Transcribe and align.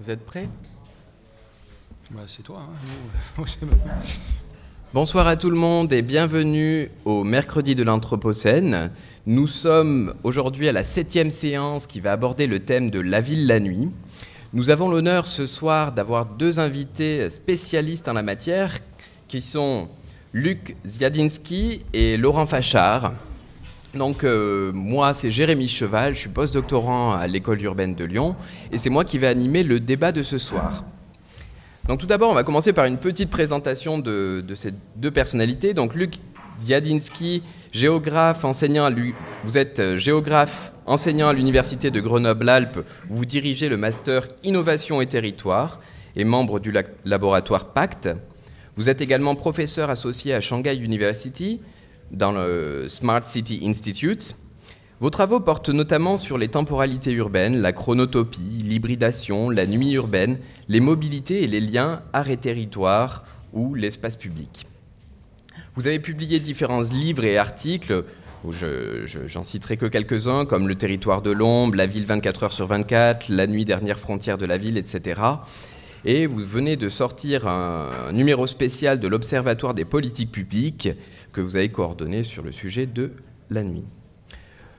Vous 0.00 0.08
êtes 0.08 0.24
prêts? 0.24 0.48
Bah, 2.10 2.20
c'est 2.26 2.42
toi. 2.42 2.62
hein. 3.38 3.44
Bonsoir 4.94 5.28
à 5.28 5.36
tout 5.36 5.50
le 5.50 5.56
monde 5.56 5.92
et 5.92 6.00
bienvenue 6.00 6.90
au 7.04 7.22
mercredi 7.22 7.74
de 7.74 7.82
l'Anthropocène. 7.82 8.90
Nous 9.26 9.46
sommes 9.46 10.14
aujourd'hui 10.22 10.68
à 10.68 10.72
la 10.72 10.84
septième 10.84 11.30
séance 11.30 11.86
qui 11.86 12.00
va 12.00 12.12
aborder 12.12 12.46
le 12.46 12.60
thème 12.60 12.90
de 12.90 12.98
la 12.98 13.20
ville 13.20 13.46
la 13.46 13.60
nuit. 13.60 13.90
Nous 14.54 14.70
avons 14.70 14.88
l'honneur 14.88 15.28
ce 15.28 15.46
soir 15.46 15.92
d'avoir 15.92 16.24
deux 16.24 16.58
invités 16.58 17.28
spécialistes 17.28 18.08
en 18.08 18.14
la 18.14 18.22
matière 18.22 18.78
qui 19.28 19.42
sont 19.42 19.88
Luc 20.32 20.76
Ziadinski 20.86 21.82
et 21.92 22.16
Laurent 22.16 22.46
Fachard. 22.46 23.12
Donc 23.94 24.22
euh, 24.22 24.70
moi 24.72 25.14
c'est 25.14 25.30
Jérémy 25.32 25.66
Cheval, 25.68 26.14
je 26.14 26.20
suis 26.20 26.28
postdoctorant 26.28 27.12
à 27.12 27.26
l'école 27.26 27.60
urbaine 27.62 27.94
de 27.94 28.04
Lyon 28.04 28.36
et 28.70 28.78
c'est 28.78 28.90
moi 28.90 29.04
qui 29.04 29.18
vais 29.18 29.26
animer 29.26 29.64
le 29.64 29.80
débat 29.80 30.12
de 30.12 30.22
ce 30.22 30.38
soir. 30.38 30.84
Donc 31.88 31.98
tout 31.98 32.06
d'abord, 32.06 32.30
on 32.30 32.34
va 32.34 32.44
commencer 32.44 32.72
par 32.72 32.84
une 32.84 32.98
petite 32.98 33.30
présentation 33.30 33.98
de, 33.98 34.44
ces 34.54 34.72
deux 34.94 35.10
personnalités. 35.10 35.74
Donc 35.74 35.96
Luc 35.96 36.18
Diadinsky, 36.60 37.42
géographe, 37.72 38.44
enseignant 38.44 38.84
à 38.84 38.92
vous 39.42 39.58
êtes 39.58 39.80
euh, 39.80 39.96
géographe, 39.96 40.72
enseignant 40.86 41.28
à 41.28 41.32
l'université 41.32 41.90
de 41.90 42.00
Grenoble-Alpes. 42.00 42.84
Vous 43.08 43.24
dirigez 43.24 43.68
le 43.68 43.76
master 43.76 44.28
Innovation 44.44 45.00
et 45.00 45.06
Territoire 45.06 45.80
et 46.14 46.22
membre 46.22 46.60
du 46.60 46.70
la- 46.70 46.84
laboratoire 47.04 47.72
Pacte. 47.72 48.08
Vous 48.76 48.88
êtes 48.88 49.00
également 49.00 49.34
professeur 49.34 49.90
associé 49.90 50.32
à 50.32 50.40
Shanghai 50.40 50.76
University 50.76 51.60
dans 52.10 52.32
le 52.32 52.86
Smart 52.88 53.22
City 53.24 53.60
Institute. 53.64 54.36
Vos 55.00 55.10
travaux 55.10 55.40
portent 55.40 55.70
notamment 55.70 56.18
sur 56.18 56.36
les 56.36 56.48
temporalités 56.48 57.12
urbaines, 57.12 57.62
la 57.62 57.72
chronotopie, 57.72 58.62
l'hybridation, 58.64 59.48
la 59.48 59.66
nuit 59.66 59.92
urbaine, 59.92 60.38
les 60.68 60.80
mobilités 60.80 61.42
et 61.42 61.46
les 61.46 61.60
liens 61.60 62.02
art 62.12 62.28
et 62.28 62.36
territoire 62.36 63.24
ou 63.54 63.74
l'espace 63.74 64.16
public. 64.16 64.66
Vous 65.74 65.86
avez 65.86 66.00
publié 66.00 66.38
différents 66.40 66.82
livres 66.82 67.24
et 67.24 67.38
articles, 67.38 68.04
où 68.44 68.52
je- 68.52 69.06
je- 69.06 69.26
j'en 69.26 69.44
citerai 69.44 69.76
que 69.76 69.86
quelques-uns, 69.86 70.44
comme 70.44 70.68
Le 70.68 70.74
territoire 70.74 71.22
de 71.22 71.30
l'ombre, 71.30 71.76
La 71.76 71.86
ville 71.86 72.04
24 72.04 72.42
heures 72.44 72.52
sur 72.52 72.66
24, 72.66 73.28
La 73.30 73.46
nuit 73.46 73.64
dernière 73.64 73.98
frontière 73.98 74.36
de 74.36 74.46
la 74.46 74.58
ville, 74.58 74.76
etc. 74.76 75.20
Et 76.04 76.26
vous 76.26 76.38
venez 76.38 76.76
de 76.76 76.88
sortir 76.88 77.46
un, 77.46 78.10
numéro 78.12 78.46
spécial 78.46 79.00
de 79.00 79.08
l'Observatoire 79.08 79.74
des 79.74 79.84
politiques 79.84 80.32
publiques 80.32 80.88
que 81.32 81.40
vous 81.40 81.56
avez 81.56 81.68
coordonné 81.68 82.22
sur 82.22 82.42
le 82.42 82.52
sujet 82.52 82.86
de 82.86 83.12
la 83.50 83.64
nuit. 83.64 83.84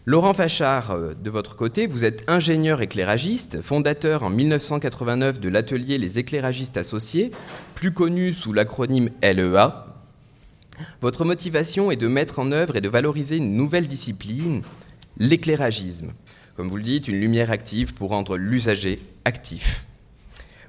Laurent 0.07 0.33
Fachard, 0.33 0.91
euh, 0.91 1.13
de 1.13 1.29
votre 1.29 1.55
côté, 1.55 1.85
vous 1.85 2.03
êtes 2.03 2.23
ingénieur 2.27 2.81
éclairagiste, 2.81 3.61
fondateur 3.61 4.23
en 4.23 4.31
1989 4.31 5.39
de 5.39 5.47
l'atelier 5.47 5.99
Les 5.99 6.17
éclairagistes 6.17 6.77
associés, 6.77 7.29
plus 7.75 7.91
connu 7.91 8.33
sous 8.33 8.51
l'acronyme 8.51 9.11
LEA. 9.21 9.85
Votre 11.01 11.23
motivation 11.23 11.91
est 11.91 11.97
de 11.97 12.07
mettre 12.07 12.39
en 12.39 12.51
œuvre 12.51 12.77
et 12.77 12.81
de 12.81 12.89
valoriser 12.89 13.37
une 13.37 13.53
nouvelle 13.53 13.87
discipline, 13.87 14.63
l'éclairagisme. 15.19 16.13
Comme 16.57 16.69
vous 16.69 16.77
le 16.77 16.83
dites, 16.83 17.07
une 17.07 17.19
lumière 17.19 17.51
active 17.51 17.93
pour 17.93 18.09
rendre 18.09 18.37
l'usager 18.37 18.99
actif. 19.23 19.85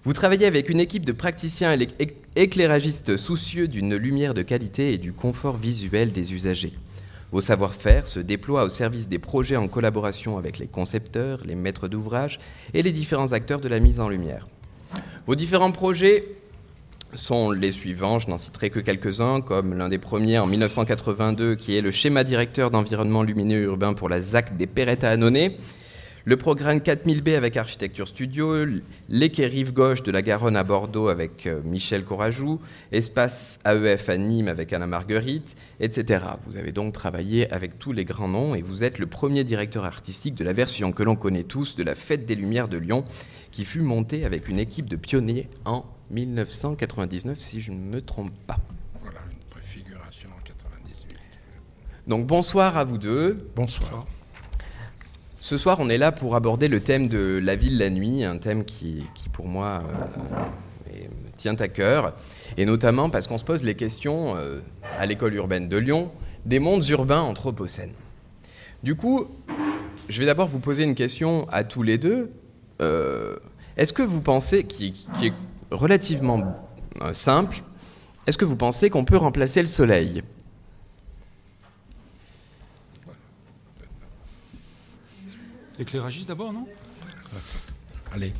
Vous 0.05 0.12
travaillez 0.12 0.47
avec 0.47 0.69
une 0.69 0.81
équipe 0.81 1.05
de 1.05 1.12
praticiens 1.12 1.77
éc- 1.77 2.14
éclairagistes 2.34 3.17
soucieux 3.17 3.69
d'une 3.69 3.95
lumière 3.95 4.34
de 4.34 4.42
qualité 4.42 4.92
et 4.92 4.98
du 4.98 5.12
confort 5.12 5.56
visuel 5.56 6.11
des 6.12 6.34
usagers. 6.34 6.72
Vos 7.31 7.41
savoir-faire 7.41 8.06
se 8.08 8.19
déploient 8.19 8.64
au 8.64 8.69
service 8.69 9.08
des 9.08 9.19
projets 9.20 9.56
en 9.56 9.69
collaboration 9.69 10.39
avec 10.39 10.58
les 10.58 10.67
concepteurs, 10.67 11.41
les 11.45 11.55
maîtres 11.55 11.89
d'ouvrage 11.89 12.41
et 12.75 12.83
les 12.83 12.92
différents 12.92 13.33
acteurs 13.33 13.61
de 13.61 13.69
la 13.69 13.78
mise 13.80 14.00
en 14.00 14.08
lumière. 14.08 14.48
Vos 15.27 15.36
différents 15.36 15.70
projets 15.73 16.25
sont 17.14 17.53
les 17.53 17.73
suivants, 17.73 18.19
je 18.19 18.28
n'en 18.28 18.39
citerai 18.39 18.70
que 18.70 18.80
quelques-uns, 18.80 19.41
comme 19.41 19.74
l'un 19.74 19.89
des 19.89 19.98
premiers 19.98 20.39
en 20.39 20.46
1982 20.46 21.55
qui 21.55 21.77
est 21.77 21.80
le 21.80 21.91
schéma 21.92 22.24
directeur 22.24 22.70
d'environnement 22.70 23.23
lumineux 23.23 23.62
urbain 23.62 23.95
pour 23.95 24.08
la 24.08 24.20
ZAC 24.20 24.57
des 24.57 24.67
Perrettes 24.67 25.05
à 25.05 25.11
Annonay, 25.11 25.57
le 26.25 26.37
programme 26.37 26.79
4000B 26.79 27.37
avec 27.37 27.57
Architecture 27.57 28.07
Studio, 28.07 28.65
l'Équai 29.09 29.47
Rive 29.47 29.73
Gauche 29.73 30.05
de 30.05 30.13
la 30.13 30.23
Garonne 30.23 30.57
à 30.57 30.63
Bordeaux 30.63 31.09
avec 31.09 31.47
euh, 31.47 31.61
Michel 31.65 32.05
Corajou, 32.05 32.61
Espace 32.93 33.59
AEF 33.65 34.09
à 34.09 34.17
Nîmes 34.17 34.47
avec 34.47 34.73
Anna 34.73 34.87
Marguerite, 34.87 35.57
etc. 35.81 36.25
Vous 36.47 36.57
avez 36.57 36.71
donc 36.71 36.93
travaillé 36.93 37.53
avec 37.53 37.79
tous 37.79 37.93
les 37.93 38.05
grands 38.05 38.29
noms 38.29 38.55
et 38.55 38.63
vous 38.63 38.85
êtes 38.85 39.01
le 39.01 39.07
premier 39.07 39.43
directeur 39.43 39.85
artistique 39.85 40.37
de 40.37 40.45
la 40.45 40.53
version 40.53 40.93
que 40.93 41.03
l'on 41.03 41.17
connaît 41.17 41.43
tous 41.43 41.75
de 41.75 41.83
la 41.83 41.97
Fête 41.97 42.25
des 42.25 42.37
Lumières 42.37 42.69
de 42.69 42.79
Lyon, 42.79 43.05
qui 43.51 43.65
fut 43.65 43.81
montée 43.81 44.25
avec 44.25 44.49
une 44.49 44.61
équipe 44.61 44.89
de 44.89 44.97
pionniers 44.97 45.49
en 45.65 45.85
1999, 46.11 47.41
si 47.41 47.61
je 47.61 47.73
ne 47.73 47.79
me 47.79 48.01
trompe 48.01 48.33
pas. 48.47 48.59
Voilà, 49.03 49.19
une 49.31 49.45
préfiguration 49.51 50.29
en 50.39 50.43
98. 50.45 51.19
Donc 52.07 52.29
bonsoir 52.29 52.77
à 52.79 52.85
vous 52.85 52.99
deux. 52.99 53.49
Bonsoir. 53.57 54.07
Ce 55.42 55.58
soir, 55.58 55.79
on 55.80 55.89
est 55.89 55.98
là 55.98 56.13
pour 56.13 56.36
aborder 56.36 56.69
le 56.69 56.79
thème 56.79 57.08
de 57.08 57.41
la 57.42 57.57
ville 57.57 57.77
la 57.77 57.91
nuit, 57.91 58.23
un 58.23 58.39
thème 58.39 58.64
qui, 58.64 59.05
pour 59.33 59.48
moi 59.48 59.83
euh, 60.86 60.92
me 60.92 61.36
tient 61.36 61.57
à 61.57 61.67
cœur, 61.67 62.14
et 62.57 62.64
notamment 62.64 63.11
parce 63.11 63.27
qu'on 63.27 63.39
se 63.39 63.45
pose 63.45 63.64
les 63.64 63.75
questions 63.75 64.36
euh, 64.36 64.61
à 65.01 65.05
l'école 65.05 65.35
urbaine 65.35 65.69
de 65.69 65.77
Lyon 65.77 66.13
des 66.47 66.61
mondes 66.61 66.86
urbains 66.91 67.23
anthropocènes. 67.23 67.95
Du 68.85 68.95
coup, 68.95 69.27
je 70.08 70.20
vais 70.20 70.27
d'abord 70.27 70.47
vous 70.47 70.61
poser 70.61 70.85
une 70.85 70.95
question 70.95 71.48
à 71.51 71.64
tous 71.64 71.83
les 71.83 71.98
deux. 71.98 72.30
Euh, 72.80 73.35
est-ce 73.77 73.92
que 73.92 74.03
vous 74.03 74.20
pensez, 74.20 74.63
qui, 74.63 74.95
est 75.24 75.33
relativement 75.73 76.57
simple, 77.14 77.64
est-ce 78.29 78.39
que 78.39 78.45
vous 78.45 78.55
pensez 78.55 78.91
qu'on 78.91 79.05
peut 79.05 79.17
remplacer 79.17 79.61
le 79.61 79.67
soleil? 79.67 80.23
L'éclairagiste 85.83 86.29
d'abord, 86.29 86.53
non? 86.53 86.69
Allez. 88.13 88.33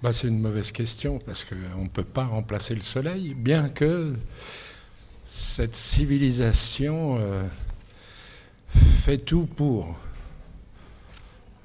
Bah, 0.00 0.12
c'est 0.12 0.28
une 0.28 0.38
mauvaise 0.38 0.70
question 0.70 1.18
parce 1.18 1.42
qu'on 1.42 1.82
ne 1.82 1.88
peut 1.88 2.04
pas 2.04 2.26
remplacer 2.26 2.76
le 2.76 2.80
soleil, 2.80 3.34
bien 3.34 3.68
que 3.68 4.14
cette 5.26 5.74
civilisation 5.74 7.18
euh, 7.18 7.42
fait 8.68 9.18
tout 9.18 9.46
pour. 9.46 9.98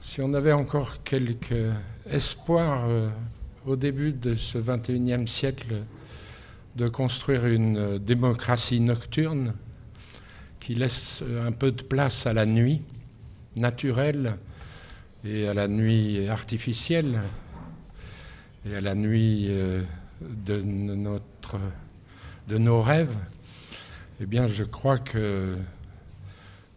Si 0.02 0.22
on 0.22 0.34
avait 0.34 0.54
encore 0.54 1.04
quelques 1.04 1.72
espoirs 2.08 2.86
euh, 2.88 3.12
au 3.68 3.76
début 3.76 4.12
de 4.12 4.34
ce 4.34 4.58
21e 4.58 5.28
siècle 5.28 5.84
de 6.78 6.88
construire 6.90 7.46
une 7.46 7.78
euh, 7.78 8.00
démocratie 8.00 8.80
nocturne 8.80 9.54
qui 10.60 10.74
laisse 10.74 11.24
un 11.46 11.52
peu 11.52 11.72
de 11.72 11.84
place 11.84 12.26
à 12.26 12.34
la 12.34 12.48
nuit 12.48 12.82
naturelle 13.56 14.36
et 15.26 15.48
à 15.48 15.54
la 15.54 15.68
nuit 15.68 16.28
artificielle 16.28 17.22
et 18.66 18.76
à 18.76 18.82
la 18.82 18.96
nuit 18.96 19.48
euh, 19.50 19.82
de 20.22 20.62
notre 20.62 21.60
de 22.48 22.58
nos 22.58 22.82
rêves, 22.82 23.16
eh 24.20 24.26
bien, 24.26 24.48
je 24.48 24.66
crois 24.66 24.98
que 24.98 25.56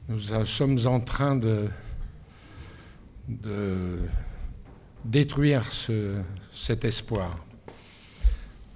nous 0.09 0.21
sommes 0.45 0.79
en 0.87 1.01
train 1.01 1.35
de, 1.35 1.69
de 3.29 3.99
détruire 5.05 5.65
ce- 5.73 6.21
cet 6.53 6.85
espoir. 6.85 7.37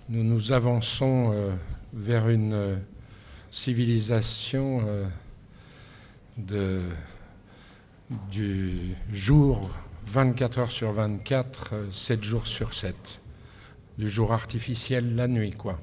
Nous 0.09 0.25
nous 0.25 0.51
avançons 0.51 1.31
euh, 1.33 1.53
vers 1.93 2.29
une 2.29 2.81
civilisation 3.53 4.83
euh, 4.87 5.05
de, 6.39 6.81
du 8.31 8.95
jour 9.13 9.71
24 10.07 10.59
heures 10.59 10.71
sur 10.73 10.93
24, 10.93 11.71
euh, 11.75 11.93
7 11.93 12.25
jours 12.25 12.47
sur 12.47 12.75
7. 12.75 13.21
Du 13.99 14.09
jour 14.09 14.33
artificiel 14.33 15.15
la 15.15 15.29
nuit, 15.29 15.53
quoi. 15.53 15.79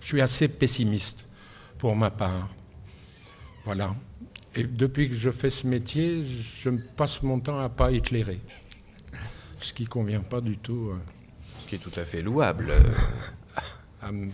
Je 0.00 0.06
suis 0.06 0.20
assez 0.20 0.48
pessimiste 0.48 1.26
pour 1.78 1.94
ma 1.96 2.10
part. 2.10 2.48
Voilà. 3.64 3.94
Et 4.56 4.64
depuis 4.64 5.08
que 5.08 5.14
je 5.14 5.30
fais 5.30 5.50
ce 5.50 5.66
métier, 5.66 6.24
je 6.24 6.70
passe 6.70 7.22
mon 7.22 7.40
temps 7.40 7.58
à 7.60 7.68
pas 7.68 7.92
éclairer. 7.92 8.40
Ce 9.60 9.72
qui 9.72 9.84
convient 9.86 10.20
pas 10.20 10.40
du 10.40 10.58
tout 10.58 10.90
euh, 10.90 10.98
Ce 11.62 11.68
qui 11.68 11.74
est 11.76 11.78
tout 11.78 11.98
à 11.98 12.04
fait 12.04 12.22
louable. 12.22 12.72
à, 14.02 14.08
m- 14.08 14.32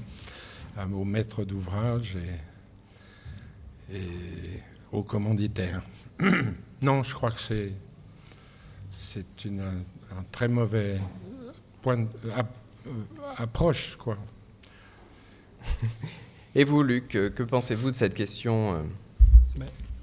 à 0.76 0.86
aux 0.86 1.04
maîtres 1.04 1.44
d'ouvrage 1.44 2.16
et, 3.92 3.96
et 3.96 4.60
aux 4.92 5.02
commanditaires. 5.02 5.82
non, 6.82 7.02
je 7.02 7.14
crois 7.14 7.30
que 7.30 7.40
c'est 7.40 7.72
c'est 8.90 9.44
une 9.44 9.60
un 9.60 10.22
très 10.32 10.48
mauvais 10.48 10.98
point 11.82 11.98
de- 11.98 12.30
ap- 12.34 12.56
euh, 12.86 12.90
approche 13.36 13.96
quoi. 13.96 14.16
Et 16.54 16.64
vous, 16.64 16.82
Luc, 16.82 17.14
euh, 17.14 17.30
que 17.30 17.42
pensez-vous 17.42 17.90
de 17.90 17.94
cette 17.94 18.14
question 18.14 18.74
euh? 18.74 18.82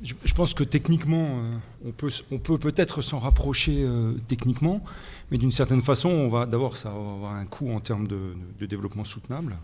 Je, 0.04 0.34
pense 0.36 0.54
que 0.54 0.64
techniquement, 0.64 1.40
euh, 1.40 1.58
on 1.84 1.92
peut, 1.92 2.12
on 2.32 2.38
peut 2.38 2.60
peut-être 2.60 3.02
s'en 3.02 3.18
rapprocher 3.18 3.84
euh, 3.84 4.14
techniquement, 4.28 4.84
mais 5.32 5.40
d'une 5.40 5.52
certaine 5.52 5.82
façon, 5.82 6.10
on 6.10 6.30
va 6.30 6.46
d'abord, 6.46 6.78
ça 6.78 6.90
va 6.90 6.96
avoir 6.96 7.34
un 7.34 7.46
coût 7.48 7.72
en 7.72 7.80
termes 7.80 8.08
de, 8.08 8.36
développement 8.68 9.04
soutenable. 9.04 9.58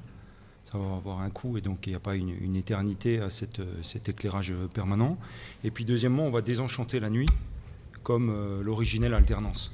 Ça 0.74 0.80
va 0.80 0.96
avoir 0.96 1.20
un 1.20 1.30
coût 1.30 1.56
et 1.58 1.62
donc 1.62 1.86
il 1.86 1.92
n'y 1.92 1.96
a 1.96 2.00
pas 2.00 2.16
une, 2.16 2.56
éternité 2.56 3.20
à 3.20 3.30
cet 3.30 4.10
éclairage 4.10 4.54
permanent. 4.74 5.20
Et 5.64 5.70
puis 5.70 5.86
deuxièmement, 5.86 6.26
on 6.26 6.32
va 6.32 6.42
désenchanter 6.42 7.00
la 7.00 7.12
nuit 7.12 7.30
comme 8.02 8.32
euh, 8.32 8.62
l'originelle 8.64 9.14
alternance. 9.14 9.72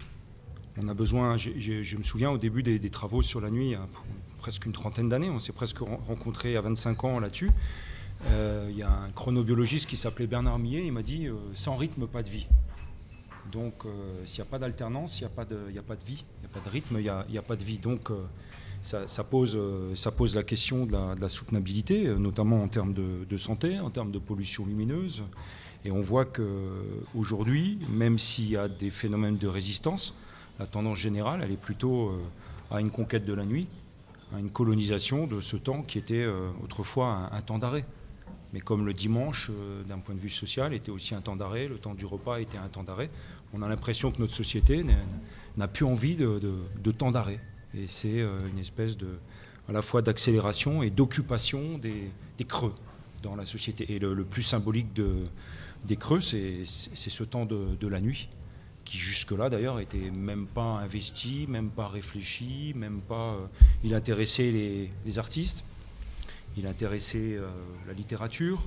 On 0.78 0.88
a 0.90 0.94
besoin, 0.94 1.38
je 1.38 1.98
me 1.98 2.04
souviens 2.04 2.32
au 2.32 2.38
début 2.38 2.64
des, 2.64 2.90
travaux 2.90 3.22
sur 3.22 3.42
la 3.42 3.50
nuit, 3.50 3.72
il 3.72 3.76
a 3.76 3.88
presque 4.40 4.66
une 4.66 4.72
trentaine 4.72 5.10
d'années, 5.10 5.30
on 5.30 5.40
s'est 5.40 5.52
presque 5.52 5.80
rencontrés 5.80 6.56
à 6.56 6.62
25 6.62 7.04
ans 7.04 7.20
là-dessus. 7.20 7.50
Euh, 8.28 8.68
il 8.70 8.78
y 8.78 8.84
a 8.84 8.92
un 8.92 9.10
chronobiologiste 9.12 9.90
qui 9.90 9.98
s'appelait 9.98 10.28
Bernard 10.28 10.60
Millet, 10.60 10.86
il 10.86 10.92
m'a 10.92 11.02
dit 11.02 11.28
euh, 11.28 11.36
sans 11.54 11.76
rythme, 11.76 12.08
pas 12.08 12.24
de 12.24 12.30
vie. 12.30 12.48
Donc 13.54 13.84
s'il 14.26 14.42
n'y 14.44 14.48
a 14.48 14.52
pas 14.52 14.60
d'alternance, 14.60 15.20
il 15.20 15.24
n'y 15.24 15.28
a, 15.28 15.32
a 15.32 15.34
pas 15.34 15.46
de 15.46 15.56
vie, 16.06 16.24
il 16.38 16.42
n'y 16.42 16.46
a 16.46 16.50
pas 16.54 16.60
de 16.60 16.70
rythme, 16.70 16.98
il 17.00 17.14
n'y 17.32 17.38
a, 17.38 17.42
pas 17.42 17.56
de 17.56 17.64
vie. 17.64 17.80
Donc 17.80 18.12
ça, 18.82 19.24
pose, 19.24 19.60
ça 19.96 20.12
pose 20.12 20.36
la 20.36 20.44
question 20.44 20.86
de 20.86 20.96
la, 21.20 21.30
soutenabilité, 21.30 22.08
notamment 22.18 22.64
en 22.64 22.68
termes 22.68 22.94
de, 22.94 23.38
santé, 23.38 23.80
en 23.80 23.90
termes 23.90 24.12
de 24.12 24.20
pollution 24.20 24.66
lumineuse. 24.66 25.24
Et 25.86 25.92
on 25.92 26.02
voit 26.02 26.26
qu'aujourd'hui, 26.26 27.80
même 27.90 28.20
s'il 28.20 28.50
y 28.50 28.58
a 28.58 28.68
des 28.68 28.90
phénomènes 28.90 29.38
de 29.38 29.48
résistance, 29.48 30.14
la 30.60 30.66
tendance 30.66 30.98
générale, 30.98 31.42
elle 31.44 31.52
est 31.52 31.62
plutôt 31.62 32.12
à 32.72 32.82
une 32.82 32.90
conquête 32.90 33.26
de 33.26 33.34
la 33.34 33.46
nuit, 33.46 33.68
à 34.34 34.40
une 34.40 34.50
colonisation 34.50 35.28
de 35.28 35.40
ce 35.40 35.58
temps 35.58 35.82
qui 35.82 35.98
était 35.98 36.26
autrefois 36.64 37.30
un 37.32 37.42
temps 37.42 37.60
d'arrêt. 37.60 37.86
Mais 38.54 38.62
comme 38.62 38.86
le 38.86 38.94
dimanche, 38.94 39.52
euh, 39.52 39.84
d'un 39.84 40.00
point 40.00 40.16
de 40.16 40.20
vue 40.20 40.30
social, 40.30 40.74
était 40.74 40.92
aussi 40.92 41.14
un 41.14 41.22
temps 41.22 41.36
d'arrêt, 41.36 41.68
le 41.68 41.78
temps 41.78 41.94
du 41.94 42.06
repas 42.06 42.40
était 42.40 42.58
un 42.58 42.68
temps 42.68 42.84
d'arrêt, 42.84 43.10
on 43.54 43.62
a 43.62 43.70
l'impression 43.70 44.12
que 44.12 44.20
notre 44.20 44.34
société 44.34 44.86
n'a 45.58 45.68
plus 45.68 45.86
envie 45.86 46.16
de, 46.16 46.92
temps 46.92 47.12
d'arrêt. 47.12 47.40
Et 47.76 47.88
c'est 47.88 48.20
euh, 48.20 48.40
une 48.50 48.60
espèce 48.60 48.98
de, 48.98 49.08
à 49.68 49.72
la 49.72 49.82
fois 49.82 50.02
d'accélération 50.02 50.82
et 50.82 50.90
d'occupation 50.90 51.78
des, 51.78 52.12
creux 52.48 52.74
dans 53.22 53.36
la 53.36 53.46
société. 53.46 53.94
Et 53.94 54.00
le, 54.00 54.24
plus 54.24 54.44
symbolique 54.44 54.88
des 55.86 55.96
creux, 55.96 56.22
c'est 56.22 56.66
ce 56.66 57.24
temps 57.24 57.46
de, 57.46 57.88
la 57.88 58.02
nuit, 58.02 58.30
qui 58.86 58.98
jusque-là 58.98 59.50
d'ailleurs 59.50 59.80
était 59.80 60.10
même 60.10 60.48
pas 60.48 60.80
investi, 60.80 61.46
même 61.48 61.70
pas 61.70 61.88
réfléchi, 61.88 62.74
même 62.76 63.02
pas. 63.02 63.34
Euh, 63.34 63.46
il 63.84 63.94
intéressait 63.94 64.52
les 64.52 65.20
artistes, 65.20 65.64
il 66.58 66.66
intéressait 66.66 67.36
euh, 67.36 67.48
la 67.88 67.94
littérature, 67.94 68.64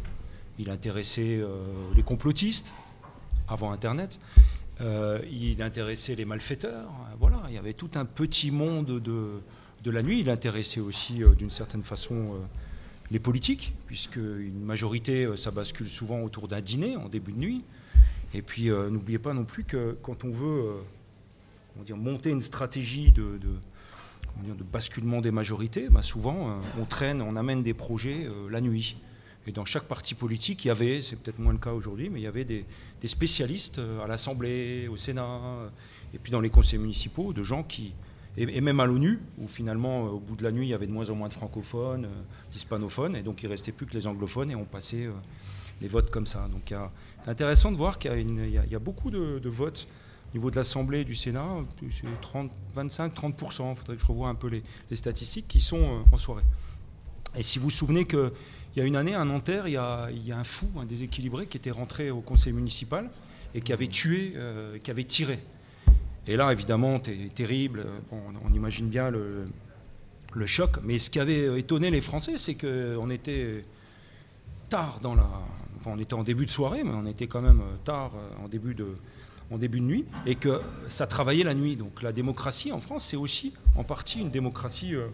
il 0.59 0.71
intéressait 0.71 1.41
les 1.97 2.03
complotistes 2.03 2.73
avant 3.49 3.73
Internet, 3.73 4.21
euh, 4.81 5.21
il 5.31 5.63
intéressait 5.63 6.15
les 6.15 6.25
malfaiteurs. 6.25 6.91
Voilà, 7.19 7.43
il 7.49 7.55
y 7.55 7.59
avait 7.59 7.75
tout 7.75 7.91
un 7.95 8.05
petit 8.05 8.51
monde 8.51 9.01
de, 9.01 9.91
la 9.91 10.03
nuit. 10.03 10.21
Il 10.21 10.31
intéressait 10.31 10.81
aussi 10.81 11.21
d'une 11.37 11.51
certaine 11.51 11.83
façon 11.83 12.37
les 13.11 13.19
politiques, 13.19 13.75
puisque 13.87 14.17
une 14.17 14.65
majorité, 14.65 15.29
ça 15.37 15.51
bascule 15.51 15.89
souvent 15.89 16.23
autour 16.23 16.49
d'un 16.49 16.61
dîner 16.61 16.97
en 16.97 17.09
début 17.09 17.33
de 17.33 17.39
nuit. 17.39 17.65
Et 18.35 18.43
puis, 18.43 18.69
n'oubliez 18.69 19.19
pas 19.19 19.35
non 19.35 19.45
plus 19.45 19.65
que 19.65 19.97
quand 20.03 20.25
on 20.25 20.31
veut 20.31 20.77
monter 21.95 22.31
une 22.31 22.41
stratégie 22.41 23.13
de, 23.13 23.39
basculement 24.73 25.21
des 25.21 25.31
majorités, 25.31 25.89
bah 25.91 26.03
souvent 26.03 26.51
euh, 26.51 26.55
on 26.81 26.85
traîne, 26.85 27.23
on 27.23 27.37
amène 27.37 27.63
des 27.63 27.75
projets 27.75 28.27
euh, 28.27 28.49
la 28.51 28.61
nuit. 28.61 28.97
Et 29.47 29.53
dans 29.53 29.65
chaque 29.65 29.85
parti 29.85 30.15
politique, 30.15 30.65
il 30.65 30.69
y 30.69 30.71
avait, 30.71 31.01
c'est 31.01 31.17
peut-être 31.17 31.39
moins 31.39 31.53
le 31.53 31.59
cas 31.59 31.73
aujourd'hui, 31.73 32.11
mais 32.11 32.21
il 32.21 32.23
y 32.23 32.29
avait 32.29 32.45
des, 32.45 32.65
spécialistes 33.05 33.79
euh, 33.79 34.05
à 34.05 34.07
l'Assemblée, 34.07 34.89
au 34.89 34.97
Sénat, 34.97 35.41
et 36.15 36.19
puis 36.19 36.31
dans 36.31 36.41
les 36.41 36.51
conseils 36.51 36.79
municipaux, 36.79 37.33
de 37.33 37.43
gens 37.43 37.63
qui, 37.63 37.95
et, 38.37 38.61
même 38.61 38.81
à 38.81 38.87
l'ONU, 38.87 39.21
où 39.39 39.49
finalement, 39.49 40.05
au 40.05 40.21
bout 40.21 40.37
de 40.37 40.45
la 40.45 40.53
nuit, 40.53 40.67
il 40.67 40.71
y 40.71 40.75
avait 40.75 40.87
de 40.87 40.93
moins 40.93 41.11
en 41.11 41.17
moins 41.17 41.29
de 41.29 41.33
francophones, 41.33 42.07
d'hispanophones, 42.53 43.17
et 43.17 43.23
donc 43.23 43.43
il 43.43 43.47
ne 43.47 43.51
restait 43.51 43.73
plus 43.73 43.87
que 43.87 43.95
les 43.95 44.07
anglophones, 44.07 44.51
et 44.51 44.57
on 44.57 44.65
passait 44.65 45.09
les 45.81 45.89
votes 45.89 46.11
comme 46.11 46.27
ça. 46.27 46.49
Donc 46.49 46.63
c'est 47.25 47.31
intéressant 47.31 47.73
de 47.73 47.77
voir 47.77 47.99
qu'il 47.99 48.51
y, 48.51 48.75
a 48.75 48.79
beaucoup 48.79 49.11
de 49.11 49.49
votes 49.49 49.89
au 50.33 50.39
niveau 50.39 50.51
de 50.51 50.57
l'Assemblée 50.57 51.01
et 51.01 51.05
du 51.05 51.15
Sénat, 51.15 51.47
c'est 51.91 52.07
25-30%, 52.75 53.71
il 53.71 53.77
faudrait 53.77 53.97
que 53.97 54.01
je 54.01 54.07
revoie 54.07 54.29
un 54.29 54.35
peu 54.35 54.49
les, 54.49 54.97
statistiques, 54.97 55.47
qui 55.47 55.61
sont 55.61 55.83
euh, 55.83 56.03
en 56.11 56.17
soirée. 56.17 56.45
Et 57.37 57.43
si 57.43 57.59
vous 57.59 57.65
vous 57.65 57.71
souvenez 57.71 58.07
qu'il 58.73 58.83
y 58.83 58.85
a 58.85 58.89
une 58.89 58.97
année, 58.97 59.15
à 59.15 59.25
Nanterre, 59.25 59.69
il 59.69 59.75
y 59.75 59.77
a, 59.77 60.09
un 60.31 60.45
fou, 60.45 60.67
un 60.79 60.85
déséquilibré, 60.85 61.47
qui 61.47 61.57
était 61.57 61.71
rentré 61.71 62.11
au 62.11 62.21
conseil 62.21 62.53
municipal 62.53 63.11
et 63.55 63.61
qui 63.61 63.73
avait 63.73 63.89
tué, 63.89 64.33
euh, 64.37 64.79
qui 64.79 64.91
avait 64.91 65.05
tiré. 65.05 65.39
Et 66.27 66.37
là, 66.37 66.53
évidemment, 66.53 67.01
terrible, 67.01 67.85
on, 68.11 68.53
imagine 68.55 68.89
bien 68.89 69.11
le, 69.11 69.47
choc. 70.47 70.79
Mais 70.83 70.99
ce 70.99 71.11
qui 71.11 71.21
avait 71.21 71.59
étonné 71.59 71.91
les 71.91 72.01
Français, 72.01 72.39
c'est 72.39 72.55
qu'on 72.55 73.11
était 73.11 73.65
tard 74.69 75.01
dans 75.01 75.15
la... 75.15 75.27
Enfin, 75.79 75.91
on 75.95 75.99
était 75.99 76.15
en 76.15 76.23
début 76.23 76.47
de 76.47 76.51
soirée, 76.51 76.85
mais 76.85 76.93
on 76.95 77.07
était 77.07 77.27
quand 77.27 77.43
même 77.43 77.61
tard 77.85 78.13
en 78.43 78.49
début 78.49 78.75
de, 78.75 78.97
nuit, 79.81 80.05
et 80.27 80.35
que 80.35 80.61
ça 80.89 81.07
travaillait 81.07 81.45
la 81.45 81.55
nuit. 81.55 81.77
Donc 81.77 82.03
la 82.03 82.13
démocratie 82.13 82.73
en 82.73 82.81
France, 82.81 83.05
c'est 83.05 83.17
aussi 83.17 83.53
en 83.77 83.85
partie 83.85 84.21
une 84.21 84.31
démocratie, 84.31 84.95
euh, 84.95 85.09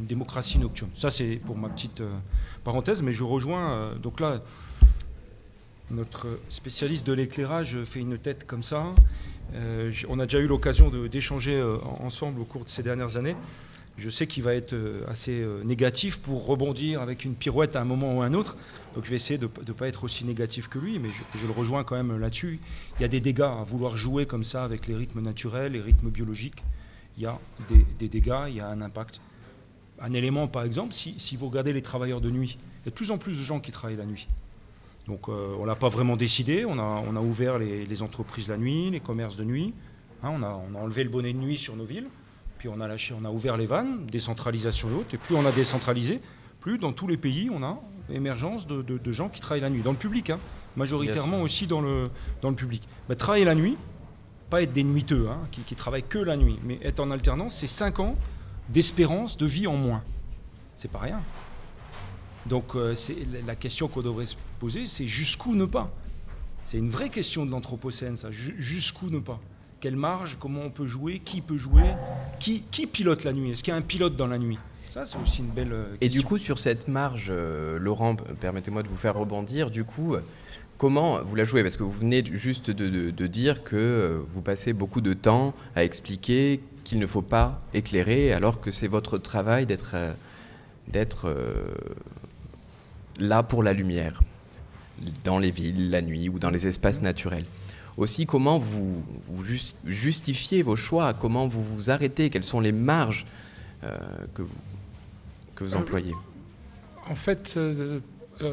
une 0.00 0.06
démocratie 0.06 0.58
nocturne. 0.58 0.90
Ça, 0.94 1.10
c'est 1.10 1.40
pour 1.44 1.56
ma 1.56 1.68
petite 1.68 2.00
euh, 2.00 2.10
parenthèse, 2.64 3.02
mais 3.02 3.12
je 3.12 3.24
rejoins. 3.24 3.72
Euh, 3.72 3.94
donc 3.96 4.20
là, 4.20 4.42
notre 5.90 6.38
spécialiste 6.48 7.06
de 7.06 7.12
l'éclairage 7.12 7.78
fait 7.84 8.00
une 8.00 8.18
tête 8.18 8.46
comme 8.46 8.62
ça. 8.62 8.94
on 10.08 10.18
a 10.20 10.24
déjà 10.24 10.38
eu 10.38 10.46
l'occasion 10.46 10.90
d'échanger 11.06 11.62
ensemble 12.00 12.40
au 12.40 12.44
cours 12.44 12.64
de 12.64 12.68
ces 12.70 12.82
dernières 12.82 13.18
années 13.18 13.36
je 13.98 14.08
sais 14.08 14.26
qu'il 14.26 14.42
va 14.42 14.54
être 14.54 14.72
euh, 14.72 15.04
assez 15.08 15.40
euh, 15.42 15.62
négatif 15.64 16.18
pour 16.18 16.46
rebondir 16.46 17.02
avec 17.02 17.24
une 17.24 17.34
pirouette 17.34 17.76
à 17.76 17.80
un 17.80 17.84
moment 17.84 18.16
ou 18.16 18.22
à 18.22 18.26
un 18.26 18.34
autre. 18.34 18.56
Donc 18.94 19.04
je 19.04 19.10
vais 19.10 19.16
essayer 19.16 19.38
de 19.38 19.48
ne 19.66 19.72
pas 19.72 19.88
être 19.88 20.04
aussi 20.04 20.24
négatif 20.24 20.68
que 20.68 20.78
lui, 20.78 20.98
mais 20.98 21.08
je, 21.08 21.46
le 21.46 21.52
rejoins 21.52 21.84
quand 21.84 21.96
même 21.96 22.18
là-dessus. 22.18 22.58
Il 22.98 23.02
y 23.02 23.04
a 23.04 23.08
des 23.08 23.20
dégâts 23.20 23.42
à 23.42 23.62
vouloir 23.64 23.96
jouer 23.96 24.26
comme 24.26 24.44
ça 24.44 24.64
avec 24.64 24.86
les 24.86 24.94
rythmes 24.94 25.20
naturels, 25.20 25.72
les 25.72 25.80
rythmes 25.80 26.08
biologiques. 26.08 26.64
Il 27.18 27.24
y 27.24 27.26
a 27.26 27.38
des, 27.98 28.08
dégâts, 28.08 28.44
il 28.48 28.56
y 28.56 28.60
a 28.60 28.68
un 28.68 28.80
impact. 28.80 29.20
Un 30.02 30.12
élément, 30.14 30.48
par 30.48 30.64
exemple, 30.64 30.92
si, 30.92 31.36
vous 31.36 31.46
regardez 31.46 31.72
les 31.72 31.80
travailleurs 31.80 32.20
de 32.20 32.28
nuit, 32.28 32.58
il 32.82 32.86
y 32.86 32.88
a 32.88 32.90
de 32.90 32.94
plus 32.94 33.12
en 33.12 33.18
plus 33.18 33.38
de 33.38 33.42
gens 33.42 33.60
qui 33.60 33.70
travaillent 33.70 33.96
la 33.96 34.04
nuit. 34.04 34.26
Donc 35.06 35.28
euh, 35.28 35.54
on 35.58 35.66
n'a 35.66 35.76
pas 35.76 35.88
vraiment 35.88 36.16
décidé, 36.16 36.64
on 36.64 36.78
a, 36.78 36.82
on 36.82 37.14
a 37.14 37.20
ouvert 37.20 37.58
les, 37.58 38.02
entreprises 38.02 38.48
la 38.48 38.56
nuit, 38.56 38.90
les 38.90 39.00
commerces 39.00 39.36
de 39.36 39.44
nuit, 39.44 39.72
hein, 40.22 40.30
on, 40.32 40.42
a, 40.42 40.60
on 40.70 40.74
a 40.76 40.82
enlevé 40.82 41.04
le 41.04 41.10
bonnet 41.10 41.32
de 41.32 41.38
nuit 41.38 41.56
sur 41.56 41.76
nos 41.76 41.84
villes. 41.84 42.08
Puis 42.58 42.68
on 42.68 42.80
a 42.80 42.86
lâché, 42.86 43.14
on 43.20 43.24
a 43.24 43.30
ouvert 43.30 43.56
les 43.56 43.66
vannes, 43.66 44.06
décentralisation 44.06 44.88
et 44.90 44.94
autres. 44.94 45.14
Et 45.14 45.18
plus 45.18 45.34
on 45.34 45.46
a 45.46 45.52
décentralisé, 45.52 46.20
plus 46.60 46.78
dans 46.78 46.92
tous 46.92 47.06
les 47.06 47.16
pays 47.16 47.48
on 47.52 47.62
a 47.62 47.80
émergence 48.10 48.66
de, 48.66 49.12
gens 49.12 49.28
qui 49.28 49.40
travaillent 49.40 49.62
la 49.62 49.70
nuit, 49.70 49.82
dans 49.82 49.92
le 49.92 49.96
public, 49.96 50.30
hein. 50.30 50.40
majoritairement 50.76 51.42
aussi 51.42 51.68
dans 51.68 51.80
le, 51.80 52.10
dans 52.40 52.50
le 52.50 52.56
public. 52.56 52.86
Bah, 53.08 53.14
travailler 53.14 53.44
la 53.44 53.54
nuit, 53.54 53.76
pas 54.50 54.62
être 54.62 54.72
des 54.72 54.84
nuiteux, 54.84 55.28
hein, 55.30 55.38
qui, 55.50 55.60
qui 55.62 55.76
travaillent 55.76 56.02
que 56.02 56.18
la 56.18 56.36
nuit, 56.36 56.58
mais 56.64 56.78
être 56.82 57.00
en 57.00 57.10
alternance, 57.10 57.54
c'est 57.56 57.68
5 57.68 58.00
ans 58.00 58.16
d'espérance 58.68 59.36
de 59.36 59.46
vie 59.46 59.66
en 59.66 59.76
moins. 59.76 60.02
C'est 60.76 60.90
pas 60.90 60.98
rien. 60.98 61.20
Donc 62.46 62.74
euh, 62.74 62.94
c'est 62.94 63.16
la 63.46 63.54
question 63.54 63.88
qu'on 63.88 64.02
devrait 64.02 64.26
se 64.26 64.36
poser, 64.58 64.86
c'est 64.86 65.06
jusqu'où 65.06 65.54
ne 65.54 65.64
pas? 65.64 65.90
C'est 66.64 66.78
une 66.78 66.90
vraie 66.90 67.08
question 67.08 67.44
de 67.44 67.50
l'anthropocène, 67.50 68.16
ça. 68.16 68.30
Jusqu'où 68.30 69.10
ne 69.10 69.18
pas? 69.18 69.40
Quelle 69.80 69.96
marge, 69.96 70.36
comment 70.38 70.60
on 70.62 70.70
peut 70.70 70.86
jouer, 70.86 71.18
qui 71.18 71.40
peut 71.40 71.58
jouer, 71.58 71.94
qui, 72.38 72.62
qui 72.70 72.86
pilote 72.86 73.24
la 73.24 73.32
nuit? 73.32 73.50
Est-ce 73.50 73.64
qu'il 73.64 73.72
y 73.72 73.74
a 73.74 73.78
un 73.78 73.82
pilote 73.82 74.16
dans 74.16 74.28
la 74.28 74.38
nuit? 74.38 74.58
Ça, 74.90 75.04
c'est 75.04 75.18
aussi 75.18 75.40
une 75.40 75.48
belle 75.48 75.70
question. 75.70 75.92
Euh, 75.92 75.96
Et 76.02 76.08
du 76.08 76.22
coup, 76.22 76.38
sur 76.38 76.58
cette 76.58 76.86
marge, 76.86 77.28
euh, 77.30 77.78
Laurent, 77.78 78.14
permettez-moi 78.14 78.82
de 78.82 78.88
vous 78.88 78.96
faire 78.96 79.16
rebondir. 79.16 79.70
Du 79.70 79.84
coup, 79.84 80.16
comment 80.78 81.22
vous 81.22 81.34
la 81.34 81.44
jouez? 81.44 81.62
Parce 81.62 81.76
que 81.76 81.82
vous 81.82 81.90
venez 81.90 82.22
juste 82.30 82.70
de, 82.70 83.26
dire 83.26 83.64
que 83.64 83.74
euh, 83.76 84.18
vous 84.34 84.42
passez 84.42 84.72
beaucoup 84.72 85.00
de 85.00 85.14
temps 85.14 85.54
à 85.74 85.82
expliquer 85.82 86.60
qu'il 86.84 86.98
ne 86.98 87.06
faut 87.06 87.22
pas 87.22 87.60
éclairer, 87.74 88.32
alors 88.32 88.60
que 88.60 88.72
c'est 88.72 88.88
votre 88.88 89.18
travail 89.18 89.66
d'être 89.66 89.96
d'être 90.88 91.34
là 93.18 93.42
pour 93.42 93.62
la 93.62 93.72
lumière, 93.72 94.20
dans 95.24 95.38
les 95.38 95.50
villes, 95.50 95.90
la 95.90 96.02
nuit 96.02 96.28
ou 96.28 96.38
dans 96.38 96.50
les 96.50 96.66
espaces 96.66 97.00
naturels 97.00 97.44
aussi 97.96 98.26
comment 98.26 98.58
vous, 98.58 99.04
justifiez 99.86 100.62
vos 100.62 100.76
choix, 100.76 101.14
comment 101.14 101.46
vous 101.48 101.62
vous 101.62 101.90
arrêtez, 101.90 102.30
quelles 102.30 102.44
sont 102.44 102.60
les 102.60 102.72
marges 102.72 103.26
euh, 103.84 103.98
que, 104.34 104.42
vous, 104.42 104.54
que 105.54 105.64
vous 105.64 105.74
euh, 105.74 105.78
employez? 105.78 106.14
En 107.08 107.14
fait, 107.14 107.54
euh, 107.56 108.00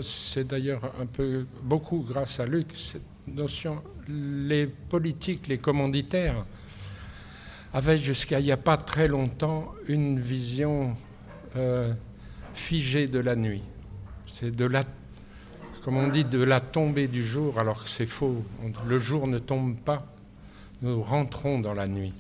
c'est 0.02 0.48
d'ailleurs 0.48 0.92
un 1.00 1.06
peu 1.06 1.46
beaucoup 1.64 2.06
grâce 2.08 2.40
à 2.40 2.46
Luc, 2.46 2.68
cette 2.74 3.02
notion, 3.28 3.82
les 4.08 4.68
politiques, 4.68 5.48
les 5.48 5.60
commanditaires 5.60 6.46
avaient 7.74 7.98
jusqu'à 7.98 8.40
il 8.40 8.46
n'y 8.46 8.52
a 8.52 8.58
pas 8.58 8.78
très 8.78 9.08
longtemps 9.08 9.74
une 9.88 10.20
vision 10.20 10.96
figée 12.54 13.08
de 13.08 13.20
la 13.20 13.36
nuit. 13.36 13.64
C'est 14.28 14.56
de 14.56 14.66
la 14.66 14.84
comme 15.84 15.98
on 15.98 16.08
dit, 16.08 16.26
de 16.26 16.44
la 16.44 16.60
tombée 16.60 17.08
du 17.08 17.24
jour, 17.24 17.60
alors 17.60 17.84
que 17.84 17.90
c'est 17.90 18.06
faux. 18.06 18.44
Le 18.88 19.00
jour 19.00 19.28
ne 19.28 19.40
tombe 19.40 19.78
pas, 19.78 20.06
nous 20.82 21.02
rentrons 21.02 21.60
dans 21.60 21.74
la 21.74 21.88
nuit. 21.88 22.14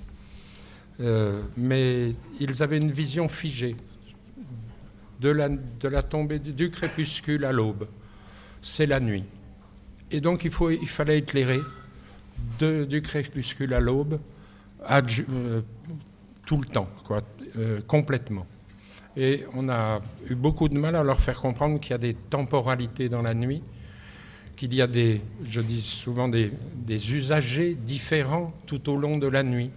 Euh, 1.01 1.43
mais 1.57 2.13
ils 2.39 2.63
avaient 2.63 2.77
une 2.77 2.91
vision 2.91 3.27
figée 3.27 3.75
de 5.19 5.29
la, 5.29 5.49
de 5.49 5.87
la 5.87 6.03
tombée 6.03 6.39
du 6.39 6.71
crépuscule 6.71 7.45
à 7.45 7.51
l'aube. 7.51 7.87
C'est 8.61 8.85
la 8.85 8.99
nuit. 8.99 9.25
Et 10.11 10.21
donc 10.21 10.43
il, 10.45 10.51
faut, 10.51 10.71
il 10.71 10.89
fallait 10.89 11.19
éclairer 11.19 11.59
du 12.59 13.01
crépuscule 13.01 13.73
à 13.73 13.79
l'aube 13.79 14.19
euh, 14.89 15.61
tout 16.45 16.57
le 16.57 16.65
temps, 16.65 16.89
quoi, 17.05 17.21
euh, 17.57 17.81
complètement. 17.85 18.45
Et 19.17 19.43
on 19.53 19.69
a 19.69 19.99
eu 20.29 20.35
beaucoup 20.35 20.69
de 20.69 20.77
mal 20.77 20.95
à 20.95 21.03
leur 21.03 21.19
faire 21.19 21.39
comprendre 21.39 21.79
qu'il 21.79 21.91
y 21.91 21.93
a 21.93 21.99
des 21.99 22.13
temporalités 22.13 23.09
dans 23.09 23.21
la 23.21 23.33
nuit, 23.33 23.61
qu'il 24.55 24.73
y 24.73 24.81
a 24.81 24.87
des, 24.87 25.21
je 25.43 25.61
dis 25.61 25.81
souvent, 25.81 26.27
des, 26.29 26.51
usagers 27.13 27.75
différents 27.75 28.53
tout 28.65 28.89
au 28.89 28.95
long 28.95 29.17
de 29.17 29.27
la 29.27 29.43
nuit. 29.43 29.71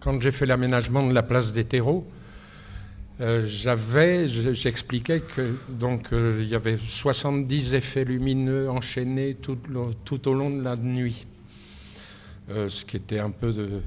Quand 0.00 0.20
j'ai 0.20 0.30
fait 0.30 0.46
l'aménagement 0.46 1.06
de 1.06 1.12
la 1.12 1.22
place 1.22 1.52
des 1.52 1.64
terreaux, 1.64 2.06
euh, 3.20 3.44
j'avais, 3.44 4.26
j'expliquais 4.28 5.20
que 5.20 5.54
donc 5.68 6.08
il 6.12 6.48
y 6.48 6.54
avait 6.54 6.78
70 6.78 7.74
effets 7.74 8.04
lumineux 8.04 8.70
enchaînés 8.70 9.34
tout, 9.34 10.28
au 10.28 10.32
long 10.32 10.48
de 10.48 10.62
la 10.62 10.76
nuit, 10.76 11.26
ce 12.68 12.84
qui 12.84 12.96
était 12.96 13.18
un 13.18 13.30
peu 13.30 13.52
de, 13.52 13.80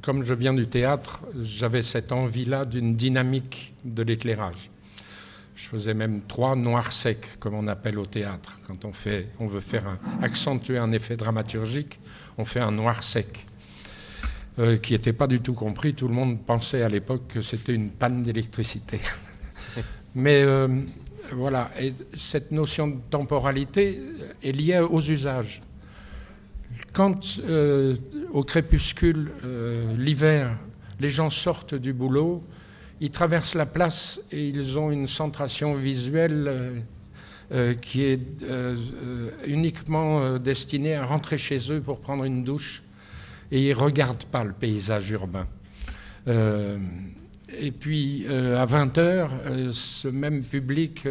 comme 0.00 0.24
je 0.24 0.34
viens 0.34 0.54
du 0.54 0.66
théâtre, 0.66 1.22
j'avais 1.40 1.82
cette 1.82 2.12
envie-là 2.12 2.64
d'une 2.64 2.94
dynamique 2.94 3.74
de 3.84 4.02
l'éclairage. 4.02 4.70
Je 5.54 5.68
faisais 5.68 5.94
même 5.94 6.22
trois 6.22 6.56
noirs 6.56 6.92
secs, 6.92 7.38
comme 7.38 7.54
on 7.54 7.68
appelle 7.68 7.98
au 7.98 8.06
théâtre. 8.06 8.58
Quand 8.66 8.84
on, 8.84 8.92
fait, 8.92 9.28
on 9.38 9.46
veut 9.46 9.60
faire 9.60 9.98
accentuer 10.20 10.78
un 10.78 10.92
effet 10.92 11.16
dramaturgique, 11.16 12.00
on 12.38 12.44
fait 12.44 12.60
un 12.60 12.72
noir 12.72 13.02
sec. 13.02 13.46
Euh, 14.58 14.76
qui 14.76 14.92
n'était 14.92 15.14
pas 15.14 15.26
du 15.26 15.40
tout 15.40 15.54
compris. 15.54 15.94
Tout 15.94 16.08
le 16.08 16.14
monde 16.14 16.38
pensait 16.44 16.82
à 16.82 16.88
l'époque 16.90 17.22
que 17.28 17.40
c'était 17.40 17.72
une 17.74 17.90
panne 17.90 18.22
d'électricité. 18.22 19.00
Mais 20.14 20.42
euh, 20.42 20.68
voilà, 21.32 21.70
et 21.80 21.94
cette 22.14 22.50
notion 22.50 22.88
de 22.88 22.98
temporalité 23.08 23.98
est 24.42 24.52
liée 24.52 24.78
aux 24.80 25.00
usages. 25.00 25.62
Quand 26.92 27.38
euh, 27.40 27.96
au 28.32 28.42
crépuscule, 28.42 29.30
l'hiver, 29.96 30.58
les 31.00 31.08
gens 31.08 31.30
sortent 31.30 31.74
du 31.74 31.92
boulot, 31.92 32.42
ils 33.00 33.10
traversent 33.10 33.54
la 33.54 33.66
place 33.66 34.20
et 34.30 34.48
ils 34.48 34.78
ont 34.78 34.90
une 34.90 35.08
centration 35.08 35.74
visuelle 35.74 36.84
qui 37.82 38.02
est 38.02 38.20
uniquement 39.46 40.38
destinée 40.38 40.94
à 40.94 41.04
rentrer 41.04 41.36
chez 41.36 41.72
eux 41.72 41.80
pour 41.80 42.00
prendre 42.00 42.24
une 42.24 42.44
douche 42.44 42.82
et 43.52 43.60
ils 43.60 43.68
ne 43.68 43.74
regardent 43.74 44.24
pas 44.24 44.42
le 44.42 44.52
paysage 44.52 45.10
urbain. 45.10 45.46
Euh, 46.26 46.78
et 47.58 47.70
puis 47.70 48.24
euh, 48.28 48.60
à 48.60 48.64
20 48.64 48.98
heures, 48.98 49.30
euh, 49.44 49.70
ce 49.72 50.08
même 50.08 50.42
public, 50.42 51.06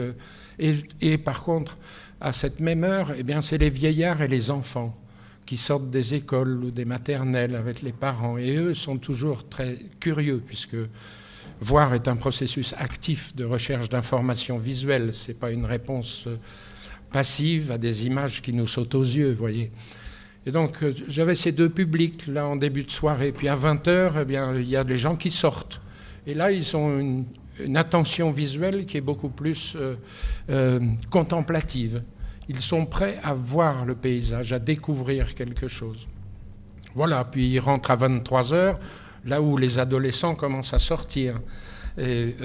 et, 0.59 1.17
par 1.17 1.43
contre, 1.43 1.77
à 2.19 2.31
cette 2.31 2.59
même 2.59 2.83
heure, 2.83 3.13
eh 3.17 3.23
bien, 3.23 3.41
c'est 3.41 3.57
les 3.57 3.71
vieillards 3.71 4.21
et 4.21 4.27
les 4.27 4.51
enfants 4.51 4.95
qui 5.51 5.58
sortent 5.58 5.89
des 5.89 6.15
écoles 6.15 6.63
ou 6.63 6.72
des 6.72 6.86
maternelles 6.86 7.58
avec 7.58 7.81
les 7.81 7.91
parents. 7.91 8.38
Et 8.38 8.55
eux 8.55 8.74
sont 8.74 8.96
toujours 8.96 9.50
très 9.50 9.79
curieux, 10.00 10.41
puisque 10.48 10.77
voir 11.60 11.93
est 11.93 12.08
un 12.08 12.15
processus 12.15 12.74
actif 12.77 13.36
de 13.36 13.43
recherche 13.43 13.89
d'informations 13.89 14.58
visuelles. 14.58 15.12
Ce 15.12 15.27
n'est 15.27 15.34
pas 15.34 15.51
une 15.51 15.65
réponse 15.65 16.29
passive 17.12 17.70
à 17.70 17.77
des 17.77 18.08
images 18.08 18.41
qui 18.41 18.53
nous 18.53 18.65
sautent 18.65 18.96
aux 18.96 19.03
yeux, 19.03 19.36
voyez. 19.38 19.74
Et 20.46 20.51
donc, 20.51 20.81
euh, 20.84 20.93
j'avais 21.10 21.36
ces 21.36 21.51
deux 21.51 21.67
publics, 21.67 22.27
là, 22.27 22.48
en 22.48 22.55
début 22.55 22.86
de 22.86 22.91
soirée. 22.91 23.34
Puis 23.34 23.50
à 23.50 23.58
20h, 23.58 24.22
eh 24.22 24.24
bien, 24.24 24.55
il 24.55 24.70
y 24.70 24.77
a 24.77 24.86
des 24.86 24.98
gens 24.98 25.17
qui 25.17 25.29
sortent. 25.29 25.81
Et 26.25 26.34
là, 26.34 26.53
ils 26.53 26.77
ont 26.77 26.98
une, 26.98 27.75
attention 27.75 28.31
visuelle 28.31 28.86
qui 28.86 28.96
est 28.96 29.01
beaucoup 29.01 29.27
plus 29.27 29.74
euh, 29.75 29.96
euh, 30.50 30.79
contemplative. 31.10 32.03
Ils 32.53 32.60
sont 32.60 32.86
prêts 32.86 33.17
à 33.24 33.34
voir 33.34 33.86
le 33.86 33.96
paysage, 33.96 34.51
à 34.51 34.60
découvrir 34.60 35.36
quelque 35.36 35.70
chose. 35.70 36.05
Voilà, 36.96 37.24
puis 37.24 37.48
ils 37.48 37.60
rentrent 37.60 37.91
à 37.91 37.96
23h, 37.96 38.75
là 39.24 39.41
où 39.41 39.55
les 39.55 39.79
adolescents 39.79 40.36
commencent 40.36 40.74
à 40.74 40.79
sortir. 40.79 41.39
Et 41.98 42.36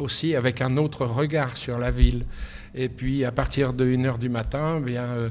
aussi 0.00 0.34
avec 0.34 0.60
un 0.60 0.76
autre 0.76 1.06
regard 1.06 1.56
sur 1.56 1.78
la 1.78 1.90
ville. 1.90 2.26
Et 2.74 2.90
puis 2.90 3.24
à 3.24 3.32
partir 3.32 3.72
de 3.72 3.86
1h 3.86 4.18
du 4.18 4.28
matin, 4.28 4.76
eh 4.80 4.84
bien, 4.84 5.30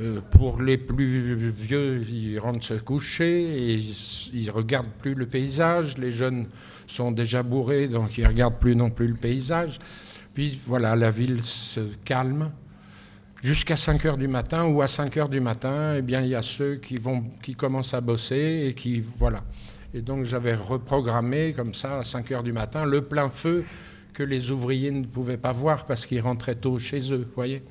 euh, 0.00 0.20
pour 0.32 0.60
les 0.60 0.76
plus 0.76 1.50
vieux, 1.50 2.02
ils 2.08 2.38
rentrent 2.40 2.64
se 2.64 2.74
coucher 2.74 3.74
et 3.74 3.74
ils 4.32 4.46
ne 4.46 4.50
regardent 4.50 4.92
plus 4.98 5.14
le 5.14 5.26
paysage. 5.26 5.98
Les 5.98 6.10
jeunes 6.10 6.46
sont 6.88 7.12
déjà 7.12 7.44
bourrés, 7.44 7.86
donc 7.86 8.18
ils 8.18 8.26
regardent 8.26 8.58
plus 8.58 8.74
non 8.74 8.90
plus 8.90 9.06
le 9.06 9.14
paysage. 9.14 9.78
Puis 10.34 10.60
voilà, 10.66 10.96
la 10.96 11.12
ville 11.12 11.42
se 11.42 11.80
calme 12.04 12.50
jusqu'à 13.42 13.76
5 13.76 14.04
heures 14.06 14.16
du 14.16 14.28
matin, 14.28 14.66
ou 14.66 14.82
à 14.82 14.88
5 14.88 15.16
heures 15.16 15.28
du 15.28 15.40
matin, 15.40 15.94
eh 15.96 16.02
bien, 16.02 16.20
il 16.22 16.28
y 16.28 16.34
a 16.34 16.42
ceux 16.42 16.76
qui, 16.76 16.96
vont, 16.96 17.24
qui 17.42 17.54
commencent 17.54 17.94
à 17.94 18.00
bosser 18.00 18.66
et 18.68 18.74
qui. 18.74 19.02
Voilà. 19.18 19.44
Et 19.94 20.02
donc 20.02 20.24
j'avais 20.24 20.54
reprogrammé 20.54 21.52
comme 21.54 21.74
ça, 21.74 22.00
à 22.00 22.04
5 22.04 22.30
heures 22.32 22.42
du 22.42 22.52
matin, 22.52 22.84
le 22.84 23.02
plein 23.02 23.28
feu 23.28 23.64
que 24.12 24.22
les 24.22 24.50
ouvriers 24.50 24.90
ne 24.90 25.06
pouvaient 25.06 25.38
pas 25.38 25.52
voir 25.52 25.86
parce 25.86 26.06
qu'ils 26.06 26.20
rentraient 26.20 26.56
tôt 26.56 26.78
chez 26.78 27.12
eux, 27.12 27.26
voyez 27.34 27.62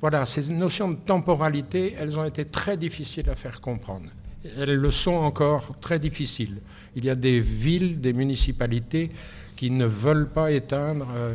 voilà, 0.00 0.26
ces 0.26 0.52
notions 0.52 0.90
de 0.90 0.96
temporalité, 0.96 1.94
elles 1.98 2.18
ont 2.18 2.24
été 2.24 2.44
très 2.44 2.76
difficiles 2.76 3.28
à 3.30 3.34
faire 3.34 3.60
comprendre. 3.60 4.10
Elles 4.44 4.76
le 4.76 4.90
sont 4.90 5.14
encore 5.14 5.78
très 5.80 5.98
difficiles. 5.98 6.60
Il 6.94 7.04
y 7.04 7.10
a 7.10 7.14
des 7.14 7.40
villes, 7.40 8.00
des 8.00 8.12
municipalités 8.12 9.10
qui 9.56 9.70
ne 9.70 9.86
veulent 9.86 10.28
pas 10.28 10.52
éteindre 10.52 11.08
euh, 11.14 11.34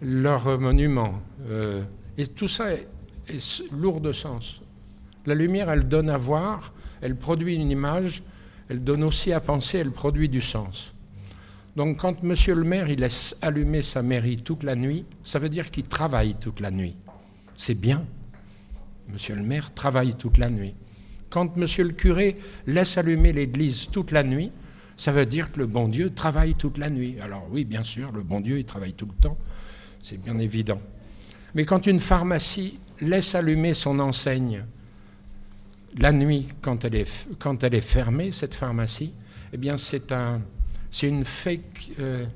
leurs 0.00 0.58
monuments. 0.58 1.20
Euh, 1.48 1.82
et 2.16 2.26
tout 2.26 2.48
ça 2.48 2.70
lourd 3.72 4.00
de 4.00 4.12
sens. 4.12 4.60
La 5.26 5.34
lumière, 5.34 5.70
elle 5.70 5.88
donne 5.88 6.10
à 6.10 6.18
voir, 6.18 6.72
elle 7.00 7.16
produit 7.16 7.54
une 7.54 7.70
image, 7.70 8.22
elle 8.68 8.82
donne 8.82 9.04
aussi 9.04 9.32
à 9.32 9.40
penser, 9.40 9.78
elle 9.78 9.92
produit 9.92 10.28
du 10.28 10.40
sens. 10.40 10.92
Donc 11.76 11.98
quand 11.98 12.22
Monsieur 12.22 12.54
le 12.54 12.64
maire 12.64 12.88
il 12.88 13.00
laisse 13.00 13.36
allumer 13.40 13.82
sa 13.82 14.02
mairie 14.02 14.38
toute 14.38 14.62
la 14.62 14.74
nuit, 14.74 15.04
ça 15.22 15.38
veut 15.38 15.48
dire 15.48 15.70
qu'il 15.70 15.84
travaille 15.84 16.34
toute 16.34 16.60
la 16.60 16.70
nuit 16.70 16.96
c'est 17.58 17.74
bien. 17.74 18.06
Monsieur 19.12 19.34
le 19.34 19.42
maire 19.42 19.74
travaille 19.74 20.14
toute 20.14 20.38
la 20.38 20.48
nuit. 20.48 20.74
Quand 21.28 21.56
monsieur 21.56 21.84
le 21.84 21.92
curé 21.92 22.38
laisse 22.66 22.96
allumer 22.96 23.32
l'église 23.34 23.88
toute 23.90 24.12
la 24.12 24.22
nuit, 24.22 24.52
ça 24.96 25.12
veut 25.12 25.26
dire 25.26 25.52
que 25.52 25.58
le 25.58 25.66
bon 25.66 25.88
Dieu 25.88 26.14
travaille 26.14 26.54
toute 26.54 26.78
la 26.78 26.88
nuit. 26.88 27.16
Alors 27.20 27.46
oui, 27.50 27.64
bien 27.64 27.82
sûr, 27.82 28.12
le 28.12 28.22
bon 28.22 28.40
Dieu, 28.40 28.58
il 28.58 28.64
travaille 28.64 28.94
tout 28.94 29.06
le 29.06 29.20
temps, 29.20 29.36
c'est 30.00 30.16
bien 30.16 30.38
évident. 30.38 30.80
Mais 31.54 31.64
quand 31.64 31.86
une 31.86 32.00
pharmacie 32.00 32.78
laisse 33.00 33.34
allumer 33.34 33.74
son 33.74 33.98
enseigne 33.98 34.64
la 35.96 36.12
nuit, 36.12 36.48
quand 36.60 36.84
elle 36.84 36.94
est, 36.94 37.80
fermée, 37.80 38.30
cette 38.32 38.54
pharmacie, 38.54 39.12
eh 39.52 39.56
bien 39.56 39.76
c'est 39.76 40.12
un, 40.12 40.40
une 41.02 41.24
fake, 41.24 41.92
euh, 41.98 42.26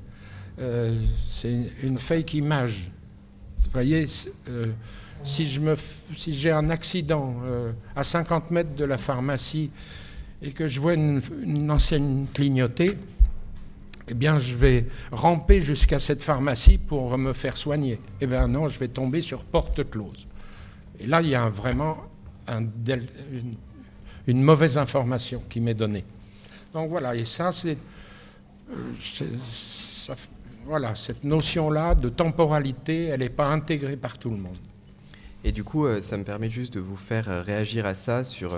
euh, 0.59 0.99
une 1.83 1.97
fake 1.97 2.33
image. 2.33 2.91
Vous 3.59 3.69
voyez, 3.71 4.05
euh, 4.49 4.71
si, 5.23 5.45
j'ai 6.27 6.51
un 6.51 6.69
accident 6.69 7.37
à 7.95 8.03
50 8.03 8.51
mètres 8.51 8.75
de 8.75 8.85
la 8.85 8.97
pharmacie 8.97 9.71
et 10.41 10.51
que 10.51 10.67
je 10.67 10.81
vois 10.81 10.95
une, 10.95 11.71
enseigne 11.71 12.25
clignoter, 12.33 12.97
eh 14.09 14.13
bien, 14.13 14.37
je 14.37 14.53
vais 14.53 14.87
ramper 15.13 15.61
jusqu'à 15.61 15.97
cette 15.97 16.21
pharmacie 16.21 16.77
pour 16.77 17.17
me 17.17 17.31
faire 17.31 17.55
soigner. 17.55 18.01
Eh 18.19 18.27
bien, 18.27 18.49
non, 18.49 18.67
je 18.67 18.77
vais 18.77 18.89
tomber 18.89 19.21
sur 19.21 19.45
porte 19.45 19.89
close. 19.89 20.27
Et 20.99 21.07
là, 21.07 21.21
il 21.21 21.29
y 21.29 21.35
a 21.35 21.49
vraiment 21.49 21.97
une, 24.27 24.43
mauvaise 24.43 24.77
information 24.77 25.41
qui 25.49 25.59
m'est 25.59 25.73
donnée. 25.73 26.03
Donc 26.73 26.89
voilà, 26.89 27.15
et 27.15 27.25
ça, 27.25 27.51
c'est. 27.51 27.77
Euh, 28.71 29.35
voilà, 30.65 30.95
cette 30.95 31.23
notion-là 31.23 31.93
de 31.95 32.09
temporalité, 32.09 33.05
elle 33.05 33.19
n'est 33.19 33.29
pas 33.29 33.47
intégrée 33.47 33.97
par 33.97 34.17
tout 34.17 34.29
le 34.29 34.37
monde. 34.37 34.57
Et 35.43 35.51
du 35.51 35.63
coup, 35.63 35.85
euh, 35.85 36.01
ça 36.01 36.15
me 36.15 36.23
permet 36.23 36.49
juste 36.49 36.73
de 36.73 36.79
vous 36.79 36.95
faire 36.95 37.29
euh, 37.29 37.41
réagir 37.41 37.85
à 37.85 37.95
ça 37.95 38.23
sur... 38.23 38.57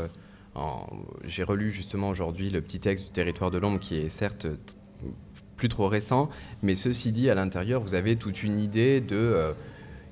J'ai 1.26 1.44
relu 1.44 1.70
justement 1.70 2.08
aujourd'hui 2.08 2.50
le 2.50 2.62
petit 2.62 2.80
texte 2.80 3.08
du 3.08 3.12
territoire 3.12 3.52
de 3.52 3.58
l'ombre 3.58 3.78
qui 3.78 3.98
est 3.98 4.08
certes 4.08 4.48
plus 5.58 5.68
trop 5.68 5.90
récent, 5.90 6.30
mais 6.62 6.76
ceci 6.76 7.12
dit, 7.12 7.30
à 7.30 7.36
l'intérieur, 7.36 7.82
vous 7.82 7.94
avez 7.94 8.16
toute 8.16 8.42
une 8.42 8.58
idée 8.58 9.02
de 9.02 9.54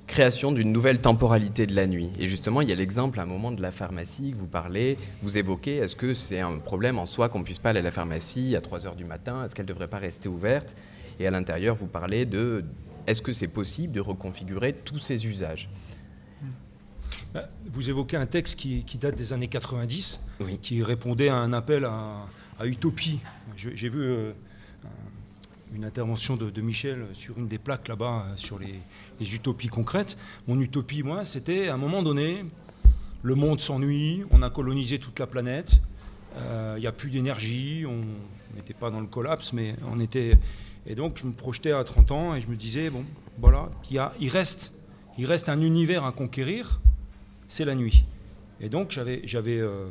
création 0.07 0.51
d'une 0.51 0.71
nouvelle 0.71 0.99
temporalité 0.99 1.65
de 1.65 1.75
la 1.75 1.87
nuit. 1.87 2.11
Et 2.19 2.27
justement, 2.29 2.61
il 2.61 2.69
y 2.69 2.71
a 2.71 2.75
l'exemple 2.75 3.19
à 3.19 3.23
un 3.23 3.25
moment 3.25 3.51
de 3.51 3.61
la 3.61 3.71
pharmacie 3.71 4.31
que 4.31 4.37
vous 4.37 4.47
parlez, 4.47 4.97
vous 5.21 5.37
évoquez, 5.37 5.77
est-ce 5.77 5.95
que 5.95 6.13
c'est 6.13 6.39
un 6.39 6.59
problème 6.59 6.99
en 6.99 7.05
soi 7.05 7.29
qu'on 7.29 7.39
ne 7.39 7.43
puisse 7.43 7.59
pas 7.59 7.69
aller 7.69 7.79
à 7.79 7.83
la 7.83 7.91
pharmacie 7.91 8.55
à 8.55 8.61
3 8.61 8.85
heures 8.85 8.95
du 8.95 9.05
matin? 9.05 9.45
Est-ce 9.45 9.55
qu'elle 9.55 9.65
ne 9.65 9.69
devrait 9.69 9.87
pas 9.87 9.99
rester 9.99 10.29
ouverte? 10.29 10.75
Et 11.19 11.27
à 11.27 11.31
l'intérieur, 11.31 11.75
vous 11.75 11.87
parlez 11.87 12.25
de, 12.25 12.65
est-ce 13.07 13.21
que 13.21 13.33
c'est 13.33 13.47
possible 13.47 13.93
de 13.93 14.01
reconfigurer 14.01 14.73
tous 14.73 14.99
ces 14.99 15.25
usages? 15.25 15.69
Bah, 17.33 17.49
vous 17.71 17.89
évoquez 17.89 18.17
un 18.17 18.27
texte 18.27 18.59
qui, 18.59 18.97
date 18.99 19.15
des 19.15 19.33
années 19.33 19.47
90, 19.47 20.21
qui 20.61 20.83
répondait 20.83 21.29
à 21.29 21.35
un 21.35 21.53
appel 21.53 21.85
à, 21.85 22.27
utopie. 22.63 23.19
J'ai 23.57 23.89
vu 23.89 23.99
euh, 23.99 24.31
une 25.73 25.85
intervention 25.85 26.35
de, 26.35 26.61
Michel 26.61 27.05
sur 27.13 27.37
une 27.37 27.47
des 27.47 27.57
plaques 27.57 27.87
là-bas, 27.87 28.27
euh, 28.27 28.37
sur 28.37 28.59
les, 28.59 29.35
utopies 29.35 29.69
concrètes. 29.69 30.17
Mon 30.47 30.59
utopie, 30.59 31.03
moi, 31.03 31.25
c'était 31.25 31.69
à 31.69 31.75
un 31.75 31.77
moment 31.77 32.03
donné, 32.03 32.45
le 33.21 33.35
monde 33.35 33.59
s'ennuie, 33.59 34.23
on 34.31 34.41
a 34.41 34.49
colonisé 34.49 34.99
toute 34.99 35.19
la 35.19 35.27
planète, 35.27 35.81
il 36.35 36.79
n'y 36.79 36.87
a 36.87 36.91
plus 36.91 37.11
d'énergie, 37.11 37.85
on 37.87 38.01
n'était 38.55 38.73
pas 38.73 38.89
dans 38.89 38.99
le 38.99 39.07
collapse, 39.07 39.53
mais 39.53 39.75
on 39.91 39.99
était 39.99 40.37
et 40.85 40.95
donc 40.95 41.17
je 41.17 41.25
me 41.25 41.31
projetais 41.31 41.71
à 41.71 41.83
30 41.83 42.11
ans 42.11 42.35
et 42.35 42.41
je 42.41 42.47
me 42.47 42.55
disais, 42.55 42.89
bon, 42.89 43.05
voilà, 43.39 43.69
il, 44.19 44.29
reste, 44.29 44.73
il 45.17 45.25
reste 45.25 45.49
un 45.49 45.61
univers 45.61 46.05
à 46.05 46.11
conquérir, 46.11 46.81
c'est 47.47 47.65
la 47.65 47.75
nuit. 47.75 48.03
Et 48.59 48.69
donc 48.69 48.91
j'avais, 48.91 49.21
j'avais 49.25 49.59
euh, 49.59 49.89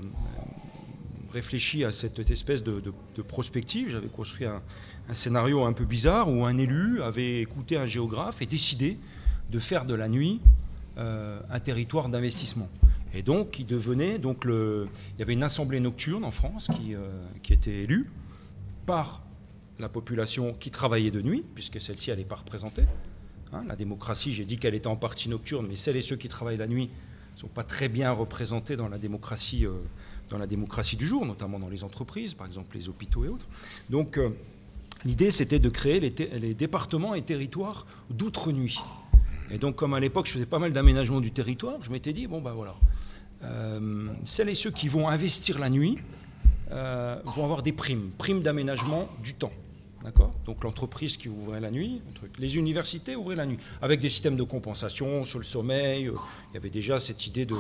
réfléchi 1.32 1.84
à 1.84 1.92
cette 1.92 2.18
espèce 2.30 2.62
de, 2.62 2.82
prospective, 3.26 3.90
j'avais 3.90 4.08
construit 4.08 4.46
un, 4.46 4.62
scénario 5.12 5.64
un 5.64 5.72
peu 5.72 5.84
bizarre 5.84 6.30
où 6.30 6.44
un 6.44 6.56
élu 6.58 7.02
avait 7.02 7.40
écouté 7.40 7.76
un 7.76 7.86
géographe 7.86 8.40
et 8.40 8.46
décidé 8.46 8.98
de 9.50 9.58
faire 9.58 9.84
de 9.84 9.94
la 9.94 10.08
nuit 10.08 10.40
euh, 10.98 11.40
un 11.50 11.60
territoire 11.60 12.08
d'investissement. 12.08 12.68
Et 13.14 13.22
donc, 13.22 13.58
il 13.58 13.66
devenait 13.66 14.18
donc 14.18 14.44
il 14.46 14.88
y 15.18 15.22
avait 15.22 15.32
une 15.32 15.42
assemblée 15.42 15.80
nocturne 15.80 16.24
en 16.24 16.30
France 16.30 16.68
qui, 16.74 16.94
euh, 16.94 17.00
qui 17.42 17.52
était 17.52 17.82
élue 17.82 18.08
par 18.86 19.22
la 19.78 19.88
population 19.88 20.54
qui 20.54 20.70
travaillait 20.70 21.10
de 21.10 21.20
nuit, 21.20 21.44
puisque 21.54 21.80
celle-ci, 21.80 22.10
elle 22.10 22.18
n'est 22.18 22.24
pas 22.24 22.36
représentée. 22.36 22.84
Hein, 23.52 23.64
la 23.68 23.76
démocratie, 23.76 24.32
j'ai 24.32 24.44
dit 24.44 24.56
qu'elle 24.56 24.74
était 24.74 24.86
en 24.86 24.96
partie 24.96 25.28
nocturne, 25.28 25.66
mais 25.68 25.76
celles 25.76 25.96
et 25.96 26.02
ceux 26.02 26.16
qui 26.16 26.28
travaillent 26.28 26.56
la 26.56 26.68
nuit 26.68 26.88
ne 27.34 27.38
sont 27.38 27.48
pas 27.48 27.64
très 27.64 27.88
bien 27.88 28.12
représentés 28.12 28.76
dans 28.76 28.88
la 28.88 28.98
démocratie, 28.98 29.66
euh, 29.66 29.72
dans 30.32 30.38
la 30.38 30.46
démocratie 30.46 30.96
du 30.96 31.06
jour, 31.06 31.26
notamment 31.26 31.58
dans 31.58 31.68
les 31.68 31.84
entreprises, 31.84 32.32
par 32.32 32.46
exemple 32.46 32.74
les 32.76 32.88
hôpitaux 32.88 33.24
et 33.24 33.28
autres. 33.28 33.46
Donc 33.90 34.16
euh, 34.16 34.30
l'idée, 35.04 35.30
c'était 35.30 35.58
de 35.58 35.68
créer 35.68 36.00
les, 36.00 36.54
départements 36.54 37.14
et 37.14 37.22
territoires 37.22 37.86
d'outre-nuit. 38.10 38.80
Et 39.50 39.58
donc, 39.58 39.76
comme 39.76 39.92
à 39.92 40.00
l'époque, 40.00 40.26
je 40.26 40.32
faisais 40.32 40.46
pas 40.46 40.58
mal 40.58 40.72
d'aménagement 40.72 41.20
du 41.20 41.32
territoire, 41.32 41.76
je 41.82 41.90
m'étais 41.90 42.14
dit, 42.14 42.26
bon 42.26 42.40
ben 42.40 42.54
voilà, 42.54 42.74
euh, 43.44 44.08
celles 44.24 44.48
et 44.48 44.54
ceux 44.54 44.70
qui 44.70 44.88
vont 44.88 45.08
investir 45.08 45.58
la 45.58 45.70
nuit 45.70 45.98
vont 46.70 47.44
avoir 47.44 47.62
des 47.62 47.72
primes, 47.72 48.12
primes 48.16 48.40
d'aménagement 48.40 49.06
du 49.22 49.34
temps. 49.34 49.52
D'accord? 50.04 50.32
Donc 50.46 50.64
l'entreprise 50.64 51.16
qui 51.16 51.28
ouvrait 51.28 51.60
la 51.60 51.70
nuit, 51.70 52.02
les 52.38 52.56
universités 52.56 53.14
ouvraient 53.14 53.36
la 53.36 53.46
nuit, 53.46 53.58
avec 53.80 54.00
des 54.00 54.08
systèmes 54.08 54.36
de 54.36 54.42
compensation 54.42 55.22
sur 55.22 55.38
le 55.38 55.44
sommeil. 55.44 56.08
Euh, 56.08 56.14
il 56.50 56.54
y 56.54 56.56
avait 56.56 56.70
déjà 56.70 56.98
cette 56.98 57.26
idée 57.26 57.46
de, 57.46 57.54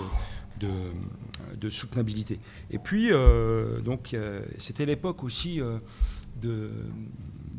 de, 1.56 1.70
soutenabilité. 1.70 2.38
Et 2.70 2.78
puis, 2.78 3.08
euh, 3.10 3.80
donc, 3.80 4.16
c'était 4.58 4.86
l'époque 4.86 5.22
aussi 5.22 5.60
euh, 5.60 5.78
de, 6.40 6.70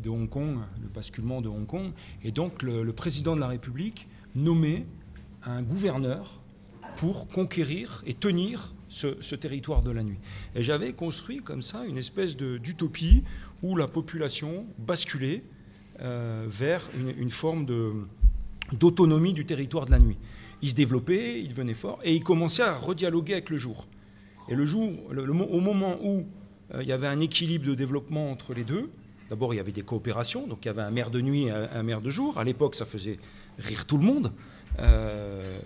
Hong 0.09 0.29
Kong, 0.29 0.57
le 0.81 0.89
basculement 0.89 1.41
de 1.41 1.49
Hong 1.49 1.65
Kong. 1.65 1.91
Et 2.23 2.31
donc, 2.31 2.61
le, 2.63 2.91
président 2.93 3.35
de 3.35 3.39
la 3.39 3.47
République 3.47 4.07
nommait 4.35 4.85
un 5.45 5.61
gouverneur 5.61 6.41
pour 6.97 7.27
conquérir 7.27 8.03
et 8.05 8.13
tenir 8.13 8.73
ce, 8.89 9.35
territoire 9.35 9.81
de 9.81 9.91
la 9.91 10.03
nuit. 10.03 10.19
Et 10.55 10.63
j'avais 10.63 10.93
construit 10.93 11.39
comme 11.39 11.61
ça 11.61 11.85
une 11.85 11.97
espèce 11.97 12.35
d'utopie 12.35 13.23
où 13.63 13.75
la 13.75 13.87
population 13.87 14.65
basculait 14.77 15.43
euh, 16.01 16.45
vers 16.47 16.81
une, 17.17 17.29
forme 17.29 17.65
d'autonomie 18.73 19.33
du 19.33 19.45
territoire 19.45 19.85
de 19.85 19.91
la 19.91 19.99
nuit. 19.99 20.17
Il 20.63 20.69
se 20.69 20.75
développait, 20.75 21.41
il 21.41 21.49
devenait 21.49 21.73
fort, 21.73 21.99
et 22.05 22.15
il 22.15 22.23
commençait 22.23 22.63
à 22.63 22.73
redialoguer 22.73 23.33
avec 23.33 23.49
le 23.49 23.57
jour. 23.57 23.85
Et 24.47 24.55
le 24.55 24.65
jour, 24.65 24.91
au 25.51 25.59
moment 25.59 25.97
où 26.01 26.25
euh, 26.73 26.81
il 26.81 26.87
y 26.87 26.93
avait 26.93 27.07
un 27.07 27.19
équilibre 27.19 27.65
de 27.67 27.75
développement 27.75 28.31
entre 28.31 28.53
les 28.53 28.63
deux, 28.63 28.89
d'abord 29.29 29.53
il 29.53 29.57
y 29.57 29.59
avait 29.59 29.73
des 29.73 29.81
coopérations, 29.81 30.47
donc 30.47 30.59
il 30.63 30.67
y 30.67 30.69
avait 30.69 30.81
un 30.81 30.89
maire 30.89 31.11
de 31.11 31.19
nuit 31.19 31.47
et 31.47 31.51
un, 31.51 31.83
maire 31.83 31.99
de 31.99 32.09
jour. 32.09 32.37
À 32.37 32.45
l'époque, 32.45 32.75
ça 32.75 32.85
faisait 32.85 33.19
rire 33.59 33.85
tout 33.85 33.97
le 33.97 34.05
monde. 34.05 34.31
Euh, 34.79 35.59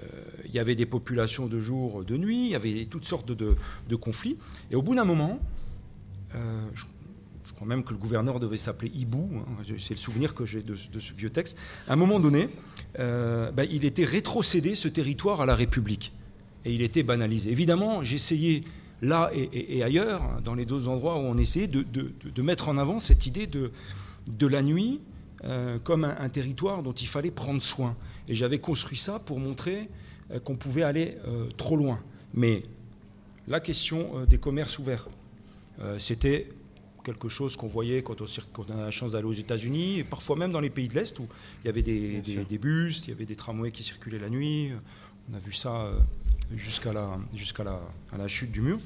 il 0.45 0.51
y 0.51 0.57
avait 0.57 0.73
des 0.73 0.87
populations 0.87 1.45
de 1.45 1.59
jour, 1.59 2.03
de 2.03 2.17
nuit, 2.17 2.45
il 2.45 2.49
y 2.49 2.55
avait 2.55 2.85
toutes 2.85 3.05
sortes 3.05 3.31
de, 3.31 3.95
conflits. 3.95 4.37
Et 4.71 4.75
au 4.75 4.81
bout 4.81 4.95
d'un 4.95 5.05
moment, 5.05 5.39
même 7.65 7.83
que 7.83 7.91
le 7.91 7.97
gouverneur 7.97 8.39
devait 8.39 8.57
s'appeler 8.57 8.91
Hibou, 8.93 9.29
hein, 9.35 9.63
c'est 9.79 9.95
le 9.95 9.99
souvenir 9.99 10.35
que 10.35 10.45
j'ai 10.45 10.61
de, 10.61 10.75
ce 10.75 11.13
vieux 11.13 11.29
texte, 11.29 11.57
à 11.87 11.93
un 11.93 11.95
moment 11.95 12.19
donné, 12.19 12.47
euh, 12.99 13.51
bah, 13.51 13.65
il 13.65 13.85
était 13.85 14.05
rétrocédé 14.05 14.75
ce 14.75 14.87
territoire 14.87 15.41
à 15.41 15.45
la 15.45 15.55
République. 15.55 16.13
Et 16.65 16.73
il 16.73 16.81
était 16.81 17.03
banalisé. 17.03 17.49
Évidemment, 17.49 18.01
essayé 18.03 18.63
là 19.01 19.31
et, 19.33 19.83
ailleurs, 19.83 20.41
dans 20.43 20.53
les 20.53 20.65
deux 20.65 20.87
endroits 20.87 21.15
où 21.15 21.23
on 21.23 21.37
essayait, 21.37 21.67
de, 21.67 22.41
mettre 22.41 22.69
en 22.69 22.77
avant 22.77 22.99
cette 22.99 23.25
idée 23.25 23.47
de, 23.47 23.71
de 24.27 24.47
la 24.47 24.61
nuit 24.61 25.01
euh, 25.45 25.79
comme 25.79 26.03
un, 26.03 26.29
territoire 26.29 26.83
dont 26.83 26.93
il 26.93 27.07
fallait 27.07 27.31
prendre 27.31 27.61
soin. 27.61 27.95
Et 28.27 28.35
j'avais 28.35 28.59
construit 28.59 28.97
ça 28.97 29.19
pour 29.19 29.39
montrer 29.39 29.89
euh, 30.31 30.39
qu'on 30.39 30.55
pouvait 30.55 30.83
aller 30.83 31.17
trop 31.57 31.75
loin. 31.77 31.99
Mais 32.33 32.63
la 33.47 33.59
question 33.61 34.25
des 34.25 34.37
commerces 34.37 34.77
ouverts, 34.77 35.07
c'était 35.99 36.49
quelque 37.07 37.29
chose 37.29 37.55
qu'on 37.55 37.67
voyait 37.67 38.03
quand 38.03 38.17
on, 38.21 38.71
a 38.73 38.75
la 38.75 38.91
chance 38.91 39.11
d'aller 39.11 39.27
aux 39.27 39.33
États-Unis, 39.33 39.99
et 39.99 40.03
parfois 40.03 40.35
même 40.35 40.51
dans 40.51 40.59
les 40.59 40.69
pays 40.69 40.89
de 40.89 40.95
l'Est, 40.95 41.17
où 41.19 41.27
il 41.63 41.67
y 41.67 41.69
avait 41.69 41.81
des, 41.81 42.57
bus, 42.57 43.03
il 43.05 43.11
y 43.11 43.13
avait 43.13 43.25
des 43.25 43.37
tramways 43.37 43.71
qui 43.71 43.83
circulaient 43.83 44.19
la 44.19 44.29
nuit. 44.29 44.71
On 45.31 45.35
a 45.35 45.39
vu 45.39 45.53
ça 45.53 45.73
euh, 45.73 45.99
jusqu'à 46.53 46.91
la, 46.91 47.17
jusqu'à 47.33 47.63
la, 47.63 47.79
la, 48.17 48.27
chute 48.27 48.51
du 48.51 48.61
mur. 48.61 48.79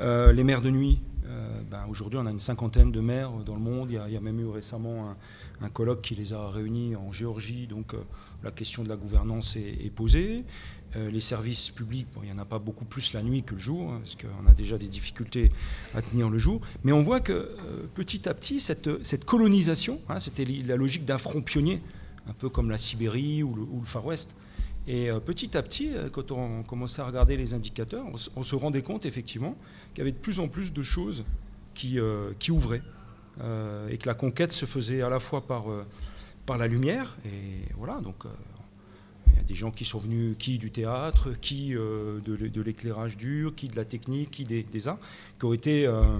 Euh, 0.00 0.32
les 0.32 0.44
maires 0.44 0.62
de 0.62 0.70
nuit, 0.70 0.98
euh, 1.26 1.60
ben 1.70 1.84
aujourd'hui 1.90 2.18
on 2.18 2.26
a 2.26 2.30
une 2.30 2.38
cinquantaine 2.38 2.90
de 2.90 3.00
maires 3.00 3.32
dans 3.44 3.54
le 3.54 3.60
monde. 3.60 3.90
Il 3.90 4.12
y 4.12 4.16
a, 4.16 4.20
même 4.20 4.40
eu 4.40 4.48
récemment 4.48 5.14
un, 5.60 5.68
colloque 5.68 6.00
qui 6.00 6.14
les 6.14 6.32
a 6.32 6.48
réunis 6.48 6.96
en 6.96 7.12
Géorgie, 7.12 7.66
donc 7.66 7.94
la 8.42 8.50
question 8.50 8.82
de 8.82 8.88
la 8.88 8.96
gouvernance 8.96 9.56
est, 9.56 9.84
est 9.84 9.90
posée. 9.90 10.44
Euh, 10.96 11.10
les 11.10 11.20
services 11.20 11.70
publics, 11.70 12.06
il 12.22 12.26
n'y 12.26 12.32
en 12.32 12.38
a 12.38 12.44
pas 12.44 12.58
beaucoup 12.58 12.84
plus 12.84 13.14
la 13.14 13.22
nuit 13.22 13.42
que 13.42 13.54
le 13.54 13.60
jour, 13.60 13.90
hein, 13.90 14.00
parce 14.00 14.16
qu'on 14.16 14.48
a 14.48 14.54
déjà 14.54 14.78
des 14.78 14.86
difficultés 14.86 15.50
à 15.94 16.02
tenir 16.02 16.30
le 16.30 16.38
jour. 16.38 16.60
Mais 16.84 16.92
on 16.92 17.02
voit 17.02 17.20
que 17.20 17.32
euh, 17.32 17.86
petit 17.94 18.28
à 18.28 18.34
petit, 18.34 18.60
cette, 18.60 19.24
colonisation, 19.24 20.00
hein, 20.08 20.20
c'était 20.20 20.44
la 20.44 20.76
logique 20.76 21.04
d'un 21.04 21.18
front 21.18 21.42
pionnier, 21.42 21.80
un 22.28 22.32
peu 22.32 22.48
comme 22.48 22.70
la 22.70 22.78
Sibérie 22.78 23.42
ou 23.42 23.54
le, 23.54 23.84
Far 23.84 24.06
West. 24.06 24.36
Et 24.86 25.10
euh, 25.10 25.18
petit 25.18 25.56
à 25.56 25.62
petit, 25.62 25.90
quand 26.12 26.30
on 26.30 26.62
commençait 26.62 27.02
à 27.02 27.06
regarder 27.06 27.36
les 27.36 27.54
indicateurs, 27.54 28.06
on, 28.36 28.42
se 28.42 28.54
rendait 28.54 28.82
compte 28.82 29.04
effectivement 29.04 29.56
qu'il 29.90 29.98
y 29.98 30.02
avait 30.02 30.12
de 30.12 30.18
plus 30.18 30.38
en 30.38 30.46
plus 30.46 30.72
de 30.72 30.82
choses 30.82 31.24
qui, 31.74 31.98
qui 32.38 32.52
ouvraient. 32.52 32.82
et 33.90 33.98
que 33.98 34.06
la 34.06 34.14
conquête 34.14 34.52
se 34.52 34.64
faisait 34.64 35.02
à 35.02 35.08
la 35.08 35.18
fois 35.18 35.44
par, 35.44 35.64
par 36.46 36.56
la 36.56 36.68
lumière, 36.68 37.16
et 37.24 37.72
voilà, 37.76 38.00
donc 38.00 38.26
il 39.34 39.38
y 39.38 39.40
a 39.40 39.44
des 39.44 39.54
gens 39.54 39.72
qui 39.72 39.84
sont 39.84 39.98
venus, 39.98 40.36
qui 40.38 40.58
du 40.58 40.70
théâtre, 40.70 41.30
qui 41.40 41.74
euh, 41.74 42.20
de, 42.20 42.60
l'éclairage 42.62 43.16
dur, 43.16 43.54
qui 43.54 43.66
de 43.66 43.74
la 43.74 43.84
technique, 43.84 44.30
qui 44.30 44.44
des, 44.44 44.88
arts, 44.88 44.98
qui 45.38 45.44
ont 45.44 45.52
été 45.52 45.86
euh, 45.86 46.18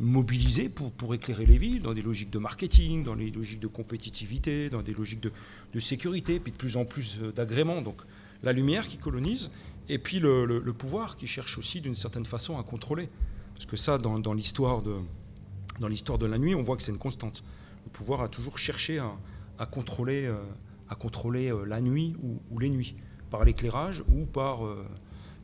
mobilisés 0.00 0.68
pour, 0.68 0.90
pour 0.90 1.14
éclairer 1.14 1.46
les 1.46 1.58
villes 1.58 1.80
dans 1.80 1.94
des 1.94 2.02
logiques 2.02 2.30
de 2.30 2.40
marketing, 2.40 3.04
dans 3.04 3.14
des 3.14 3.30
logiques 3.30 3.60
de 3.60 3.68
compétitivité, 3.68 4.68
dans 4.68 4.82
des 4.82 4.92
logiques 4.94 5.20
de, 5.20 5.30
sécurité, 5.78 6.40
puis 6.40 6.50
de 6.52 6.56
plus 6.56 6.76
en 6.76 6.84
plus 6.84 7.20
euh, 7.22 7.30
d'agrément. 7.30 7.82
Donc 7.82 8.02
la 8.42 8.52
lumière 8.52 8.88
qui 8.88 8.96
colonise, 8.96 9.50
et 9.88 9.98
puis 9.98 10.18
le, 10.18 10.72
pouvoir 10.72 11.16
qui 11.16 11.28
cherche 11.28 11.58
aussi 11.58 11.80
d'une 11.80 11.94
certaine 11.94 12.26
façon 12.26 12.58
à 12.58 12.64
contrôler. 12.64 13.08
Parce 13.54 13.66
que 13.66 13.76
ça, 13.76 13.96
dans, 13.96 14.34
l'histoire 14.34 14.82
de, 14.82 14.96
dans 15.78 15.88
l'histoire 15.88 16.18
de 16.18 16.26
la 16.26 16.36
nuit, 16.36 16.56
on 16.56 16.64
voit 16.64 16.76
que 16.76 16.82
c'est 16.82 16.92
une 16.92 16.98
constante. 16.98 17.44
Le 17.84 17.90
pouvoir 17.90 18.22
a 18.22 18.28
toujours 18.28 18.58
cherché 18.58 18.98
à, 19.58 19.66
contrôler 19.66 20.30
à 20.88 20.94
contrôler 20.94 21.50
euh, 21.50 21.64
la 21.64 21.80
nuit 21.80 22.14
ou, 22.22 22.58
les 22.58 22.68
nuits, 22.68 22.94
par 23.30 23.44
l'éclairage 23.44 24.02
ou 24.12 24.24
par, 24.24 24.64
euh, 24.64 24.84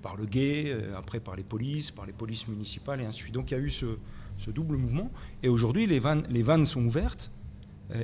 par 0.02 0.16
le 0.16 0.26
guet, 0.26 0.64
euh, 0.66 0.96
après 0.96 1.20
par 1.20 1.36
les 1.36 1.42
polices, 1.42 1.90
par 1.90 2.06
les 2.06 2.12
polices 2.12 2.48
municipales 2.48 3.00
et 3.00 3.04
ainsi 3.04 3.18
de 3.18 3.22
suite. 3.22 3.34
Donc 3.34 3.50
il 3.50 3.54
y 3.54 3.56
a 3.56 3.60
eu 3.60 3.70
ce, 3.70 3.86
double 4.48 4.76
mouvement. 4.76 5.10
Et 5.42 5.48
aujourd'hui, 5.48 5.86
les 5.86 5.98
vannes, 5.98 6.24
les 6.28 6.42
vannes 6.42 6.66
sont 6.66 6.84
ouvertes 6.84 7.30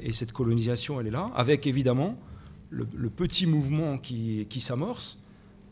et 0.02 0.12
cette 0.12 0.32
colonisation, 0.32 1.00
elle 1.00 1.06
est 1.06 1.12
là, 1.12 1.32
avec 1.34 1.66
évidemment 1.66 2.16
le, 2.70 2.84
petit 3.08 3.46
mouvement 3.46 3.98
qui, 3.98 4.46
qui 4.48 4.60
s'amorce, 4.60 5.18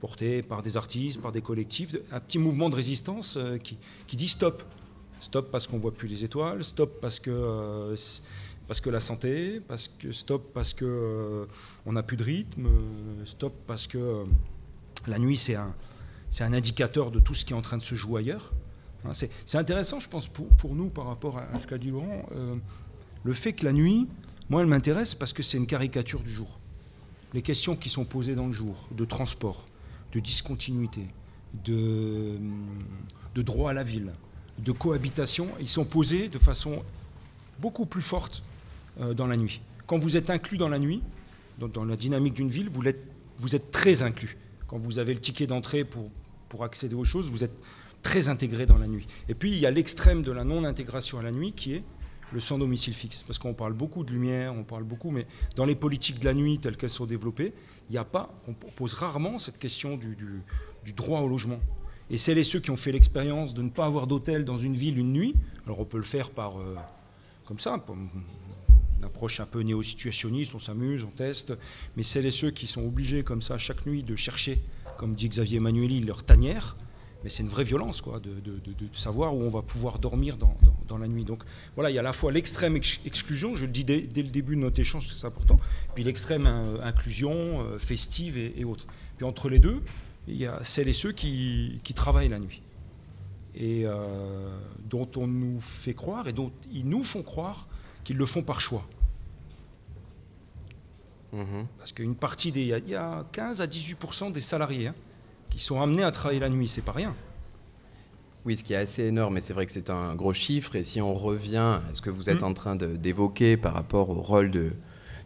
porté 0.00 0.42
par 0.42 0.62
des 0.62 0.76
artistes, 0.76 1.20
par 1.20 1.30
des 1.30 1.42
collectifs, 1.42 1.94
un 2.10 2.18
petit 2.18 2.38
mouvement 2.38 2.70
de 2.70 2.74
résistance 2.74 3.38
qui, 3.62 3.78
qui 4.06 4.16
dit 4.16 4.26
stop. 4.26 4.64
Stop 5.20 5.50
parce 5.52 5.66
qu'on 5.68 5.78
voit 5.78 5.92
plus 5.92 6.08
les 6.08 6.24
étoiles, 6.24 6.64
stop 6.64 6.98
parce 7.00 7.20
que 7.20 7.94
parce 8.68 8.80
que 8.80 8.90
la 8.90 9.00
santé, 9.00 9.60
parce 9.60 9.88
que 9.88 10.12
stop 10.12 10.52
parce 10.52 10.74
que 10.74 10.84
euh, 10.84 11.46
on 11.84 11.92
n'a 11.92 12.02
plus 12.02 12.16
de 12.16 12.24
rythme, 12.24 12.66
euh, 12.66 13.24
stop 13.24 13.54
parce 13.66 13.86
que 13.86 13.98
euh, 13.98 14.24
la 15.06 15.18
nuit 15.18 15.36
c'est 15.36 15.54
un, 15.54 15.74
un 16.40 16.52
indicateur 16.52 17.10
de 17.10 17.20
tout 17.20 17.34
ce 17.34 17.44
qui 17.44 17.52
est 17.52 17.56
en 17.56 17.62
train 17.62 17.76
de 17.76 17.82
se 17.82 17.94
jouer 17.94 18.20
ailleurs. 18.20 18.52
Hein, 19.04 19.12
c'est, 19.12 19.30
intéressant, 19.54 20.00
je 20.00 20.08
pense, 20.08 20.26
pour, 20.26 20.48
pour, 20.48 20.74
nous 20.74 20.88
par 20.88 21.06
rapport 21.06 21.38
à, 21.38 21.58
ce 21.58 21.66
qu'a 21.66 21.78
dit 21.78 21.90
Laurent, 21.90 22.26
le 23.22 23.32
fait 23.32 23.52
que 23.52 23.64
la 23.64 23.72
nuit, 23.72 24.08
moi, 24.48 24.62
elle 24.62 24.66
m'intéresse 24.66 25.14
parce 25.14 25.32
que 25.32 25.42
c'est 25.42 25.58
une 25.58 25.66
caricature 25.66 26.22
du 26.22 26.32
jour. 26.32 26.58
Les 27.34 27.42
questions 27.42 27.76
qui 27.76 27.88
sont 27.88 28.04
posées 28.04 28.34
dans 28.34 28.46
le 28.46 28.52
jour, 28.52 28.88
de 28.90 29.04
transport, 29.04 29.66
de 30.12 30.18
discontinuité, 30.18 31.06
de, 31.64 32.36
de 33.34 33.42
droit 33.42 33.70
à 33.70 33.74
la 33.74 33.84
ville, 33.84 34.12
de 34.58 34.72
cohabitation, 34.72 35.48
ils 35.60 35.68
sont 35.68 35.84
posés 35.84 36.28
de 36.28 36.38
façon 36.38 36.82
beaucoup 37.60 37.86
plus 37.86 38.02
forte 38.02 38.42
dans 38.98 39.26
la 39.26 39.36
nuit. 39.36 39.60
Quand 39.86 39.98
vous 39.98 40.16
êtes 40.16 40.30
inclus 40.30 40.58
dans 40.58 40.68
la 40.68 40.78
nuit, 40.78 41.02
dans, 41.58 41.84
la 41.84 41.96
dynamique 41.96 42.34
d'une 42.34 42.48
ville, 42.48 42.68
vous 42.70 42.86
êtes, 43.54 43.70
très 43.70 44.02
inclus. 44.02 44.36
Quand 44.66 44.78
vous 44.78 44.98
avez 44.98 45.14
le 45.14 45.20
ticket 45.20 45.46
d'entrée 45.46 45.84
pour, 45.84 46.10
pour 46.48 46.64
accéder 46.64 46.94
aux 46.94 47.04
choses, 47.04 47.30
vous 47.30 47.44
êtes 47.44 47.60
très 48.02 48.28
intégré 48.28 48.66
dans 48.66 48.78
la 48.78 48.86
nuit. 48.86 49.06
Et 49.28 49.34
puis 49.34 49.50
il 49.50 49.58
y 49.58 49.66
a 49.66 49.70
l'extrême 49.70 50.22
de 50.22 50.32
la 50.32 50.44
non-intégration 50.44 51.18
à 51.18 51.22
la 51.22 51.32
nuit 51.32 51.52
qui 51.52 51.74
est 51.74 51.82
le 52.32 52.40
sans 52.40 52.58
domicile 52.58 52.94
fixe. 52.94 53.22
Parce 53.26 53.38
qu'on 53.38 53.54
parle 53.54 53.72
beaucoup 53.72 54.04
de 54.04 54.12
lumière, 54.12 54.54
on 54.54 54.64
parle 54.64 54.84
beaucoup, 54.84 55.10
mais 55.10 55.26
dans 55.54 55.64
les 55.64 55.74
politiques 55.74 56.18
de 56.18 56.24
la 56.24 56.34
nuit 56.34 56.58
telles 56.58 56.76
qu'elles 56.76 56.90
sont 56.90 57.06
développées, 57.06 57.52
il 57.88 57.92
n'y 57.92 57.98
a 57.98 58.04
pas, 58.04 58.34
on 58.48 58.52
pose 58.52 58.94
rarement 58.94 59.38
cette 59.38 59.58
question 59.58 59.96
du, 59.96 60.16
du, 60.84 60.92
droit 60.92 61.20
au 61.20 61.28
logement. 61.28 61.60
Et 62.10 62.18
celles 62.18 62.38
et 62.38 62.44
ceux 62.44 62.60
qui 62.60 62.70
ont 62.70 62.76
fait 62.76 62.92
l'expérience 62.92 63.54
de 63.54 63.62
ne 63.62 63.70
pas 63.70 63.86
avoir 63.86 64.06
d'hôtel 64.06 64.44
dans 64.44 64.58
une 64.58 64.74
ville 64.74 64.98
une 64.98 65.12
nuit, 65.12 65.34
alors 65.64 65.80
on 65.80 65.84
peut 65.84 65.96
le 65.96 66.04
faire 66.04 66.30
par, 66.30 66.58
euh, 66.58 66.76
comme 67.44 67.58
ça, 67.58 67.78
une 68.98 69.04
approche 69.04 69.40
un 69.40 69.46
peu 69.46 69.60
néo-situationniste, 69.60 70.54
on 70.54 70.58
s'amuse, 70.58 71.04
on 71.04 71.10
teste, 71.10 71.52
mais 71.96 72.02
celles 72.02 72.26
et 72.26 72.30
ceux 72.30 72.50
qui 72.50 72.66
sont 72.66 72.84
obligés 72.84 73.22
comme 73.22 73.42
ça 73.42 73.58
chaque 73.58 73.86
nuit 73.86 74.02
de 74.02 74.16
chercher, 74.16 74.62
comme 74.98 75.14
dit 75.14 75.28
Xavier 75.28 75.58
Emmanueli, 75.58 76.00
leur 76.00 76.22
tanière, 76.22 76.76
mais 77.26 77.30
c'est 77.30 77.42
une 77.42 77.48
vraie 77.48 77.64
violence 77.64 78.02
quoi, 78.02 78.20
de, 78.20 78.32
savoir 78.92 79.34
où 79.34 79.42
on 79.42 79.48
va 79.48 79.62
pouvoir 79.62 79.98
dormir 79.98 80.36
dans, 80.36 80.98
la 80.98 81.08
nuit. 81.08 81.24
Donc 81.24 81.42
voilà, 81.74 81.90
il 81.90 81.94
y 81.94 81.98
a 81.98 82.00
à 82.00 82.04
la 82.04 82.12
fois 82.12 82.32
l'extrême 82.32 82.76
exclusion, 82.76 83.56
je 83.56 83.66
le 83.66 83.72
dis 83.72 83.84
dès, 83.84 84.00
le 84.00 84.30
début 84.30 84.56
de 84.56 84.60
notre 84.60 84.80
échange, 84.80 85.08
c'est 85.12 85.26
important, 85.26 85.58
puis 85.94 86.04
l'extrême 86.04 86.46
euh, 86.46 86.80
inclusion 86.82 87.32
euh, 87.32 87.78
festive 87.78 88.38
et, 88.38 88.64
autres. 88.64 88.86
Puis 89.16 89.26
entre 89.26 89.48
les 89.48 89.58
deux, 89.58 89.82
il 90.28 90.36
y 90.36 90.46
a 90.46 90.62
celles 90.64 90.88
et 90.88 90.92
ceux 90.92 91.12
qui, 91.12 91.80
travaillent 91.94 92.28
la 92.28 92.38
nuit 92.38 92.62
et 93.56 93.82
euh, 93.86 94.56
dont 94.88 95.08
on 95.16 95.26
nous 95.26 95.60
fait 95.60 95.94
croire 95.94 96.28
et 96.28 96.32
dont 96.32 96.52
ils 96.72 96.86
nous 96.86 97.02
font 97.02 97.22
croire 97.22 97.66
qu'ils 98.06 98.16
le 98.16 98.24
font 98.24 98.42
par 98.42 98.60
choix. 98.60 98.86
Mmh 101.32 101.64
Parce 101.76 101.90
qu'une 101.90 102.14
partie 102.14 102.52
des. 102.52 102.60
Il 102.62 102.88
y, 102.88 102.94
a 102.94 103.26
15 103.32 103.60
à 103.60 103.66
18% 103.66 104.30
des 104.30 104.40
salariés 104.40 104.86
hein, 104.86 104.94
qui 105.50 105.58
sont 105.58 105.82
amenés 105.82 106.04
à 106.04 106.12
travailler 106.12 106.38
la 106.38 106.48
nuit, 106.48 106.68
c'est 106.68 106.84
pas 106.84 106.92
rien. 106.92 107.16
Oui, 108.44 108.56
ce 108.56 108.62
qui 108.62 108.74
est 108.74 108.76
assez 108.76 109.02
énorme, 109.02 109.38
et 109.38 109.40
c'est 109.40 109.52
vrai 109.52 109.66
que 109.66 109.72
c'est 109.72 109.90
un 109.90 110.14
gros 110.14 110.32
chiffre. 110.32 110.76
Et 110.76 110.84
si 110.84 111.00
on 111.00 111.14
revient 111.14 111.56
à 111.56 111.94
ce 111.94 112.00
que 112.00 112.10
vous 112.10 112.30
êtes 112.30 112.42
mm. 112.42 112.44
en 112.44 112.54
train 112.54 112.76
d'évoquer 112.76 113.56
par 113.56 113.74
rapport 113.74 114.08
au 114.10 114.22
rôle 114.22 114.52
de, 114.52 114.70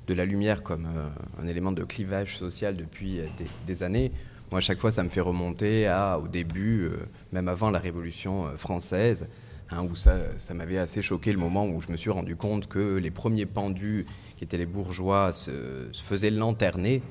de 0.06 0.14
la 0.14 0.24
lumière 0.24 0.62
comme 0.62 0.86
euh, 0.86 1.08
un 1.38 1.46
élément 1.46 1.72
de 1.72 1.84
clivage 1.84 2.38
social 2.38 2.76
depuis 2.76 3.20
euh, 3.20 3.26
des, 3.66 3.82
années, 3.82 4.10
moi, 4.50 4.58
à 4.58 4.62
chaque 4.62 4.78
fois, 4.78 4.90
ça 4.90 5.02
me 5.02 5.10
fait 5.10 5.20
remonter 5.20 5.86
à, 5.86 6.18
au 6.18 6.28
début, 6.28 6.84
euh, 6.84 6.96
même 7.30 7.48
avant 7.48 7.70
la 7.70 7.78
Révolution 7.78 8.46
française, 8.56 9.28
hein, 9.70 9.84
où 9.84 9.96
ça, 9.96 10.18
ça 10.38 10.54
m'avait 10.54 10.78
assez 10.78 11.02
choqué 11.02 11.32
le 11.32 11.38
moment 11.38 11.66
où 11.66 11.80
je 11.80 11.90
me 11.90 11.96
suis 11.96 12.10
rendu 12.10 12.36
compte 12.36 12.66
que 12.66 12.96
les 12.96 13.10
premiers 13.10 13.46
pendus 13.46 14.06
qui 14.40 14.44
étaient 14.44 14.56
les 14.56 14.64
bourgeois, 14.64 15.34
se, 15.34 15.90
faisaient 15.92 16.30
lanterner, 16.30 17.02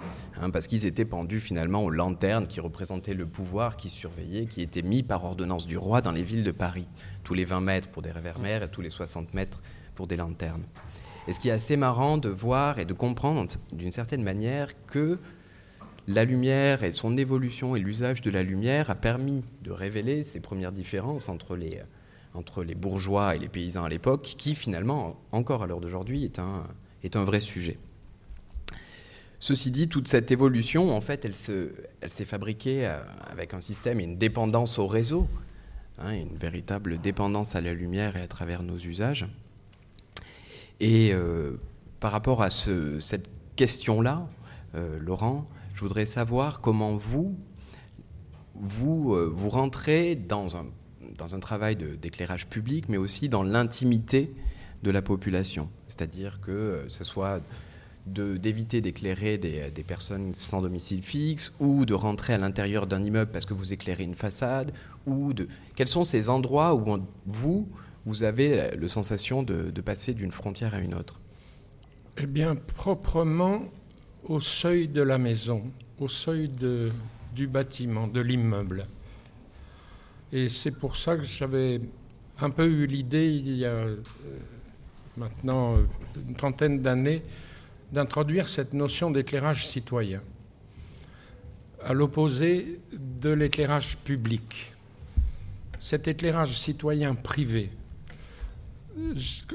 hein, 0.41 0.49
parce 0.49 0.65
qu'ils 0.65 0.87
étaient 0.87 1.05
pendus 1.05 1.39
finalement 1.39 1.83
aux 1.83 1.91
lanternes 1.91 2.47
qui 2.47 2.59
représentaient 2.59 3.13
le 3.13 3.27
pouvoir 3.27 3.77
qui 3.77 3.89
surveillait, 3.89 4.47
qui 4.47 4.63
était 4.63 4.81
mis 4.81 5.03
par 5.03 5.23
ordonnance 5.23 5.67
du 5.67 5.77
roi 5.77 6.01
dans 6.01 6.11
les 6.11 6.23
villes 6.23 6.43
de 6.43 6.49
Paris, 6.49 6.87
tous 7.23 7.35
les 7.35 7.45
20 7.45 7.61
mètres 7.61 7.87
pour 7.89 8.01
des 8.01 8.09
réverbères 8.09 8.63
et 8.63 8.67
tous 8.71 8.81
les 8.81 8.89
60 8.89 9.35
mètres 9.35 9.61
pour 9.93 10.07
des 10.07 10.17
lanternes. 10.17 10.63
Et 11.27 11.33
ce 11.33 11.39
qui 11.39 11.49
est 11.49 11.51
assez 11.51 11.77
marrant 11.77 12.17
de 12.17 12.29
voir 12.29 12.79
et 12.79 12.85
de 12.85 12.93
comprendre 12.93 13.45
d'une 13.71 13.91
certaine 13.91 14.23
manière 14.23 14.69
que 14.87 15.19
la 16.07 16.25
lumière 16.25 16.83
et 16.83 16.91
son 16.91 17.15
évolution 17.15 17.75
et 17.75 17.79
l'usage 17.79 18.21
de 18.21 18.31
la 18.31 18.41
lumière 18.41 18.89
a 18.89 18.95
permis 18.95 19.43
de 19.61 19.69
révéler 19.69 20.23
ces 20.23 20.39
premières 20.39 20.71
différences 20.71 21.29
entre 21.29 21.55
les, 21.55 21.83
entre 22.39 22.63
les 22.63 22.75
bourgeois 22.75 23.35
et 23.35 23.39
les 23.39 23.49
paysans 23.49 23.83
à 23.83 23.89
l'époque, 23.89 24.23
qui 24.37 24.55
finalement, 24.55 25.19
encore 25.31 25.61
à 25.61 25.67
l'heure 25.67 25.81
d'aujourd'hui, 25.81 26.23
est 26.23 26.39
un, 26.39 26.65
est 27.03 27.15
un 27.15 27.25
vrai 27.25 27.41
sujet. 27.41 27.77
Ceci 29.39 29.71
dit, 29.71 29.87
toute 29.87 30.07
cette 30.07 30.31
évolution, 30.31 30.95
en 30.95 31.01
fait, 31.01 31.23
elle, 31.23 31.35
s'est 31.35 32.25
fabriquée 32.25 32.87
euh, 32.87 32.99
avec 33.29 33.53
un 33.53 33.61
système 33.61 33.99
et 33.99 34.03
une 34.03 34.17
dépendance 34.17 34.79
au 34.79 34.87
réseau, 34.87 35.27
hein, 35.97 36.13
une 36.13 36.37
véritable 36.37 36.97
dépendance 36.97 37.55
à 37.55 37.61
la 37.61 37.73
lumière 37.73 38.17
et 38.17 38.21
à 38.21 38.27
travers 38.27 38.63
nos 38.63 38.77
usages. 38.77 39.27
Et 40.79 41.13
euh, 41.13 41.57
par 41.99 42.11
rapport 42.11 42.41
à 42.41 42.49
cette 42.49 43.29
question-là, 43.55 44.27
euh, 44.75 44.97
Laurent, 44.99 45.47
je 45.73 45.81
voudrais 45.81 46.05
savoir 46.05 46.59
comment 46.59 46.97
vous, 46.97 47.37
vous, 48.55 49.15
vous 49.33 49.49
rentrez 49.49 50.15
dans 50.15 50.57
un, 50.57 50.65
dans 51.19 51.35
un 51.35 51.39
travail 51.39 51.75
d'éclairage 51.75 52.47
public, 52.47 52.89
mais 52.89 52.97
aussi 52.97 53.29
dans 53.29 53.43
l'intimité 53.43 54.31
de 54.81 54.89
la 54.89 55.01
population. 55.01 55.69
C'est-à-dire 55.87 56.39
que 56.41 56.51
euh, 56.51 56.89
ce 56.89 57.03
soit 57.03 57.41
d'éviter 58.07 58.81
d'éclairer 58.81 59.37
des, 59.37 59.69
des, 59.69 59.83
personnes 59.83 60.33
sans 60.33 60.63
domicile 60.63 61.03
fixe 61.03 61.53
ou 61.59 61.85
de 61.85 61.93
rentrer 61.93 62.33
à 62.33 62.39
l'intérieur 62.39 62.87
d'un 62.87 63.03
immeuble 63.03 63.29
parce 63.31 63.45
que 63.45 63.53
vous 63.53 63.71
éclairez 63.71 64.03
une 64.03 64.15
façade 64.15 64.71
ou 65.05 65.33
de 65.33 65.47
quels 65.75 65.89
sont 65.89 66.05
ces 66.05 66.29
endroits 66.29 66.73
où 66.73 67.03
vous 67.27 67.67
vous 68.05 68.23
avez 68.23 68.71
la, 68.75 68.87
sensation 68.87 69.43
de, 69.43 69.81
passer 69.81 70.13
d'une 70.13 70.31
frontière 70.31 70.73
à 70.73 70.79
une 70.79 70.95
autre? 70.95 71.19
Eh 72.17 72.25
bien 72.25 72.55
proprement 72.55 73.61
au 74.23 74.39
seuil 74.39 74.87
de 74.87 75.01
la 75.01 75.17
maison, 75.17 75.63
au 75.99 76.07
seuil 76.07 76.49
du 77.35 77.47
bâtiment, 77.47 78.07
de 78.07 78.21
l'immeuble. 78.21 78.87
Et 80.31 80.47
c'est 80.49 80.71
pour 80.71 80.95
ça 80.97 81.17
que 81.17 81.23
j'avais 81.23 81.81
un 82.39 82.49
peu 82.49 82.65
eu 82.65 82.85
l'idée 82.85 83.31
il 83.31 83.57
y 83.57 83.65
a 83.65 83.69
euh, 83.69 83.97
maintenant 85.17 85.75
euh, 85.75 85.83
une 86.27 86.35
trentaine 86.35 86.81
d'années, 86.81 87.23
d'introduire 87.91 88.47
cette 88.47 88.73
notion 88.73 89.09
d'éclairage 89.09 89.67
citoyen, 89.67 90.21
à 91.83 91.93
l'opposé 91.93 92.79
de 92.93 93.29
l'éclairage 93.29 93.97
public. 93.97 94.73
Cet 95.79 96.07
éclairage 96.07 96.59
citoyen 96.59 97.15
privé, 97.15 97.71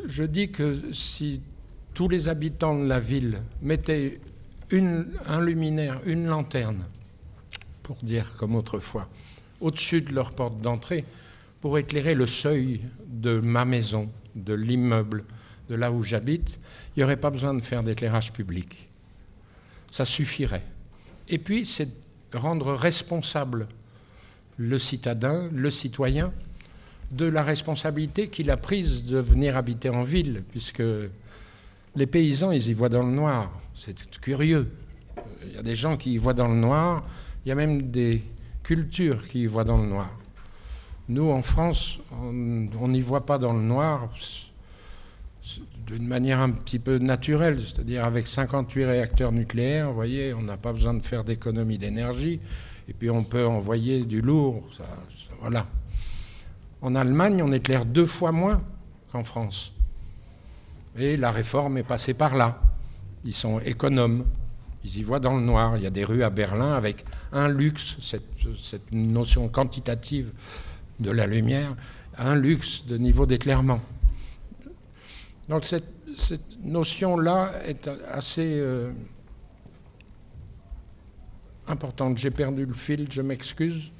je 0.06 0.24
dis 0.24 0.50
que 0.50 0.92
si 0.92 1.40
tous 1.92 2.08
les 2.08 2.28
habitants 2.28 2.76
de 2.78 2.87
la 2.87 2.98
ville 2.98 3.42
mettaient 3.62 4.20
un 4.72 5.40
luminaire, 5.40 6.00
une 6.06 6.26
lanterne, 6.26 6.84
pour 7.82 7.96
dire 8.02 8.34
comme 8.37 8.56
autrefois, 8.56 9.08
au-dessus 9.64 10.03
de 10.03 10.12
leur 10.12 10.33
porte 10.33 10.61
d'entrée, 10.61 11.05
pour 11.62 11.79
éclairer 11.79 12.14
le 12.14 12.27
seuil 12.27 12.83
de 13.07 13.40
ma 13.40 13.64
maison, 13.64 14.11
de 14.35 14.53
l'immeuble, 14.53 15.24
de 15.70 15.74
là 15.74 15.90
où 15.90 16.03
j'habite, 16.03 16.61
il 16.94 17.00
n'y 17.00 17.05
aurait 17.05 17.16
pas 17.16 17.31
besoin 17.31 17.55
de 17.55 17.62
faire 17.62 17.83
d'éclairage 17.83 18.31
public. 18.31 18.90
Ça 19.90 20.05
suffirait. 20.05 20.64
Et 21.29 21.38
puis, 21.38 21.64
c'est 21.64 21.88
rendre 22.35 22.74
responsable 22.74 23.66
le 24.59 24.79
citadin, 24.79 25.48
le 25.50 25.70
citoyen, 25.70 26.31
de 27.11 27.24
la 27.24 27.42
responsabilité 27.42 28.29
qu'il 28.29 28.50
a 28.50 28.59
prise 28.59 29.05
de 29.05 29.18
venir 29.18 29.57
habiter 29.57 29.88
en 29.88 30.03
ville, 30.03 30.42
puisque 30.50 30.83
les 31.96 32.07
paysans, 32.07 32.50
ils 32.50 32.68
y 32.68 32.74
voient 32.74 32.90
dans 32.90 33.03
le 33.03 33.12
noir. 33.12 33.50
C'est 33.74 34.20
curieux. 34.20 34.70
Il 35.46 35.55
y 35.55 35.59
a 35.59 35.62
des 35.62 35.74
gens 35.74 35.96
qui 35.96 36.12
y 36.12 36.18
voient 36.18 36.35
dans 36.35 36.48
le 36.48 36.57
noir, 36.57 37.05
il 37.44 37.48
y 37.48 37.53
a 37.53 37.55
même 37.55 37.90
des 37.90 38.22
cultures 38.64 39.29
qui 39.29 39.42
y 39.42 39.46
voient 39.46 39.62
dans 39.62 39.79
le 39.79 39.87
noir. 39.87 40.11
Nous, 41.09 41.31
en 41.31 41.42
France, 41.42 42.00
on 42.11 42.88
n'y 42.88 43.00
voit 43.00 43.24
pas 43.24 43.38
dans 43.38 43.53
le 43.53 43.62
noir 43.62 44.09
d'une 45.87 46.07
manière 46.07 46.40
un 46.40 46.50
petit 46.50 46.79
peu 46.79 46.98
naturelle, 46.98 47.61
c'est-à-dire 47.61 48.05
avec 48.05 48.27
58 48.27 48.85
réacteurs 48.87 49.31
nucléaires, 49.31 49.88
vous 49.88 49.94
voyez, 49.94 50.33
on 50.33 50.42
n'a 50.42 50.57
pas 50.57 50.72
besoin 50.72 50.94
de 50.94 51.05
faire 51.05 51.22
d'économie 51.22 51.77
d'énergie, 51.77 52.40
et 52.88 52.94
puis 52.94 53.11
on 53.11 53.22
peut 53.22 53.46
envoyer 53.46 54.05
du 54.05 54.22
lourd, 54.22 54.64
voilà. 55.40 55.66
En 56.81 56.94
Allemagne, 56.94 57.42
on 57.42 57.53
éclaire 57.53 57.85
deux 57.85 58.07
fois 58.07 58.33
moins 58.33 58.62
qu'en 59.12 59.24
France. 59.24 59.72
Et 60.96 61.16
la 61.16 61.31
réforme 61.31 61.77
est 61.79 61.83
passée 61.83 62.14
par 62.14 62.37
là. 62.37 62.59
Ils 63.24 63.35
sont 63.35 63.59
économes. 63.61 64.24
Ils 64.84 64.98
y 64.98 65.02
voient 65.02 65.20
dans 65.20 65.34
le 65.34 65.42
noir. 65.42 65.76
Il 65.76 65.82
y 65.82 65.86
a 65.86 65.90
des 65.90 66.04
rues 66.04 66.22
à 66.22 66.30
Berlin 66.30 66.74
avec 66.74 67.04
un 67.32 67.48
luxe, 67.48 67.96
cette, 68.00 68.92
notion 68.92 69.48
quantitative 69.48 70.30
de 71.00 71.10
la 71.10 71.26
lumière, 71.26 71.74
un 72.18 72.34
luxe 72.36 72.84
de 72.86 72.98
niveau 72.98 73.26
d'éclairement. 73.26 73.80
Donc 75.48 75.64
cette, 75.64 75.84
notion-là 76.62 77.52
est 77.66 77.90
assez 78.08 78.58
euh, 78.60 78.92
importante. 81.66 82.18
J'ai 82.18 82.30
perdu 82.30 82.64
le 82.66 82.74
fil, 82.74 83.06
je 83.10 83.20
m'excuse. 83.20 83.90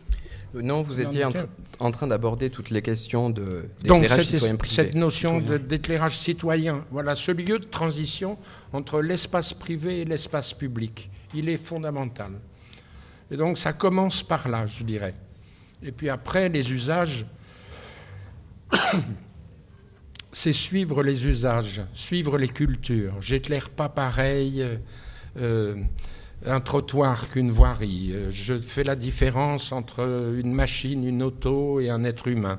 Non, 0.63 0.83
vous 0.83 1.01
étiez 1.01 1.25
en, 1.79 1.91
train 1.91 2.07
d'aborder 2.07 2.51
toutes 2.51 2.71
les 2.71 2.83
questions 2.83 3.31
de 3.31 3.69
d'éclairage 3.83 4.27
citoyen 4.27 4.57
privé. 4.57 4.75
Cette 4.75 4.95
notion 4.95 5.41
d'éclairage 5.41 6.17
citoyen, 6.19 6.85
voilà, 6.91 7.15
ce 7.15 7.33
lieu 7.33 7.59
de 7.59 7.65
transition 7.65 8.39
entre 8.73 9.01
l'espace 9.01 9.53
privé 9.53 10.01
et 10.01 10.05
l'espace 10.05 10.53
public, 10.53 11.11
il 11.35 11.49
est 11.49 11.57
fondamental. 11.57 12.33
Et 13.31 13.37
donc 13.37 13.59
ça 13.59 13.73
commence 13.73 14.23
par 14.23 14.49
là, 14.49 14.67
je 14.67 14.85
dirais. 14.85 15.15
Et 15.83 15.93
puis 15.93 16.09
après, 16.09 16.49
les 16.49 16.73
usages, 16.73 17.27
c'est 20.33 20.53
suivre 20.53 21.03
les 21.03 21.27
usages, 21.27 21.83
suivre 21.95 22.39
les 22.39 22.49
cultures. 22.49 23.15
J'éclaire 23.21 23.71
pas 23.71 23.89
pareil 23.89 24.65
euh, 25.37 25.75
un 26.47 26.61
trottoir 26.61 27.31
qu'une 27.31 27.51
voirie. 27.51 28.15
Je 28.31 28.59
fais 28.59 28.85
la 28.85 28.97
différence 28.97 29.73
entre 29.73 30.35
une 30.37 30.53
machine, 30.53 31.07
une 31.07 31.23
auto 31.23 31.81
et 31.81 31.91
un 31.91 32.05
être 32.05 32.29
humain. 32.29 32.59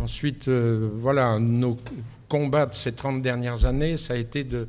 Ensuite, 0.00 0.48
euh, 0.48 0.90
voilà, 0.94 1.38
nos 1.38 1.78
combats 2.28 2.66
de 2.66 2.74
ces 2.74 2.92
30 2.92 3.22
dernières 3.22 3.66
années, 3.66 3.96
ça 3.96 4.14
a 4.14 4.16
été 4.16 4.42
de 4.42 4.66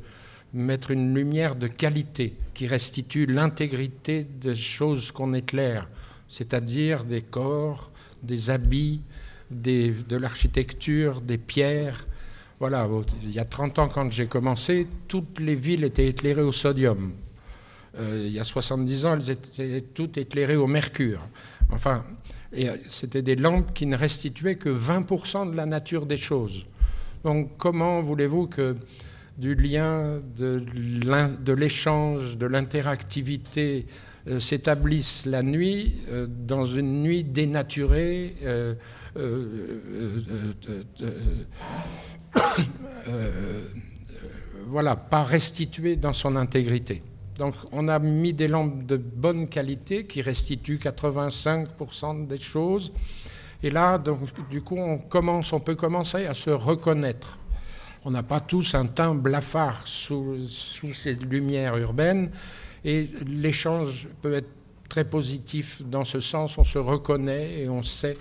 mettre 0.52 0.92
une 0.92 1.14
lumière 1.14 1.56
de 1.56 1.66
qualité 1.66 2.34
qui 2.54 2.66
restitue 2.68 3.26
l'intégrité 3.26 4.24
des 4.24 4.54
choses 4.54 5.10
qu'on 5.10 5.34
éclaire, 5.34 5.88
c'est-à-dire 6.28 7.04
des 7.04 7.22
corps, 7.22 7.90
des 8.22 8.50
habits, 8.50 9.00
de 9.50 10.16
l'architecture, 10.16 11.20
des 11.20 11.38
pierres. 11.38 12.06
Voilà, 12.60 12.88
il 13.22 13.32
y 13.32 13.40
a 13.40 13.44
30 13.44 13.78
ans, 13.80 13.88
quand 13.88 14.10
j'ai 14.12 14.26
commencé, 14.26 14.86
toutes 15.08 15.40
les 15.40 15.56
villes 15.56 15.84
étaient 15.84 16.08
éclairées 16.08 16.42
au 16.42 16.52
sodium. 16.52 17.12
Euh, 17.96 18.24
il 18.26 18.32
y 18.32 18.40
a 18.40 18.44
70 18.44 19.06
ans, 19.06 19.14
elles 19.14 19.30
étaient 19.30 19.84
toutes 19.94 20.18
éclairées 20.18 20.56
au 20.56 20.66
mercure. 20.66 21.20
Enfin, 21.72 22.04
euh, 22.56 22.76
c'était 22.88 23.22
des 23.22 23.36
lampes 23.36 23.72
qui 23.74 23.86
ne 23.86 23.96
restituaient 23.96 24.56
que 24.56 24.68
20% 24.68 25.50
de 25.50 25.56
la 25.56 25.66
nature 25.66 26.06
des 26.06 26.16
choses. 26.16 26.66
Donc 27.24 27.50
comment 27.58 28.00
voulez-vous 28.00 28.46
que 28.46 28.76
du 29.38 29.54
lien, 29.54 30.20
de 30.36 31.52
l'échange, 31.52 32.38
de 32.38 32.46
l'interactivité 32.46 33.86
euh, 34.28 34.38
s'établisse 34.38 35.26
la 35.26 35.42
nuit 35.42 35.96
euh, 36.08 36.26
dans 36.28 36.64
une 36.64 37.02
nuit 37.02 37.24
dénaturée 37.24 38.36
voilà, 44.66 44.96
pas 44.96 45.24
restituée 45.24 45.96
dans 45.96 46.12
son 46.12 46.36
intégrité? 46.36 47.02
Donc 47.38 47.54
on 47.72 47.88
a 47.88 47.98
mis 47.98 48.32
des 48.32 48.48
lampes 48.48 48.86
de 48.86 48.96
bonne 48.96 49.48
qualité 49.48 50.06
qui 50.06 50.22
restituent 50.22 50.78
85% 50.78 52.26
des 52.26 52.40
choses. 52.40 52.92
Et 53.62 53.70
là, 53.70 53.96
donc, 53.96 54.18
du 54.50 54.60
coup, 54.60 54.76
on, 54.76 54.98
commence, 54.98 55.52
on 55.52 55.60
peut 55.60 55.74
commencer 55.74 56.26
à 56.26 56.34
se 56.34 56.50
reconnaître. 56.50 57.38
On 58.04 58.10
n'a 58.10 58.22
pas 58.22 58.40
tous 58.40 58.74
un 58.74 58.86
teint 58.86 59.14
blafard 59.14 59.86
sous, 59.86 60.46
sous 60.46 60.92
ces 60.92 61.14
lumières 61.14 61.76
urbaines. 61.78 62.30
Et 62.84 63.08
l'échange 63.26 64.06
peut 64.20 64.34
être 64.34 64.50
très 64.90 65.04
positif 65.04 65.80
dans 65.82 66.04
ce 66.04 66.20
sens. 66.20 66.58
On 66.58 66.64
se 66.64 66.78
reconnaît 66.78 67.60
et 67.60 67.68
on 67.70 67.82
sait 67.82 68.18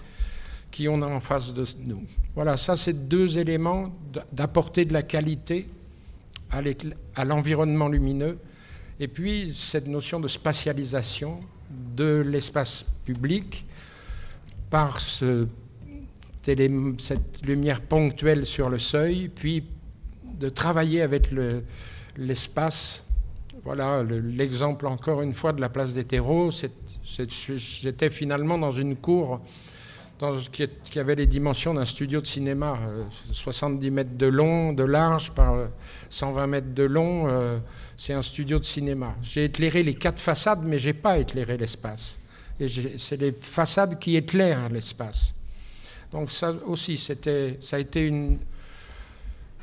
qui 0.71 0.87
on 0.87 1.01
a 1.01 1.07
en 1.07 1.19
face 1.19 1.53
de 1.53 1.65
nous. 1.85 2.03
Voilà, 2.35 2.55
ça 2.55 2.75
c'est 2.75 3.07
deux 3.07 3.37
éléments 3.37 3.93
d'apporter 4.31 4.85
de 4.85 4.93
la 4.93 5.03
qualité 5.03 5.67
à 6.49 7.25
l'environnement 7.25 7.89
lumineux 7.89 8.37
et 8.99 9.07
puis 9.07 9.53
cette 9.55 9.87
notion 9.87 10.19
de 10.19 10.27
spatialisation 10.27 11.39
de 11.95 12.23
l'espace 12.25 12.85
public 13.05 13.65
par 14.69 14.99
cette 15.01 15.47
lumière 17.45 17.81
ponctuelle 17.81 18.45
sur 18.45 18.69
le 18.69 18.79
seuil, 18.79 19.29
puis 19.29 19.63
de 20.39 20.49
travailler 20.49 21.01
avec 21.01 21.29
l'espace. 22.17 23.05
voilà 23.63 24.03
l'exemple 24.03 24.87
encore 24.87 25.21
une 25.21 25.33
fois 25.33 25.53
de 25.53 25.61
la 25.61 25.69
place 25.69 25.93
des 25.93 26.03
terreaux. 26.03 26.49
J'étais 27.05 28.09
finalement 28.09 28.57
dans 28.57 28.71
une 28.71 28.95
cour 28.95 29.41
qui, 30.51 30.99
avait 30.99 31.15
les 31.15 31.27
dimensions 31.27 31.73
d'un 31.73 31.85
studio 31.85 32.21
de 32.21 32.25
cinéma, 32.25 32.77
70 33.31 33.87
euh, 33.87 33.91
mètres 33.91 34.17
de 34.17 34.27
long, 34.27 34.73
de 34.73 34.83
large 34.83 35.31
par 35.31 35.55
120 36.09 36.47
mètres 36.47 36.73
de 36.73 36.83
long. 36.83 37.27
Euh, 37.27 37.57
c'est 37.97 38.13
un 38.13 38.21
studio 38.21 38.59
de 38.59 38.63
cinéma. 38.63 39.15
J'ai 39.21 39.45
éclairé 39.45 39.83
les 39.83 39.93
quatre 39.93 40.19
façades, 40.19 40.63
mais 40.63 40.77
je 40.77 40.87
n'ai 40.87 40.93
pas 40.93 41.19
éclairé 41.19 41.57
l'espace. 41.57 42.17
C'est 42.97 43.17
les 43.17 43.31
façades 43.31 43.99
qui 43.99 44.15
éclairent 44.15 44.69
l'espace. 44.69 45.33
Donc 46.11 46.31
ça 46.31 46.53
aussi, 46.67 46.95
ça 46.95 47.15
a 47.75 47.79
été 47.79 48.01
une, 48.01 48.37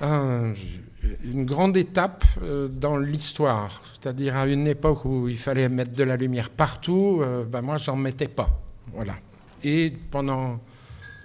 une 0.03 1.45
grande 1.45 1.77
étape 1.77 2.25
euh, 2.43 2.69
dans 2.69 2.97
l'histoire. 2.97 3.83
C'est-à-dire 3.93 4.37
à 4.37 4.47
une 4.47 4.67
époque 4.67 5.05
où 5.05 5.29
il 5.29 5.39
fallait 5.39 5.69
mettre 5.69 5.93
de 5.93 6.05
la 6.05 6.17
lumière 6.17 6.51
partout, 6.51 7.21
euh, 7.23 7.45
ben 7.45 7.63
moi, 7.63 7.77
j'en 7.77 7.97
mettais 7.97 8.29
pas. 8.29 8.61
Voilà. 8.93 9.15
Et 9.63 9.93
pendant 10.11 10.59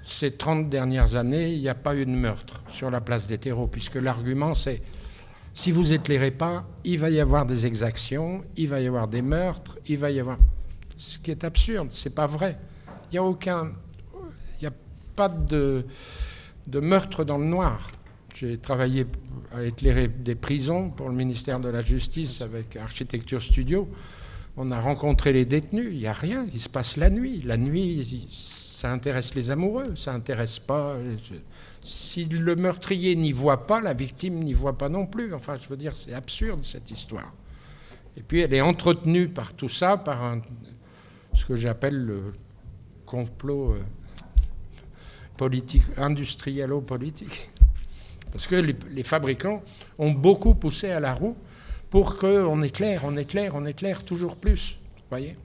ces 0.04 0.32
30 0.32 0.70
dernières 0.70 1.16
années, 1.16 1.54
il 1.54 1.62
n'y 1.62 1.70
a 1.70 1.76
pas 1.76 1.96
eu 1.96 2.06
de 2.06 2.12
meurtre 2.12 2.62
sur 2.70 2.92
la 2.92 3.02
place 3.02 3.26
des 3.28 3.40
terreaux, 3.40 3.68
puisque 3.68 3.96
l'argument, 3.96 4.54
c'est 4.54 4.82
si 5.56 5.72
vous 5.72 5.94
éclairez 5.94 6.32
pas, 6.32 6.68
il 6.84 7.00
va 7.00 7.10
y 7.10 7.22
avoir 7.22 7.46
des 7.46 7.66
exactions, 7.66 8.44
il 8.58 8.68
va 8.68 8.82
y 8.82 8.88
avoir 8.88 9.08
des 9.08 9.22
meurtres, 9.22 9.80
il 9.88 9.98
va 9.98 10.12
y 10.12 10.20
avoir. 10.20 10.38
Ce 10.98 11.18
qui 11.18 11.32
est 11.32 11.46
absurde, 11.46 11.88
c'est 11.92 12.14
pas 12.14 12.28
vrai. 12.28 12.60
Il 13.10 13.14
n'y 13.14 13.20
a 13.20 13.24
aucun. 13.24 13.72
Il 14.62 14.68
a 14.68 14.74
pas 15.16 15.30
de, 15.30 15.86
de 16.68 16.80
meurtre 16.82 17.24
dans 17.24 17.38
le 17.38 17.46
noir. 17.46 17.90
J'ai 18.36 18.58
travaillé 18.58 19.08
à 19.54 19.64
éclairer 19.64 20.10
des 20.10 20.36
prisons 20.36 20.90
pour 20.90 21.08
le 21.08 21.16
ministère 21.16 21.62
de 21.62 21.70
la 21.70 21.80
Justice 21.80 22.42
avec 22.42 22.76
Architecture 22.76 23.42
Studio. 23.42 23.88
On 24.58 24.72
a 24.72 24.82
rencontré 24.82 25.32
les 25.32 25.46
détenus, 25.46 25.88
il 25.90 26.00
n'y 26.00 26.08
a 26.08 26.14
rien, 26.14 26.48
il 26.54 26.60
se 26.60 26.68
passe 26.68 26.98
la 26.98 27.10
nuit. 27.10 27.42
La 27.44 27.56
nuit, 27.56 28.28
ça 28.30 28.92
intéresse 28.92 29.34
les 29.36 29.52
amoureux, 29.52 29.96
ça 29.96 30.14
intéresse 30.14 30.60
pas. 30.60 30.98
Si 31.86 32.26
le 32.26 32.56
meurtrier 32.56 33.16
n'y 33.16 33.32
voit 33.32 33.68
pas, 33.68 33.80
la 33.80 33.94
victime 33.94 34.40
n'y 34.40 34.54
voit 34.54 34.76
pas 34.76 34.90
non 34.90 35.06
plus. 35.06 35.36
Enfin, 35.36 35.56
je 35.56 35.70
veux 35.70 35.78
dire, 35.78 35.96
c'est 35.96 36.16
absurde 36.16 36.64
cette 36.64 36.90
histoire. 36.90 37.32
Et 38.18 38.24
puis 38.24 38.40
elle 38.40 38.56
est 38.56 38.62
entretenue 38.62 39.28
par 39.28 39.54
tout 39.54 39.70
ça, 39.70 39.96
par 39.96 40.38
ce 41.34 41.46
que 41.46 41.56
j'appelle 41.56 41.96
le 41.96 42.34
complot 43.06 43.74
euh, 43.74 43.84
politique, 45.38 45.84
industriello-politique. 45.96 47.52
Parce 48.32 48.48
que 48.48 48.56
les, 48.56 49.04
fabricants 49.04 49.62
ont 50.00 50.12
beaucoup 50.12 50.56
poussé 50.56 50.90
à 50.90 51.00
la 51.00 51.14
roue 51.14 51.38
pour 51.92 52.18
qu'on 52.18 52.64
éclaire, 52.64 53.04
on 53.06 53.16
éclaire, 53.16 53.52
on 53.54 53.66
éclaire 53.66 54.04
toujours 54.04 54.38
plus. 54.38 54.80
Vous 54.96 55.04
voyez 55.10 55.38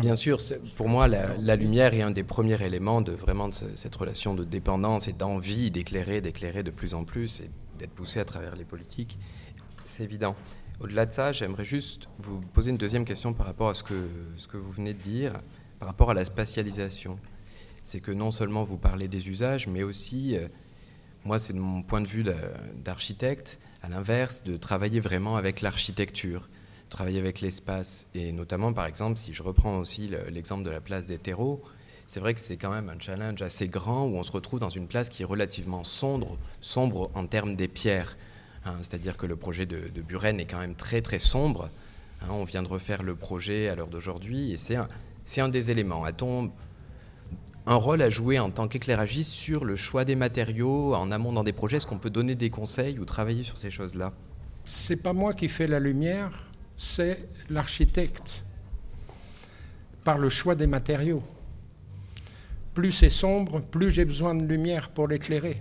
Bien 0.00 0.14
sûr, 0.14 0.38
pour 0.76 0.88
moi, 0.88 1.08
la, 1.08 1.56
lumière 1.56 1.94
est 1.94 2.02
un 2.02 2.10
des 2.10 2.24
premiers 2.24 2.62
éléments 2.62 3.00
de 3.00 3.12
vraiment 3.12 3.50
cette 3.50 3.96
relation 3.96 4.34
de 4.34 4.44
dépendance 4.44 5.08
et 5.08 5.12
d'envie 5.12 5.70
d'éclairer, 5.70 6.20
d'éclairer 6.20 6.62
de 6.62 6.70
plus 6.70 6.94
en 6.94 7.04
plus 7.04 7.40
et 7.40 7.50
d'être 7.78 7.92
poussé 7.92 8.20
à 8.20 8.24
travers 8.24 8.56
les 8.56 8.64
politiques. 8.64 9.18
C'est 9.86 10.04
évident. 10.04 10.36
Au-delà 10.80 11.06
de 11.06 11.12
ça, 11.12 11.32
j'aimerais 11.32 11.64
juste 11.64 12.08
vous 12.18 12.40
poser 12.40 12.70
une 12.70 12.76
deuxième 12.76 13.04
question 13.04 13.32
par 13.32 13.46
rapport 13.46 13.70
à 13.70 13.74
ce 13.74 13.82
que, 13.82 14.08
ce 14.36 14.46
que 14.46 14.56
vous 14.56 14.70
venez 14.70 14.94
de 14.94 15.00
dire, 15.00 15.32
par 15.78 15.88
rapport 15.88 16.10
à 16.10 16.14
la 16.14 16.24
spatialisation. 16.24 17.18
C'est 17.82 18.00
que 18.00 18.12
non 18.12 18.32
seulement 18.32 18.64
vous 18.64 18.76
parlez 18.76 19.08
des 19.08 19.28
usages, 19.28 19.66
mais 19.66 19.82
aussi, 19.82 20.36
euh, 20.36 20.46
moi, 21.24 21.38
c'est 21.38 21.52
de 21.52 21.58
mon 21.58 21.82
point 21.82 22.00
de 22.00 22.06
vue 22.06 22.24
d'architecte, 22.76 23.58
à 23.82 23.88
l'inverse, 23.88 24.44
de 24.44 24.56
travailler 24.56 25.00
vraiment 25.00 25.36
avec 25.36 25.62
l'architecture 25.62 26.48
travailler 26.88 27.18
avec 27.18 27.40
l'espace. 27.40 28.06
Et 28.14 28.32
notamment, 28.32 28.72
par 28.72 28.86
exemple, 28.86 29.16
si 29.16 29.34
je 29.34 29.42
reprends 29.42 29.78
aussi 29.78 30.10
l'exemple 30.30 30.64
de 30.64 30.70
la 30.70 30.80
place 30.80 31.06
des 31.06 31.18
terreaux, 31.18 31.62
c'est 32.08 32.20
vrai 32.20 32.32
que 32.32 32.40
c'est 32.40 32.56
quand 32.56 32.70
même 32.70 32.88
un 32.88 32.98
challenge 32.98 33.42
assez 33.42 33.68
grand 33.68 34.06
où 34.06 34.16
on 34.16 34.22
se 34.22 34.32
retrouve 34.32 34.58
dans 34.58 34.70
une 34.70 34.88
place 34.88 35.10
qui 35.10 35.22
est 35.22 35.26
relativement 35.26 35.84
sombre, 35.84 36.38
sombre 36.62 37.10
en 37.14 37.26
termes 37.26 37.54
des 37.54 37.68
pierres. 37.68 38.16
Hein. 38.64 38.76
C'est-à-dire 38.80 39.18
que 39.18 39.26
le 39.26 39.36
projet 39.36 39.66
de, 39.66 39.88
de, 39.94 40.00
Buren 40.00 40.40
est 40.40 40.46
quand 40.46 40.58
même 40.58 40.74
très 40.74 41.02
très 41.02 41.18
sombre. 41.18 41.68
Hein. 42.22 42.28
on 42.30 42.44
vient 42.44 42.62
de 42.62 42.68
refaire 42.68 43.02
le 43.02 43.14
projet 43.14 43.68
à 43.68 43.74
l'heure 43.74 43.88
d'aujourd'hui 43.88 44.52
et 44.52 44.56
c'est 44.56 44.76
un, 45.40 45.48
des 45.50 45.70
éléments. 45.70 46.04
A-t-on 46.04 46.50
un 47.66 47.74
rôle 47.74 48.00
à 48.00 48.08
jouer 48.08 48.38
en 48.38 48.50
tant 48.50 48.68
qu'éclairagiste 48.68 49.32
sur 49.32 49.66
le 49.66 49.76
choix 49.76 50.06
des 50.06 50.16
matériaux 50.16 50.94
en 50.94 51.10
amont 51.10 51.34
dans 51.34 51.44
des 51.44 51.52
projets? 51.52 51.76
Est-ce 51.76 51.86
qu'on 51.86 51.98
peut 51.98 52.08
donner 52.08 52.34
des 52.34 52.48
conseils 52.48 52.98
ou 52.98 53.04
travailler 53.04 53.44
sur 53.44 53.58
ces 53.58 53.70
choses-là? 53.70 54.14
C'est 54.64 55.02
pas 55.02 55.12
moi 55.12 55.34
qui 55.34 55.48
fais 55.48 55.66
la 55.66 55.78
lumière, 55.78 56.47
c'est 56.78 57.28
l'architecte, 57.50 58.44
par 60.04 60.16
le 60.16 60.28
choix 60.28 60.54
des 60.54 60.68
matériaux. 60.68 61.22
Plus 62.72 62.92
c'est 62.92 63.10
sombre, 63.10 63.60
plus 63.60 63.90
j'ai 63.90 64.04
besoin 64.04 64.34
de 64.34 64.44
lumière 64.44 64.90
pour 64.90 65.08
l'éclairer. 65.08 65.60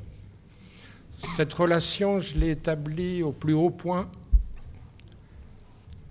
Cette 1.11 1.51
relation, 1.53 2.19
je 2.19 2.37
l'ai 2.37 2.51
établie 2.51 3.23
au 3.23 3.31
plus 3.31 3.53
haut 3.53 3.71
point 3.71 4.09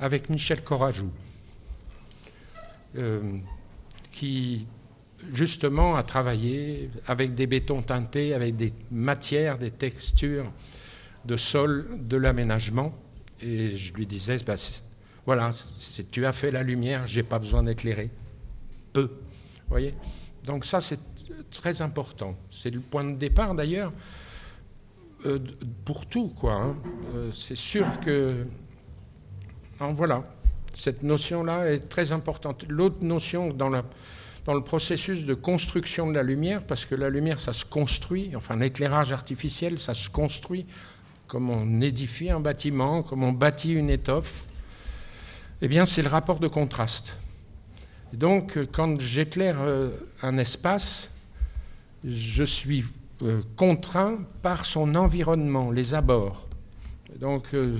avec 0.00 0.28
Michel 0.28 0.64
Corajou, 0.64 1.10
euh, 2.96 3.38
qui 4.10 4.66
justement 5.32 5.94
a 5.94 6.02
travaillé 6.02 6.90
avec 7.06 7.36
des 7.36 7.46
bétons 7.46 7.82
teintés, 7.82 8.34
avec 8.34 8.56
des 8.56 8.72
matières, 8.90 9.56
des 9.58 9.70
textures 9.70 10.52
de 11.24 11.36
sol, 11.36 11.88
de 12.00 12.16
l'aménagement. 12.16 12.92
Et 13.40 13.76
je 13.76 13.94
lui 13.94 14.06
disais, 14.06 14.38
bah, 14.44 14.56
voilà, 15.26 15.50
tu 16.10 16.24
as 16.24 16.32
fait 16.32 16.50
la 16.50 16.62
lumière, 16.62 17.06
j'ai 17.06 17.24
pas 17.24 17.38
besoin 17.38 17.64
d'éclairer. 17.64 18.10
Peu. 18.92 19.10
Voyez? 19.68 19.94
Donc 20.44 20.64
ça, 20.64 20.80
c'est 20.80 21.00
très 21.50 21.82
important. 21.82 22.36
C'est 22.50 22.70
le 22.70 22.80
point 22.80 23.04
de 23.04 23.16
départ 23.16 23.54
d'ailleurs 23.54 23.92
euh, 25.26 25.40
pour 25.84 26.06
tout, 26.06 26.28
quoi. 26.28 26.54
Hein. 26.54 26.76
Euh, 27.14 27.30
c'est 27.34 27.56
sûr 27.56 27.84
que. 28.00 28.46
voilà, 29.78 30.22
cette 30.72 31.02
notion-là 31.02 31.72
est 31.72 31.88
très 31.88 32.12
importante. 32.12 32.64
L'autre 32.68 33.02
notion 33.02 33.52
dans, 33.52 33.70
dans 34.44 34.54
le 34.54 34.62
processus 34.62 35.24
de 35.24 35.34
construction 35.34 36.06
de 36.06 36.14
la 36.14 36.22
lumière, 36.22 36.64
parce 36.64 36.86
que 36.86 36.94
la 36.94 37.10
lumière, 37.10 37.40
ça 37.40 37.52
se 37.52 37.64
construit, 37.64 38.36
enfin 38.36 38.56
l'éclairage 38.56 39.12
artificiel, 39.12 39.78
ça 39.78 39.92
se 39.92 40.08
construit 40.08 40.66
comme 41.26 41.50
on 41.50 41.80
édifie 41.80 42.30
un 42.30 42.38
bâtiment, 42.38 43.02
comme 43.02 43.24
on 43.24 43.32
bâtit 43.32 43.72
une 43.72 43.90
étoffe, 43.90 44.44
eh 45.62 45.68
bien 45.68 45.86
c'est 45.86 46.02
le 46.02 46.08
rapport 46.08 46.38
de 46.38 46.48
contraste. 46.48 47.16
donc 48.12 48.58
quand 48.72 49.00
j'éclaire 49.00 49.56
euh, 49.60 49.90
un 50.22 50.38
espace, 50.38 51.10
je 52.04 52.44
suis 52.44 52.84
euh, 53.22 53.40
contraint 53.56 54.18
par 54.42 54.66
son 54.66 54.94
environnement, 54.94 55.70
les 55.70 55.94
abords. 55.94 56.46
Donc 57.18 57.54
euh, 57.54 57.78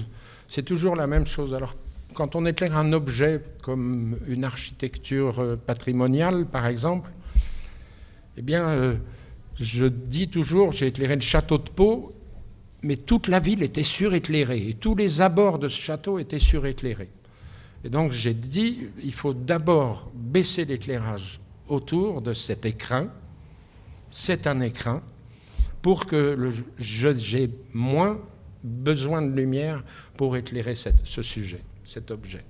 c'est 0.49 0.65
toujours 0.65 0.97
la 0.97 1.07
même 1.07 1.27
chose. 1.27 1.55
Alors 1.55 1.75
quand 2.15 2.35
on 2.35 2.47
éclaire 2.47 2.77
un 2.77 2.93
objet 2.93 3.43
comme 3.63 4.17
une 4.27 4.45
architecture 4.45 5.59
patrimoniale, 5.67 6.47
par 6.47 6.67
exemple, 6.67 7.11
eh 8.39 8.43
bien, 8.43 8.97
je 9.61 9.85
dis 9.85 10.29
toujours, 10.29 10.73
j'ai 10.73 10.87
éclairé 10.87 11.15
le 11.15 11.21
château 11.21 11.59
de 11.59 11.69
Pau 11.69 12.17
mais 12.83 12.97
toute 12.97 13.29
la 13.29 13.41
ville 13.41 13.63
était 13.63 13.83
suréclairée 13.83 14.69
et 14.69 14.75
tous 14.75 14.95
les 14.95 15.21
abords 15.21 15.59
de 15.59 15.69
ce 15.69 15.81
château 15.81 16.19
étaient 16.19 16.39
suréclairés. 16.39 17.11
Et 17.87 17.89
donc 17.89 18.11
j'ai 18.11 18.35
dit, 18.35 18.89
il 19.01 19.13
faut 19.13 19.33
d'abord 19.33 20.11
baisser 20.13 20.65
l'éclairage 20.65 21.39
autour 21.69 22.21
de 22.21 22.33
cet 22.33 22.67
écrin. 22.67 23.07
C'est 24.11 24.49
un 24.49 24.61
écrin 24.61 25.03
pour 25.83 26.07
que 26.07 26.51
j'ai 26.79 27.49
moins 27.73 28.19
besoin 28.65 29.23
de 29.23 29.31
lumière 29.31 29.85
pour 30.17 30.37
éclairer 30.37 30.75
ce 30.75 31.23
sujet, 31.23 31.61
cet 31.85 32.11
objet. 32.11 32.43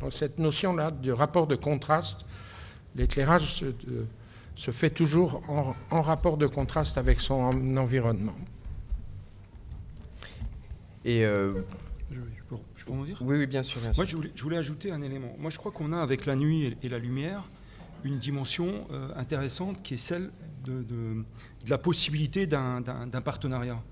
Donc 0.00 0.12
cette 0.12 0.40
notion-là 0.40 0.90
du 0.90 1.12
rapport 1.12 1.46
de 1.46 1.54
contraste, 1.54 2.26
l'éclairage 2.96 3.64
se, 4.56 4.70
fait 4.72 4.90
toujours 4.90 5.40
en 5.90 6.02
rapport 6.02 6.36
de 6.36 6.48
contraste 6.48 6.98
avec 6.98 7.20
son 7.20 7.76
environnement. 7.76 8.34
Et 11.04 11.24
euh, 11.24 11.52
peux, 12.90 12.98
en 12.98 13.04
dire 13.04 13.18
oui, 13.20 13.36
oui, 13.36 13.46
bien 13.46 13.62
sûr. 13.62 13.80
Moi, 13.96 14.04
je 14.04 14.42
voulais, 14.42 14.56
ajouter 14.56 14.92
un 14.92 15.02
élément. 15.02 15.34
Moi, 15.38 15.50
je 15.50 15.58
crois 15.58 15.72
qu'on 15.72 15.92
a 15.92 16.00
avec 16.00 16.26
la 16.26 16.36
nuit 16.36 16.76
et, 16.82 16.88
la 16.88 16.98
lumière 16.98 17.44
une 18.02 18.18
dimension 18.18 18.86
euh, 18.92 19.10
intéressante 19.14 19.82
qui 19.82 19.94
est 19.94 19.98
celle 19.98 20.30
de, 20.64 21.22
la 21.68 21.78
possibilité 21.78 22.46
d'un 22.46 22.82
partenariat. 23.24 23.82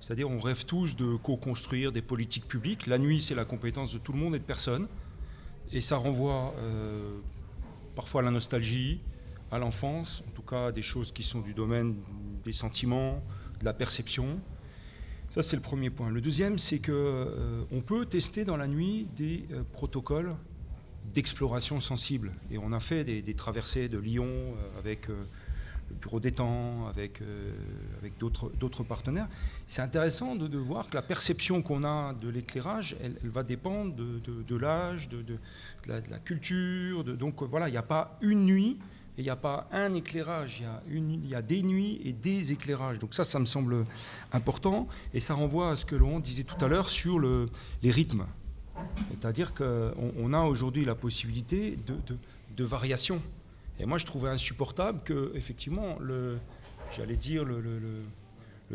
C'est-à-dire, 0.00 0.30
on 0.30 0.38
rêve 0.38 0.64
tous 0.64 0.96
de 0.96 1.16
co-construire 1.16 1.92
des 1.92 2.02
politiques 2.02 2.46
publiques. 2.46 2.86
La 2.86 2.98
nuit, 2.98 3.20
c'est 3.20 3.34
la 3.34 3.44
compétence 3.44 3.92
de 3.92 3.98
tout 3.98 4.12
le 4.12 4.18
monde 4.18 4.34
et 4.34 4.38
de 4.38 4.44
personne. 4.44 4.86
Et 5.72 5.80
ça 5.80 5.96
renvoie 5.96 6.54
euh, 6.58 7.18
parfois 7.94 8.22
à 8.22 8.24
la 8.24 8.30
nostalgie, 8.30 9.00
à 9.50 9.58
l'enfance, 9.58 10.22
en 10.26 10.30
tout 10.30 10.42
cas 10.42 10.66
à 10.66 10.72
des 10.72 10.82
choses 10.82 11.12
qui 11.12 11.22
sont 11.22 11.40
du 11.40 11.52
domaine 11.52 11.96
des 12.44 12.52
sentiments, 12.52 13.22
de 13.60 13.64
la 13.64 13.74
perception. 13.74 14.40
Ça, 15.30 15.42
c'est 15.42 15.56
le 15.56 15.62
premier 15.62 15.90
point. 15.90 16.08
Le 16.08 16.22
deuxième, 16.22 16.58
c'est 16.58 16.78
qu'on 16.78 16.92
euh, 16.92 17.80
peut 17.86 18.06
tester 18.06 18.46
dans 18.46 18.56
la 18.56 18.66
nuit 18.66 19.06
des 19.14 19.44
euh, 19.52 19.62
protocoles 19.72 20.34
d'exploration 21.14 21.80
sensible. 21.80 22.32
Et 22.50 22.56
on 22.56 22.72
a 22.72 22.80
fait 22.80 23.04
des, 23.04 23.34
traversées 23.34 23.90
de 23.90 23.98
Lyon 23.98 24.26
euh, 24.26 24.78
avec 24.78 25.08
le 25.08 25.94
Bureau 26.00 26.18
des 26.18 26.32
temps, 26.32 26.86
avec, 26.88 27.22
avec 27.98 28.18
d'autres 28.18 28.84
partenaires. 28.84 29.28
C'est 29.66 29.82
intéressant 29.82 30.34
de, 30.34 30.58
voir 30.58 30.88
que 30.88 30.94
la 30.94 31.02
perception 31.02 31.62
qu'on 31.62 31.82
a 31.82 32.14
de 32.14 32.28
l'éclairage, 32.28 32.96
elle, 33.02 33.16
va 33.24 33.42
dépendre 33.42 33.94
de, 33.94 34.56
l'âge, 34.56 35.08
de, 35.08 35.38
la, 35.86 36.00
de, 36.02 36.10
la, 36.10 36.18
culture. 36.18 37.04
donc 37.04 37.42
voilà, 37.42 37.68
il 37.68 37.72
n'y 37.72 37.78
a 37.78 37.82
pas 37.82 38.18
une 38.20 38.44
nuit 38.44 38.76
il 39.18 39.24
n'y 39.24 39.30
a 39.30 39.36
pas 39.36 39.68
un 39.72 39.94
éclairage, 39.94 40.62
il 40.88 41.26
y, 41.26 41.34
a 41.34 41.42
des 41.42 41.62
nuits 41.62 42.00
et 42.04 42.12
des 42.12 42.52
éclairages. 42.52 43.00
Donc 43.00 43.14
ça, 43.14 43.24
ça 43.24 43.40
me 43.40 43.46
semble 43.46 43.84
important, 44.32 44.86
et 45.12 45.18
ça 45.18 45.34
renvoie 45.34 45.72
à 45.72 45.76
ce 45.76 45.84
que 45.84 45.96
l'on 45.96 46.20
disait 46.20 46.44
tout 46.44 46.64
à 46.64 46.68
l'heure 46.68 46.88
sur 46.88 47.18
le, 47.18 47.48
les 47.82 47.90
rythmes. 47.90 48.26
C'est-à-dire 49.10 49.54
qu'on 49.54 50.12
on 50.16 50.32
a 50.32 50.42
aujourd'hui 50.42 50.84
la 50.84 50.94
possibilité 50.94 51.76
de, 51.84 51.96
de, 52.56 52.64
variation. 52.64 53.20
Et 53.80 53.86
moi, 53.86 53.98
je 53.98 54.06
trouvais 54.06 54.28
insupportable 54.28 55.00
que, 55.04 55.32
effectivement, 55.34 55.98
j'allais 56.96 57.16
dire, 57.16 57.44
le, 57.44 58.04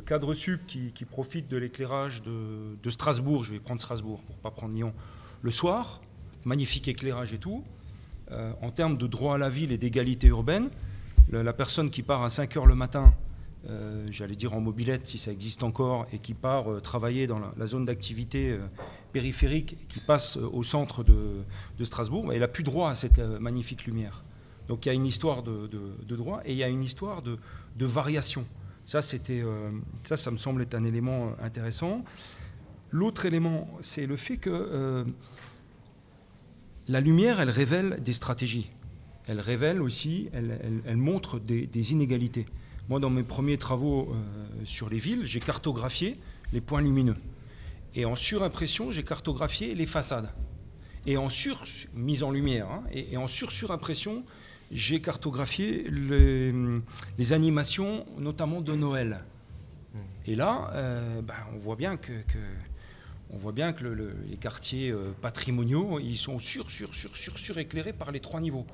cadre 0.06 0.34
sup 0.34 0.66
qui, 0.68 0.92
qui 0.92 1.06
profite 1.06 1.48
de 1.48 1.56
l'éclairage 1.56 2.22
de, 2.22 2.76
de 2.84 2.90
Strasbourg, 2.90 3.46
je 3.46 3.54
vais 3.54 3.60
prendre 3.60 3.80
Strasbourg 3.80 4.22
pour 4.24 4.36
ne 4.36 4.42
pas 4.42 4.52
prendre 4.52 4.74
Lyon, 4.74 4.94
le 5.42 5.52
soir, 5.52 6.02
magnifique 6.44 6.90
éclairage 6.90 7.34
et 7.34 7.38
tout, 7.38 7.64
euh, 8.34 8.52
en 8.62 8.72
termes 8.72 8.98
de 8.98 9.08
droit 9.08 9.36
à 9.36 9.38
la 9.38 9.50
ville 9.50 9.72
et 9.72 9.78
d'égalité 9.78 10.28
urbaine, 10.28 10.70
la 11.32 11.54
personne 11.54 11.90
qui 11.90 12.04
part 12.04 12.22
à 12.24 12.30
5 12.30 12.58
heures 12.58 12.66
le 12.66 12.76
matin, 12.76 13.14
euh, 13.70 14.06
j'allais 14.12 14.36
dire 14.36 14.54
en 14.54 14.60
mobilette 14.60 15.08
si 15.08 15.18
ça 15.18 15.32
existe 15.32 15.64
encore, 15.64 16.06
et 16.12 16.20
qui 16.20 16.34
part 16.34 16.72
euh, 16.72 16.80
travailler 16.80 17.28
dans 17.28 17.40
la, 17.40 17.68
zone 17.68 17.86
d'activité 17.86 18.58
périphérique, 19.14 19.78
qui 19.88 20.00
passe 20.00 20.38
au 20.38 20.64
centre 20.64 21.04
de, 21.04 21.44
Strasbourg, 21.84 22.32
elle 22.34 22.42
n'a 22.42 22.48
plus 22.48 22.64
droit 22.64 22.90
à 22.90 22.96
cette 22.96 23.20
magnifique 23.20 23.86
lumière. 23.86 24.24
Donc 24.68 24.86
il 24.86 24.90
y 24.90 24.92
a 24.92 24.96
une 24.96 25.06
histoire 25.06 25.44
de, 25.44 25.70
droit 26.16 26.42
et 26.46 26.52
il 26.52 26.58
y 26.58 26.64
a 26.64 26.70
une 26.70 26.84
histoire 26.84 27.22
de, 27.22 27.38
variation. 27.80 28.46
Ça, 28.86 29.02
ça 29.02 30.32
me 30.32 30.38
semble 30.38 30.62
être 30.62 30.76
un 30.76 30.84
élément 30.84 31.32
intéressant. 31.42 32.04
L'autre 32.92 33.26
élément, 33.26 33.70
c'est 33.82 34.06
le 34.06 34.18
fait 34.18 34.38
que 34.38 35.06
la 36.88 37.00
lumière, 37.00 37.40
elle 37.40 37.50
révèle 37.50 38.02
des 38.04 38.14
stratégies. 38.14 38.70
Elle 39.28 39.40
révèle 39.40 39.82
aussi, 39.82 40.30
elle, 40.34 40.98
montre 40.98 41.40
des, 41.40 41.92
inégalités. 41.92 42.46
Moi, 42.90 43.00
dans 43.00 43.10
mes 43.10 43.24
premiers 43.24 43.58
travaux 43.58 44.12
euh, 44.12 44.66
sur 44.66 44.90
les 44.90 44.98
villes, 44.98 45.26
j'ai 45.26 45.40
cartographié 45.40 46.18
les 46.52 46.60
points 46.60 46.82
lumineux. 46.82 47.16
Et 47.96 48.04
en 48.04 48.18
surimpression, 48.18 48.92
j'ai 48.92 49.04
cartographié 49.04 49.76
les 49.76 49.86
façades. 49.86 50.30
Et 51.06 51.16
en 51.16 51.30
sur 51.30 51.64
mise 51.94 52.24
en 52.24 52.32
lumière, 52.32 52.70
hein, 52.70 52.84
et, 52.92 53.16
en 53.16 53.28
sur-surimpression, 53.28 54.26
j'ai 54.72 55.00
cartographié 55.00 55.90
les, 55.90 57.34
animations, 57.34 58.06
notamment 58.18 58.60
de 58.60 58.74
Noël. 58.74 59.24
Hmm. 59.94 59.98
Et 60.26 60.36
là, 60.36 60.72
euh, 60.74 61.22
ben, 61.22 61.36
on 61.54 61.58
voit 61.58 61.76
bien 61.78 61.96
que 61.96 62.12
on 63.34 63.38
voit 63.38 63.52
bien 63.52 63.74
que 63.74 63.84
les 63.84 64.38
quartiers 64.38 64.92
euh, 64.92 65.12
patrimoniaux, 65.22 66.00
ils 66.00 66.18
sont 66.18 66.38
sur, 66.40 66.70
sur, 66.70 66.94
sur, 66.94 67.16
sur, 67.18 67.38
suréclairés 67.40 67.94
par 67.94 68.12
les 68.12 68.20
trois 68.20 68.40
niveaux. 68.40 68.66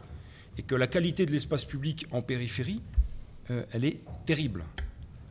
Et 0.57 0.63
que 0.63 0.75
la 0.75 0.87
qualité 0.87 1.25
de 1.25 1.31
l'espace 1.31 1.63
public 1.63 2.05
en 2.11 2.21
périphérie, 2.21 2.81
euh, 3.51 3.63
elle 3.71 3.85
est 3.85 3.99
terrible. 4.25 4.65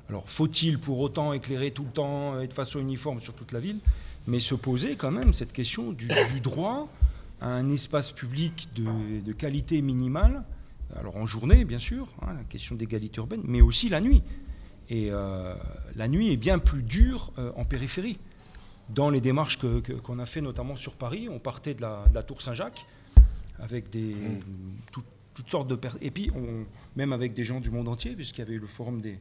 Alors, 0.08 0.28
faut-il 0.28 0.78
pour 0.78 0.98
autant 1.00 1.34
éclairer 1.34 1.70
tout 1.70 1.84
le 1.84 1.90
temps 1.90 2.40
et 2.40 2.46
de 2.46 2.52
façon 2.54 2.80
uniforme 2.80 3.20
sur 3.20 3.34
toute 3.34 3.52
la 3.52 3.60
ville? 3.60 3.78
Mais 4.26 4.40
se 4.40 4.54
poser 4.54 4.96
quand 4.96 5.10
même 5.10 5.34
cette 5.34 5.52
question 5.52 5.92
du, 5.92 6.08
droit 6.42 6.88
à 7.40 7.48
un 7.48 7.68
espace 7.68 8.10
public 8.10 8.68
de, 8.74 9.32
qualité 9.32 9.82
minimale, 9.82 10.42
alors 10.96 11.16
en 11.16 11.26
journée 11.26 11.64
bien 11.64 11.78
sûr, 11.78 12.08
hein, 12.22 12.34
la 12.34 12.44
question 12.44 12.74
d'égalité 12.74 13.18
urbaine, 13.18 13.42
mais 13.44 13.60
aussi 13.60 13.88
la 13.88 14.00
nuit. 14.00 14.22
Et 14.90 15.08
euh, 15.10 15.54
la 15.96 16.08
nuit 16.08 16.32
est 16.32 16.36
bien 16.38 16.58
plus 16.58 16.82
dure 16.82 17.32
en 17.56 17.64
périphérie 17.64 18.18
dans 18.88 19.10
les 19.10 19.20
démarches 19.20 19.58
qu'on 19.58 20.18
a 20.18 20.26
fait 20.26 20.40
notamment 20.40 20.76
sur 20.76 20.94
Paris. 20.94 21.28
On 21.30 21.38
partait 21.38 21.74
de 21.74 21.82
la, 21.82 22.22
Tour 22.22 22.42
Saint-Jacques 22.42 22.86
avec 23.58 23.90
des, 23.90 24.14
mm. 24.14 24.40
toutes 25.34 25.50
sortes 25.50 25.68
de 25.68 25.74
personnes. 25.74 26.02
Et 26.02 26.10
puis, 26.10 26.30
on, 26.34 26.64
même 26.96 27.12
avec 27.12 27.32
des 27.32 27.44
gens 27.44 27.60
du 27.60 27.70
monde 27.70 27.88
entier, 27.88 28.14
puisqu'il 28.14 28.40
y 28.40 28.42
avait 28.42 28.54
eu 28.54 28.60
le 28.60 28.66
forum 28.66 29.00
des, 29.00 29.20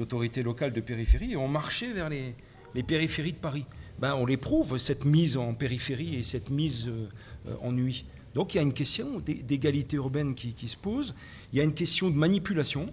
autorités 0.00 0.42
locales 0.42 0.72
de 0.72 0.82
périphérie, 0.82 1.32
et 1.32 1.36
on 1.36 1.48
marchait 1.48 1.92
vers 1.92 2.10
les, 2.10 2.34
périphéries 2.82 3.32
de 3.32 3.38
Paris. 3.38 3.64
Ben, 3.98 4.14
on 4.14 4.26
l'éprouve, 4.26 4.78
cette 4.78 5.04
mise 5.04 5.36
en 5.36 5.54
périphérie 5.54 6.14
et 6.16 6.24
cette 6.24 6.50
mise 6.50 6.88
euh, 6.88 7.56
en 7.62 7.72
nuit. 7.72 8.04
Donc 8.34 8.54
il 8.54 8.58
y 8.58 8.60
a 8.60 8.62
une 8.62 8.74
question 8.74 9.18
d'égalité 9.18 9.96
urbaine 9.96 10.34
qui, 10.34 10.52
qui, 10.52 10.68
se 10.68 10.76
pose, 10.76 11.14
il 11.52 11.58
y 11.58 11.60
a 11.60 11.64
une 11.64 11.74
question 11.74 12.10
de 12.10 12.14
manipulation, 12.14 12.92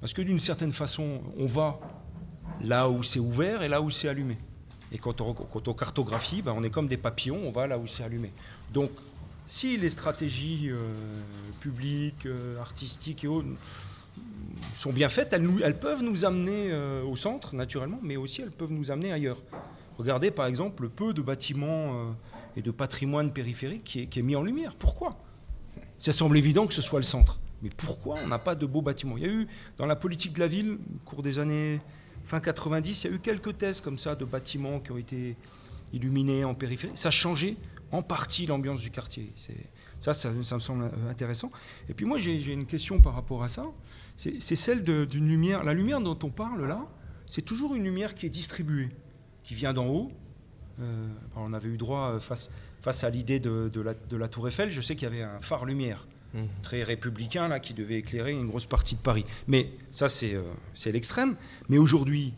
parce 0.00 0.12
que 0.12 0.22
d'une 0.22 0.38
certaine 0.38 0.72
façon, 0.72 1.22
on 1.36 1.46
va 1.46 1.80
là 2.60 2.88
où 2.88 3.02
c'est 3.02 3.18
ouvert 3.18 3.62
et 3.62 3.68
là 3.68 3.80
où 3.80 3.90
c'est 3.90 4.08
allumé. 4.08 4.36
Et 4.92 4.98
quand 4.98 5.20
on, 5.20 5.34
cartographie, 5.74 6.42
ben, 6.42 6.54
on 6.56 6.62
est 6.62 6.70
comme 6.70 6.88
des 6.88 6.96
papillons, 6.96 7.40
on 7.44 7.50
va 7.50 7.66
là 7.66 7.78
où 7.78 7.86
c'est 7.86 8.02
allumé. 8.02 8.32
Donc, 8.72 8.90
si 9.46 9.76
les 9.76 9.90
stratégies 9.90 10.68
euh, 10.70 10.94
publiques, 11.60 12.26
euh, 12.26 12.60
artistiques 12.60 13.24
et 13.24 13.28
autres 13.28 13.48
sont 14.72 14.92
bien 14.92 15.08
faites, 15.08 15.32
elles, 15.32 15.78
peuvent 15.78 16.02
nous 16.02 16.24
amener 16.24 16.68
euh, 16.70 17.02
au 17.04 17.16
centre, 17.16 17.54
naturellement, 17.54 18.00
mais 18.02 18.16
aussi 18.16 18.42
elles 18.42 18.50
peuvent 18.50 18.72
nous 18.72 18.90
amener 18.90 19.12
ailleurs. 19.12 19.42
Regardez 19.96 20.30
par 20.30 20.46
exemple 20.46 20.84
le 20.84 20.88
peu 20.88 21.12
de 21.12 21.22
bâtiments 21.22 22.14
et 22.56 22.62
de 22.62 22.70
patrimoine 22.70 23.32
périphérique 23.32 23.84
qui 23.84 24.20
est, 24.20 24.22
mis 24.22 24.36
en 24.36 24.42
lumière. 24.42 24.76
Pourquoi? 24.76 25.16
Ça 25.98 26.12
semble 26.12 26.38
évident 26.38 26.68
que 26.68 26.74
ce 26.74 26.82
soit 26.82 27.00
le 27.00 27.04
centre. 27.04 27.40
Mais 27.62 27.70
pourquoi 27.76 28.16
on 28.22 28.28
n'a 28.28 28.38
pas 28.38 28.54
de 28.54 28.64
beaux 28.64 28.82
bâtiments? 28.82 29.16
Il 29.16 29.24
y 29.24 29.26
a 29.26 29.32
eu, 29.32 29.48
dans 29.76 29.86
la 29.86 29.96
politique 29.96 30.34
de 30.34 30.38
la 30.38 30.46
ville, 30.46 30.74
au 30.74 30.98
cours 31.04 31.22
des 31.22 31.40
années 31.40 31.80
fin 32.28 32.40
90, 32.40 33.04
il 33.04 33.10
y 33.10 33.12
a 33.12 33.16
eu 33.16 33.20
quelques 33.20 33.56
thèses 33.56 33.80
comme 33.80 33.96
ça 33.96 34.14
de 34.14 34.26
bâtiments 34.26 34.80
qui 34.80 34.92
ont 34.92 34.98
été 34.98 35.34
illuminés 35.94 36.44
en 36.44 36.54
périphérie. 36.54 36.92
Ça 36.94 37.10
changé 37.10 37.56
en 37.90 38.02
partie 38.02 38.44
l'ambiance 38.44 38.80
du 38.80 38.90
quartier. 38.90 39.32
Ça, 39.98 40.12
ça, 40.12 40.30
me 40.30 40.42
semble 40.42 40.90
intéressant. 41.08 41.50
Et 41.88 41.94
puis 41.94 42.04
moi, 42.04 42.18
j'ai 42.18 42.52
une 42.52 42.66
question 42.66 43.00
par 43.00 43.14
rapport 43.14 43.42
à 43.42 43.48
ça. 43.48 43.64
C'est 44.14 44.56
celle 44.56 44.84
d'une 44.84 45.26
lumière. 45.26 45.64
La 45.64 45.72
lumière 45.72 46.00
dont 46.00 46.18
on 46.22 46.28
parle 46.28 46.66
là, 46.66 46.86
c'est 47.24 47.42
toujours 47.42 47.74
une 47.74 47.84
lumière 47.84 48.14
qui 48.14 48.26
est 48.26 48.30
distribuée, 48.30 48.90
qui 49.42 49.54
vient 49.54 49.72
d'en 49.72 49.86
haut. 49.86 50.12
Euh, 50.80 51.08
on 51.34 51.52
avait 51.54 51.68
eu 51.68 51.78
droit 51.78 52.12
euh, 52.12 52.20
face, 52.20 52.50
à 53.04 53.10
l'idée 53.10 53.40
de, 53.40 53.70
la, 53.80 54.28
Tour 54.28 54.48
Eiffel. 54.48 54.70
Je 54.70 54.82
sais 54.82 54.94
qu'il 54.94 55.04
y 55.04 55.10
avait 55.10 55.22
un 55.22 55.40
phare 55.40 55.64
lumière 55.64 56.06
mmh. 56.34 56.44
très 56.62 56.82
républicain 56.82 57.48
là 57.48 57.60
qui 57.60 57.74
devait 57.74 57.96
éclairer 57.96 58.32
une 58.32 58.46
grosse 58.46 58.66
partie 58.66 58.94
de 58.94 59.00
Paris. 59.00 59.24
Mais 59.46 59.70
ça, 59.90 60.08
c'est 60.08 60.34
euh, 60.34 60.42
l'extrême. 60.86 61.36
Mais 61.68 61.78
aujourd'hui, 61.78 62.34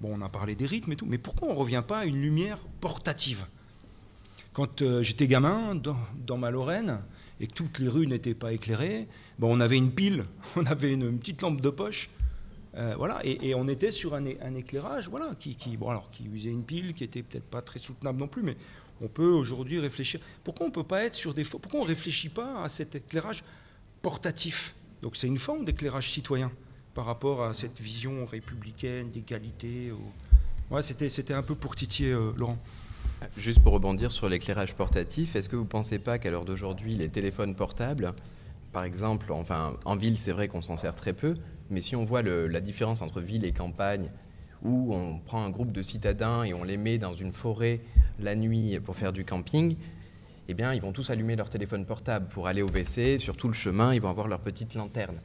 bon, 0.00 0.18
on 0.18 0.20
a 0.20 0.28
parlé 0.28 0.54
des 0.54 0.66
rythmes 0.66 0.92
et 0.92 0.96
tout. 0.96 1.06
Mais 1.06 1.18
pourquoi 1.18 1.48
on 1.48 1.54
ne 1.54 1.58
revient 1.58 1.82
pas 1.86 2.00
à 2.00 2.04
une 2.04 2.20
lumière 2.20 2.58
portative? 2.80 3.46
Quand 4.54 4.82
euh, 4.82 5.02
j'étais 5.02 5.26
gamin, 5.26 5.74
dans, 5.74 6.38
ma 6.38 6.52
Lorraine, 6.52 7.00
et 7.40 7.48
que 7.48 7.52
toutes 7.52 7.80
les 7.80 7.88
rues 7.88 8.06
n'étaient 8.06 8.34
pas 8.34 8.52
éclairées, 8.52 9.08
bon, 9.40 9.54
on 9.54 9.60
avait 9.60 9.76
une 9.76 9.90
pile, 9.90 10.24
on 10.56 10.64
avait 10.64 10.92
une, 10.92 11.18
petite 11.18 11.42
lampe 11.42 11.60
de 11.60 11.70
poche, 11.70 12.08
euh, 12.76 12.94
voilà, 12.96 13.20
et, 13.24 13.54
on 13.56 13.66
était 13.66 13.90
sur 13.90 14.14
un, 14.14 14.24
éclairage, 14.54 15.08
voilà, 15.08 15.34
qui, 15.38 15.76
bon, 15.76 15.90
alors, 15.90 16.08
qui 16.12 16.24
usait 16.26 16.50
une 16.50 16.62
pile, 16.62 16.94
qui 16.94 17.02
était 17.02 17.24
peut-être 17.24 17.44
pas 17.44 17.62
très 17.62 17.80
soutenable 17.80 18.18
non 18.18 18.28
plus, 18.28 18.42
mais 18.42 18.56
on 19.00 19.08
peut 19.08 19.30
aujourd'hui 19.30 19.78
réfléchir. 19.78 20.20
Pourquoi 20.42 20.66
on 20.66 20.70
peut 20.70 20.84
pas 20.84 21.04
être 21.04 21.14
sur 21.14 21.34
des, 21.34 21.44
pourquoi 21.44 21.80
on 21.80 21.84
réfléchit 21.84 22.28
pas 22.28 22.62
à 22.62 22.68
cet 22.68 22.94
éclairage 22.94 23.44
portatif? 24.02 24.74
Donc 25.02 25.16
c'est 25.16 25.26
une 25.26 25.38
forme 25.38 25.64
d'éclairage 25.64 26.10
citoyen 26.10 26.50
par 26.94 27.04
rapport 27.04 27.42
à 27.42 27.54
cette 27.54 27.80
vision 27.80 28.24
républicaine 28.24 29.10
d'égalité. 29.10 29.92
Ouais, 30.70 30.82
c'était, 30.82 31.08
c'était 31.08 31.34
un 31.34 31.42
peu 31.42 31.54
pour 31.54 31.76
titiller 31.76 32.12
euh, 32.12 32.32
Laurent. 32.38 32.58
Juste 33.36 33.62
pour 33.62 33.72
rebondir 33.72 34.12
sur 34.12 34.28
l'éclairage 34.28 34.74
portatif, 34.74 35.36
est-ce 35.36 35.48
que 35.48 35.56
vous 35.56 35.64
ne 35.64 35.68
pensez 35.68 35.98
pas 35.98 36.18
qu'à 36.18 36.30
l'heure 36.30 36.44
d'aujourd'hui, 36.44 36.94
les 36.96 37.08
téléphones 37.08 37.54
portables, 37.54 38.14
par 38.72 38.84
exemple, 38.84 39.32
enfin, 39.32 39.76
en 39.84 39.96
ville, 39.96 40.18
c'est 40.18 40.32
vrai 40.32 40.48
qu'on 40.48 40.62
s'en 40.62 40.76
sert 40.76 40.94
très 40.94 41.12
peu, 41.12 41.36
mais 41.70 41.80
si 41.80 41.96
on 41.96 42.04
voit 42.04 42.22
la 42.22 42.60
différence 42.60 43.02
entre 43.02 43.20
ville 43.20 43.44
et 43.44 43.52
campagne, 43.52 44.10
où 44.62 44.94
on 44.94 45.18
prend 45.18 45.44
un 45.44 45.50
groupe 45.50 45.72
de 45.72 45.82
citadins 45.82 46.44
et 46.44 46.54
on 46.54 46.64
les 46.64 46.76
met 46.76 46.98
dans 46.98 47.14
une 47.14 47.32
forêt 47.32 47.80
la 48.20 48.36
nuit 48.36 48.78
pour 48.80 48.96
faire 48.96 49.12
du 49.12 49.24
camping, 49.24 49.76
eh 50.48 50.54
bien, 50.54 50.74
ils 50.74 50.80
vont 50.80 50.92
tous 50.92 51.10
allumer 51.10 51.36
leur 51.36 51.48
téléphone 51.48 51.86
portable 51.86 52.28
pour 52.28 52.46
aller 52.46 52.62
au 52.62 52.68
WC. 52.68 53.18
Sur 53.18 53.36
tout 53.36 53.48
le 53.48 53.54
chemin, 53.54 53.94
ils 53.94 54.00
vont 54.00 54.10
avoir 54.10 54.28
leur 54.28 54.40
petite 54.40 54.74
lanterne. 54.74 55.20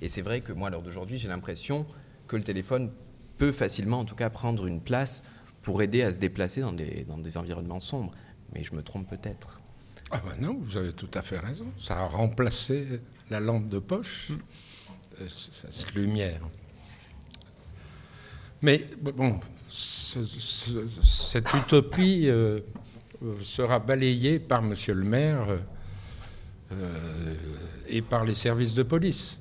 Et 0.00 0.08
c'est 0.08 0.22
vrai 0.22 0.40
que 0.40 0.52
moi, 0.52 0.68
à 0.68 0.70
l'heure 0.70 0.82
d'aujourd'hui, 0.82 1.18
j'ai 1.18 1.28
l'impression 1.28 1.86
que 2.26 2.36
le 2.36 2.42
téléphone 2.42 2.90
peut 3.38 3.52
facilement, 3.52 4.00
en 4.00 4.04
tout 4.04 4.16
cas, 4.16 4.30
prendre 4.30 4.66
une 4.66 4.80
place 4.80 5.22
pour 5.62 5.80
aider 5.82 6.02
à 6.02 6.12
se 6.12 6.18
déplacer 6.18 6.60
dans 6.60 6.72
des, 6.72 7.04
dans 7.04 7.18
des 7.18 7.36
environnements 7.36 7.80
sombres. 7.80 8.12
Mais 8.52 8.64
je 8.64 8.74
me 8.74 8.82
trompe 8.82 9.08
peut-être. 9.08 9.60
Ah 10.10 10.20
ben 10.24 10.34
non, 10.38 10.58
vous 10.60 10.76
avez 10.76 10.92
tout 10.92 11.10
à 11.14 11.22
fait 11.22 11.38
raison. 11.38 11.66
Ça 11.76 11.98
a 11.98 12.06
remplacé 12.06 13.00
la 13.30 13.40
lampe 13.40 13.68
de 13.68 13.78
poche, 13.78 14.30
mm. 14.30 14.38
euh, 15.20 15.28
cette 15.28 15.94
lumière. 15.94 16.40
Mais 18.62 18.86
bon, 19.00 19.40
cette 19.74 21.52
utopie 21.54 22.28
euh, 22.28 22.60
sera 23.42 23.80
balayée 23.80 24.38
par 24.38 24.62
Monsieur 24.62 24.94
le 24.94 25.04
maire 25.04 25.46
euh, 26.70 27.34
et 27.88 28.00
par 28.00 28.24
les 28.24 28.34
services 28.34 28.74
de 28.74 28.84
police, 28.84 29.40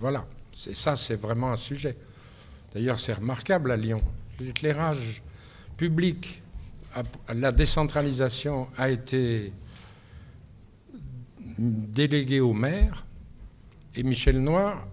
voilà, 0.00 0.26
c'est 0.52 0.74
ça, 0.74 0.96
c'est 0.96 1.16
vraiment 1.16 1.52
un 1.52 1.56
sujet. 1.56 1.96
D'ailleurs, 2.74 3.00
c'est 3.00 3.14
remarquable 3.14 3.70
à 3.70 3.76
Lyon. 3.76 4.02
L'éclairage 4.40 5.22
public, 5.76 6.42
la 7.32 7.52
décentralisation 7.52 8.68
a 8.76 8.90
été 8.90 9.52
déléguée 11.58 12.40
au 12.40 12.52
maire 12.52 13.04
et 13.94 14.02
Michel 14.02 14.40
Noir 14.42 14.86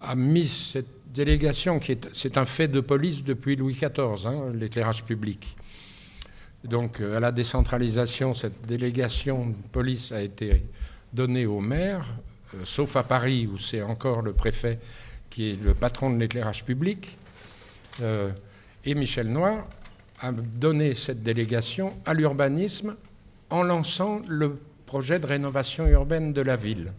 a 0.00 0.14
mis 0.14 0.46
cette 0.46 0.99
délégation, 1.12 1.78
qui 1.78 1.92
est, 1.92 2.08
c'est 2.12 2.38
un 2.38 2.44
fait 2.44 2.68
de 2.68 2.80
police 2.80 3.24
depuis 3.24 3.56
Louis 3.56 3.74
XIV, 3.74 4.26
hein, 4.26 4.52
l'éclairage 4.54 5.04
public. 5.04 5.56
Donc 6.64 7.00
euh, 7.00 7.16
à 7.16 7.20
la 7.20 7.32
décentralisation, 7.32 8.34
cette 8.34 8.66
délégation 8.66 9.46
de 9.46 9.54
police 9.72 10.12
a 10.12 10.22
été 10.22 10.62
donnée 11.12 11.46
au 11.46 11.60
maire, 11.60 12.06
euh, 12.54 12.58
sauf 12.64 12.96
à 12.96 13.02
Paris 13.02 13.48
où 13.52 13.58
c'est 13.58 13.82
encore 13.82 14.22
le 14.22 14.32
préfet 14.32 14.78
qui 15.30 15.50
est 15.50 15.62
le 15.62 15.74
patron 15.74 16.10
de 16.10 16.18
l'éclairage 16.18 16.64
public, 16.64 17.16
euh, 18.02 18.30
et 18.84 18.94
Michel 18.94 19.28
Noir 19.28 19.66
a 20.20 20.32
donné 20.32 20.94
cette 20.94 21.22
délégation 21.22 21.96
à 22.04 22.14
l'urbanisme 22.14 22.96
en 23.48 23.62
lançant 23.62 24.20
le 24.28 24.58
projet 24.86 25.18
de 25.18 25.26
rénovation 25.26 25.86
urbaine 25.86 26.32
de 26.32 26.42
la 26.42 26.56
ville. 26.56 26.92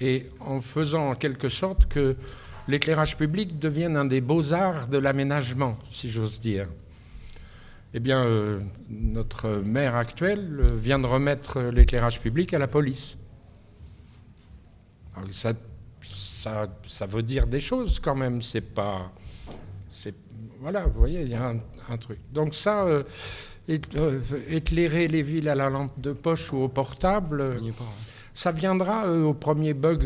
Et 0.00 0.26
en 0.40 0.60
faisant 0.60 1.10
en 1.10 1.14
quelque 1.14 1.48
sorte 1.48 1.86
que 1.86 2.16
l'éclairage 2.68 3.16
public 3.16 3.58
devienne 3.58 3.96
un 3.96 4.04
des 4.04 4.20
beaux-arts 4.20 4.88
de 4.88 4.98
l'aménagement, 4.98 5.76
si 5.90 6.10
j'ose 6.10 6.40
dire. 6.40 6.68
Eh 7.94 8.00
bien, 8.00 8.24
euh, 8.24 8.60
notre 8.90 9.48
maire 9.64 9.94
actuel 9.94 10.62
vient 10.76 10.98
de 10.98 11.06
remettre 11.06 11.60
l'éclairage 11.62 12.20
public 12.20 12.52
à 12.52 12.58
la 12.58 12.68
police. 12.68 13.16
Ça 15.32 17.06
veut 17.06 17.22
dire 17.22 17.46
des 17.46 17.60
choses 17.60 18.00
quand 18.00 18.14
même. 18.14 18.42
C'est 18.42 18.60
pas. 18.60 19.10
Voilà, 20.60 20.86
vous 20.86 20.98
voyez, 20.98 21.22
il 21.22 21.28
y 21.28 21.34
a 21.34 21.54
un, 21.88 21.96
truc. 21.96 22.18
Donc, 22.32 22.54
ça, 22.54 22.84
euh, 22.84 23.02
euh, 23.68 24.20
éclairer 24.48 25.08
les 25.08 25.22
villes 25.22 25.48
à 25.48 25.54
la 25.54 25.70
lampe 25.70 25.98
de 26.00 26.12
poche 26.12 26.52
ou 26.52 26.58
au 26.58 26.68
portable. 26.68 27.42
Hein. 27.42 27.72
Ça 28.36 28.52
viendra 28.52 29.06
euh, 29.06 29.24
au 29.24 29.32
premier 29.32 29.72
bug. 29.72 30.04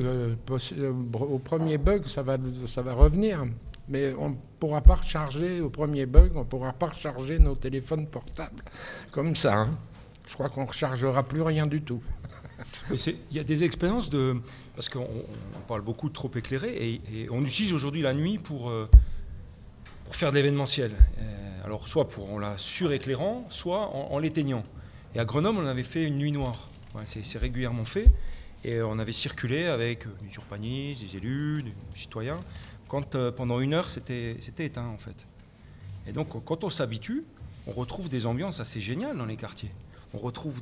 au 0.48 1.38
premier 1.40 1.78
bug, 1.78 2.06
ça 2.06 2.22
va, 2.22 2.36
ça 2.68 2.80
va 2.80 2.94
revenir. 2.94 3.44
Mais 3.88 4.14
on 4.14 4.30
ne 4.30 4.34
pourra 4.60 4.82
pas 4.82 4.94
recharger 4.94 5.60
au 5.60 5.68
premier 5.68 6.06
bug, 6.06 6.30
on 6.36 6.40
ne 6.40 6.44
pourra 6.44 6.72
pas 6.72 6.86
recharger 6.86 7.40
nos 7.40 7.56
téléphones 7.56 8.06
portables. 8.06 8.62
Comme 9.10 9.34
ça. 9.34 9.58
Hein. 9.58 9.70
Je 10.28 10.34
crois 10.34 10.48
qu'on 10.48 10.62
ne 10.62 10.68
rechargera 10.68 11.24
plus 11.24 11.42
rien 11.42 11.66
du 11.66 11.82
tout. 11.82 12.00
Il 12.92 13.16
y 13.32 13.40
a 13.40 13.42
des 13.42 13.64
expériences 13.64 14.10
de. 14.10 14.36
Parce 14.76 14.88
qu'on 14.88 15.08
parle 15.66 15.80
beaucoup 15.82 16.08
de 16.08 16.14
trop 16.14 16.30
éclairé, 16.36 17.00
et, 17.12 17.28
on 17.32 17.44
utilise 17.44 17.72
aujourd'hui 17.72 18.02
la 18.02 18.14
nuit 18.14 18.38
pour, 18.38 18.70
euh, 18.70 18.88
pour 20.04 20.14
faire 20.14 20.30
de 20.30 20.36
l'événementiel. 20.36 20.92
Euh, 21.18 21.64
alors, 21.64 21.88
soit 21.88 22.08
pour, 22.08 22.32
en 22.32 22.38
la 22.38 22.56
suréclairant, 22.58 23.44
soit 23.50 23.90
en, 23.92 24.16
l'éteignant. 24.20 24.62
Et 25.16 25.18
à 25.18 25.24
Grenoble, 25.24 25.58
on 25.58 25.66
avait 25.66 25.82
fait 25.82 26.06
une 26.06 26.18
nuit 26.18 26.30
noire. 26.30 26.69
C'est 27.04 27.38
régulièrement 27.38 27.84
fait. 27.84 28.06
Et 28.64 28.82
on 28.82 28.98
avait 28.98 29.12
circulé 29.12 29.66
avec 29.66 30.04
des 30.22 30.34
urbanistes, 30.34 31.02
des 31.02 31.16
élus, 31.16 31.62
des 31.62 31.72
citoyens, 31.94 32.36
quand 32.88 33.14
euh, 33.14 33.32
pendant 33.32 33.60
une 33.60 33.72
heure, 33.72 33.88
c'était 33.88 34.36
éteint, 34.58 34.86
en 34.86 34.98
fait. 34.98 35.26
Et 36.06 36.12
donc, 36.12 36.44
quand 36.44 36.64
on 36.64 36.70
s'habitue, 36.70 37.24
on 37.66 37.72
retrouve 37.72 38.08
des 38.08 38.26
ambiances 38.26 38.60
assez 38.60 38.80
géniales 38.80 39.16
dans 39.16 39.26
les 39.26 39.36
quartiers 39.36 39.70
on 40.12 40.18
retrouve 40.18 40.60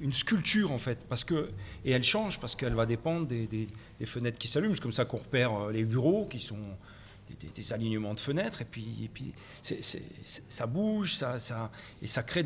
une 0.00 0.12
sculpture 0.12 0.72
en 0.72 0.78
fait, 0.78 1.06
parce 1.08 1.24
que 1.24 1.50
et 1.84 1.92
elle 1.92 2.02
change 2.02 2.40
parce 2.40 2.56
qu'elle 2.56 2.74
va 2.74 2.86
dépendre 2.86 3.26
des, 3.26 3.68
fenêtres 4.04 4.38
qui 4.38 4.48
s'allument. 4.48 4.74
C'est 4.74 4.80
comme 4.80 4.92
ça 4.92 5.04
qu'on 5.04 5.18
repère 5.18 5.52
euh, 5.54 5.72
les 5.72 5.84
bureaux 5.84 6.26
qui 6.26 6.40
sont 6.40 6.58
des, 7.54 7.72
alignements 7.72 8.14
de 8.14 8.20
fenêtres 8.20 8.62
et 8.62 8.64
puis, 8.64 9.10
puis 9.12 9.32
ça 10.48 10.66
bouge, 10.66 11.14
ça, 11.14 11.38
ça, 11.38 11.70
et 12.02 12.06
ça 12.06 12.22
crée 12.22 12.42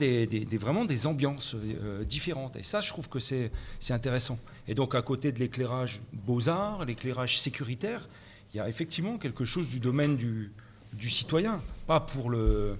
vraiment 0.60 0.84
des 0.84 1.06
ambiances 1.06 1.54
euh, 1.54 2.04
différentes. 2.04 2.56
Et 2.56 2.62
ça, 2.62 2.80
je 2.80 2.88
trouve 2.88 3.08
que 3.08 3.18
c'est 3.18 3.50
intéressant. 3.90 4.38
Et 4.68 4.74
donc 4.74 4.94
à 4.94 5.02
côté 5.02 5.32
de 5.32 5.38
l'éclairage 5.38 6.00
beaux-arts, 6.12 6.84
l'éclairage 6.84 7.40
sécuritaire, 7.40 8.08
il 8.52 8.56
y 8.56 8.60
a 8.60 8.68
effectivement 8.68 9.18
quelque 9.18 9.44
chose 9.44 9.68
du 9.68 9.80
domaine 9.80 10.16
du, 10.16 10.52
du 10.92 11.10
citoyen, 11.10 11.62
pas 11.86 12.00
pour 12.00 12.30
le 12.30 12.78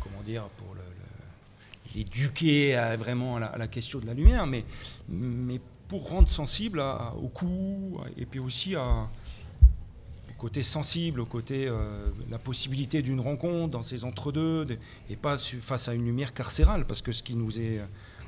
comment 0.00 0.22
dire 0.22 0.44
pour 0.56 0.74
le 0.74 0.80
à, 2.76 2.96
vraiment 2.96 3.36
à 3.36 3.58
la, 3.58 3.68
question 3.68 3.98
de 3.98 4.06
la 4.06 4.14
lumière, 4.14 4.46
mais, 4.46 4.64
mais 5.08 5.60
pour 5.88 6.08
rendre 6.08 6.28
sensible 6.28 6.80
au 7.20 7.28
coût 7.28 8.00
et 8.16 8.26
puis 8.26 8.38
aussi 8.38 8.76
à, 8.76 9.08
côté 10.40 10.62
sensible, 10.62 11.20
au 11.20 11.26
côté 11.26 11.68
euh, 11.68 12.08
la 12.30 12.38
possibilité 12.38 13.02
d'une 13.02 13.20
rencontre 13.20 13.72
dans 13.72 13.82
ces 13.82 14.06
entre-deux, 14.06 14.66
et 15.10 15.16
pas 15.16 15.36
face 15.36 15.88
à 15.88 15.94
une 15.94 16.06
lumière 16.06 16.32
carcérale, 16.32 16.86
parce 16.86 17.02
que 17.02 17.12
ce 17.12 17.22
qui 17.22 17.36
nous 17.36 17.60
est 17.60 17.80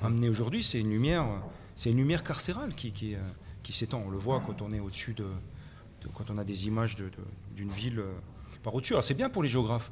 amené 0.03 0.29
aujourd'hui, 0.29 0.63
c'est 0.63 0.81
une 0.81 0.91
lumière, 0.91 1.25
c'est 1.75 1.91
une 1.91 1.97
lumière 1.97 2.23
carcérale 2.23 2.75
qui, 2.75 3.15
euh, 3.15 3.19
s'étend. 3.71 4.03
On 4.07 4.11
le 4.11 4.19
voit 4.19 4.43
quand 4.47 4.61
on 4.61 4.75
est 4.75 4.81
au-dessus 4.81 5.15
de, 5.15 5.25
quand 6.13 6.29
on 6.29 6.37
a 6.37 6.45
des 6.45 6.67
images 6.67 6.97
d'une 7.57 7.71
ville 7.71 8.01
euh, 8.01 8.13
par 8.63 8.75
au-dessus. 8.75 8.95
C'est 9.01 9.15
bien 9.15 9.31
pour 9.31 9.43
les 9.43 9.49
géographes, 9.49 9.91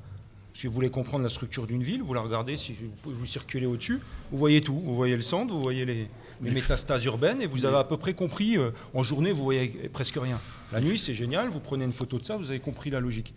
Si 0.53 0.67
vous 0.67 0.75
voulez 0.75 0.91
comprendre 0.91 1.23
la 1.23 1.31
structure 1.31 1.67
d'une 1.67 1.83
ville, 1.83 2.03
vous 2.03 2.13
la 2.13 2.21
regardez, 2.21 2.57
si 2.57 2.77
vous 3.05 3.27
circulez 3.27 3.65
au-dessus, 3.65 3.99
vous 4.31 4.37
voyez 4.37 4.61
tout. 4.61 4.79
Vous 4.79 4.95
voyez 4.95 5.17
le 5.17 5.23
centre, 5.23 5.55
vous 5.55 5.63
voyez 5.63 5.87
les, 5.87 6.09
les 6.43 6.51
métastases 6.51 7.05
urbaines, 7.05 7.43
et 7.43 7.47
vous 7.47 7.65
avez 7.65 7.77
à 7.77 7.85
peu 7.85 7.97
près 7.97 8.15
compris, 8.15 8.57
euh, 8.57 8.71
en 8.95 9.03
journée, 9.03 9.33
vous 9.33 9.45
voyez 9.45 9.69
presque 9.93 10.17
rien. 10.17 10.39
La 10.73 10.81
nuit, 10.81 10.99
c'est 10.99 11.15
génial, 11.15 11.49
vous 11.49 11.61
prenez 11.61 11.85
une 11.85 11.93
photo 11.93 12.19
de 12.19 12.25
ça, 12.25 12.37
vous 12.37 12.51
avez 12.51 12.61
compris 12.61 12.91
la 12.91 13.01
logique. 13.01 13.35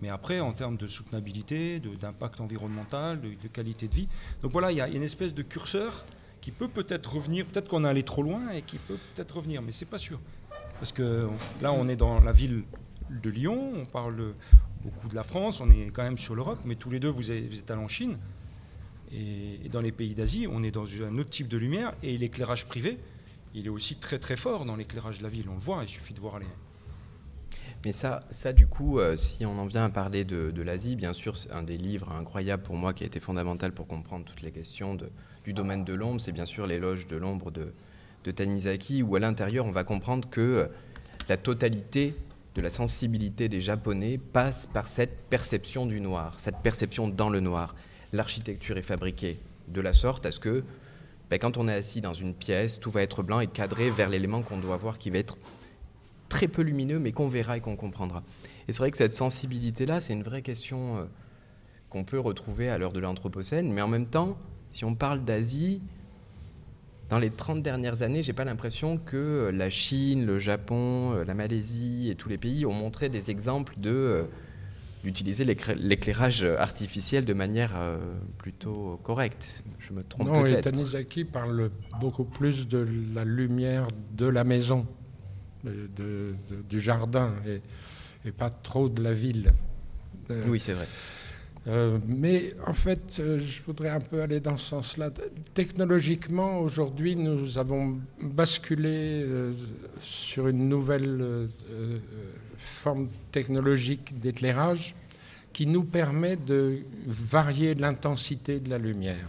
Mais 0.00 0.08
après, 0.08 0.40
en 0.40 0.52
termes 0.52 0.76
de 0.76 0.86
soutenabilité, 0.86 1.80
d'impact 2.00 2.40
environnemental, 2.40 3.20
de, 3.20 3.48
qualité 3.48 3.86
de 3.86 3.94
vie, 3.94 4.08
donc 4.42 4.52
voilà, 4.52 4.72
il 4.72 4.78
y 4.78 4.80
a 4.80 4.88
une 4.88 5.02
espèce 5.02 5.34
de 5.34 5.42
curseur 5.42 6.04
qui 6.40 6.52
peut 6.52 6.68
peut-être 6.68 7.14
revenir, 7.14 7.44
peut-être 7.44 7.68
qu'on 7.68 7.84
est 7.84 7.88
allé 7.88 8.02
trop 8.02 8.22
loin 8.22 8.50
et 8.50 8.62
qui 8.62 8.78
peut 8.78 8.96
peut-être 9.14 9.36
revenir, 9.36 9.60
mais 9.60 9.72
c'est 9.72 9.84
pas 9.84 9.98
sûr. 9.98 10.18
Parce 10.78 10.92
que 10.92 11.28
là, 11.60 11.72
on 11.72 11.86
est 11.88 11.96
dans 11.96 12.20
la 12.20 12.32
ville 12.32 12.62
de 13.10 13.28
Lyon, 13.28 13.72
on 13.76 13.84
parle 13.84 14.34
beaucoup 14.82 15.08
de 15.08 15.14
la 15.14 15.22
France, 15.22 15.60
on 15.60 15.70
est 15.70 15.90
quand 15.92 16.02
même 16.02 16.16
sur 16.16 16.34
l'Europe, 16.34 16.60
mais 16.64 16.76
tous 16.76 16.88
les 16.88 17.00
deux, 17.00 17.10
vous, 17.10 17.30
êtes 17.30 17.70
allés 17.70 17.82
en 17.82 17.88
Chine. 17.88 18.16
Et, 19.12 19.68
dans 19.70 19.80
les 19.80 19.92
pays 19.92 20.14
d'Asie, 20.14 20.46
on 20.50 20.62
est 20.62 20.70
dans 20.70 20.86
un 21.02 21.18
autre 21.18 21.30
type 21.30 21.48
de 21.48 21.56
lumière, 21.56 21.94
et 22.02 22.16
l'éclairage 22.18 22.66
privé, 22.66 22.98
il 23.54 23.66
est 23.66 23.70
aussi 23.70 23.96
très 23.96 24.18
très 24.18 24.36
fort 24.36 24.64
dans 24.64 24.76
l'éclairage 24.76 25.18
de 25.18 25.22
la 25.24 25.28
ville. 25.28 25.48
On 25.48 25.54
le 25.54 25.60
voit, 25.60 25.82
il 25.82 25.88
suffit 25.88 26.14
de 26.14 26.20
voir 26.20 26.38
les, 26.38 26.46
mais 27.84 27.92
ça, 27.92 28.20
ça 28.30 28.52
du 28.52 28.66
coup, 28.66 28.98
euh, 28.98 29.16
si 29.16 29.46
on 29.46 29.58
en 29.58 29.64
vient 29.64 29.84
à 29.84 29.88
parler 29.88 30.24
de, 30.24 30.62
l'Asie, 30.62 30.96
bien 30.96 31.14
sûr, 31.14 31.34
un 31.50 31.62
des 31.62 31.78
livres 31.78 32.12
incroyables 32.12 32.62
pour 32.62 32.76
moi 32.76 32.92
qui 32.92 33.04
a 33.04 33.06
été 33.06 33.20
fondamental 33.20 33.72
pour 33.72 33.86
comprendre 33.86 34.26
toutes 34.26 34.42
les 34.42 34.50
questions 34.50 34.98
du 35.44 35.52
domaine 35.54 35.84
de 35.84 35.94
l'ombre, 35.94 36.20
c'est 36.20 36.32
bien 36.32 36.44
sûr 36.44 36.66
l'éloge 36.66 37.06
de 37.06 37.16
l'ombre 37.16 37.50
de, 37.50 37.72
de, 38.24 38.30
Tanizaki, 38.30 39.02
où 39.02 39.16
à 39.16 39.18
l'intérieur, 39.18 39.64
on 39.64 39.70
va 39.70 39.84
comprendre 39.84 40.28
que 40.28 40.40
euh, 40.40 40.66
la 41.30 41.38
totalité 41.38 42.14
de 42.54 42.60
la 42.60 42.70
sensibilité 42.70 43.48
des 43.48 43.62
Japonais 43.62 44.18
passe 44.18 44.66
par 44.66 44.86
cette 44.86 45.16
perception 45.30 45.86
du 45.86 46.00
noir, 46.00 46.34
cette 46.38 46.58
perception 46.58 47.08
dans 47.08 47.30
le 47.30 47.40
noir. 47.40 47.74
L'architecture 48.12 48.76
est 48.76 48.82
fabriquée 48.82 49.38
de 49.68 49.80
la 49.80 49.92
sorte 49.92 50.26
à 50.26 50.32
ce 50.32 50.40
que, 50.40 50.64
ben, 51.30 51.38
quand 51.38 51.56
on 51.56 51.68
est 51.68 51.74
assis 51.74 52.00
dans 52.00 52.12
une 52.12 52.34
pièce, 52.34 52.80
tout 52.80 52.90
va 52.90 53.02
être 53.02 53.22
blanc 53.22 53.40
et 53.40 53.46
cadré 53.46 53.90
vers 53.90 54.08
l'élément 54.08 54.42
qu'on 54.42 54.58
doit 54.58 54.76
voir 54.76 54.98
qui 54.98 55.10
va 55.10 55.18
être 55.18 55.36
très 56.28 56.48
peu 56.48 56.62
lumineux, 56.62 56.98
mais 56.98 57.12
qu'on 57.12 57.28
verra 57.28 57.56
et 57.56 57.60
qu'on 57.60 57.76
comprendra. 57.76 58.22
Et 58.66 58.72
c'est 58.72 58.78
vrai 58.78 58.90
que 58.90 58.96
cette 58.96 59.14
sensibilité-là, 59.14 60.00
c'est 60.00 60.12
une 60.12 60.22
vraie 60.22 60.42
question 60.42 60.96
euh, 60.96 61.04
qu'on 61.88 62.04
peut 62.04 62.18
retrouver 62.18 62.68
à 62.68 62.78
l'heure 62.78 62.92
de 62.92 63.00
l'Anthropocène, 63.00 63.72
mais 63.72 63.82
en 63.82 63.88
même 63.88 64.06
temps, 64.06 64.38
si 64.70 64.84
on 64.84 64.94
parle 64.94 65.24
d'Asie, 65.24 65.80
dans 67.08 67.18
les 67.18 67.30
30 67.30 67.62
dernières 67.62 68.02
années, 68.02 68.22
j'ai 68.22 68.32
pas 68.32 68.44
l'impression 68.44 68.96
que 68.96 69.16
euh, 69.16 69.52
la 69.52 69.70
Chine, 69.70 70.24
le 70.24 70.38
Japon, 70.38 71.12
euh, 71.12 71.24
la 71.24 71.34
Malaisie 71.34 72.08
et 72.10 72.14
tous 72.14 72.28
les 72.28 72.38
pays 72.38 72.64
ont 72.64 72.72
montré 72.72 73.08
des 73.08 73.30
exemples 73.30 73.74
de 73.78 74.24
d'utiliser 75.02 75.44
l'éclairage 75.44 76.42
artificiel 76.42 77.24
de 77.24 77.32
manière 77.32 77.72
plutôt 78.38 79.00
correcte. 79.02 79.64
Je 79.78 79.92
me 79.92 80.02
trompe 80.02 80.28
peut-être. 80.28 80.40
Non, 80.40 80.46
et 80.46 80.60
Tanizaki 80.60 81.24
parle 81.24 81.70
beaucoup 82.00 82.24
plus 82.24 82.68
de 82.68 82.86
la 83.14 83.24
lumière 83.24 83.88
de 84.16 84.26
la 84.26 84.44
maison 84.44 84.86
de, 85.64 86.34
du 86.68 86.80
jardin 86.80 87.34
et, 87.46 88.32
pas 88.32 88.50
trop 88.50 88.88
de 88.88 89.02
la 89.02 89.14
ville. 89.14 89.52
Euh, 90.30 90.44
oui, 90.48 90.60
c'est 90.60 90.74
vrai. 90.74 90.86
Euh, 91.66 91.98
mais 92.06 92.54
en 92.66 92.72
fait, 92.72 93.18
euh, 93.18 93.38
je 93.38 93.62
voudrais 93.62 93.90
un 93.90 94.00
peu 94.00 94.22
aller 94.22 94.40
dans 94.40 94.56
ce 94.56 94.70
sens-là. 94.70 95.10
Technologiquement, 95.54 96.58
aujourd'hui, 96.58 97.16
nous 97.16 97.58
avons 97.58 97.98
basculé 98.20 99.26
sur 100.00 100.48
une 100.48 100.68
nouvelle 100.68 101.48
forme 102.82 103.08
technologique 103.30 104.18
d'éclairage 104.20 104.94
qui 105.52 105.66
nous 105.66 105.84
permet 105.84 106.36
de 106.36 106.78
varier 107.06 107.74
l'intensité 107.74 108.58
de 108.58 108.70
la 108.70 108.78
lumière. 108.78 109.26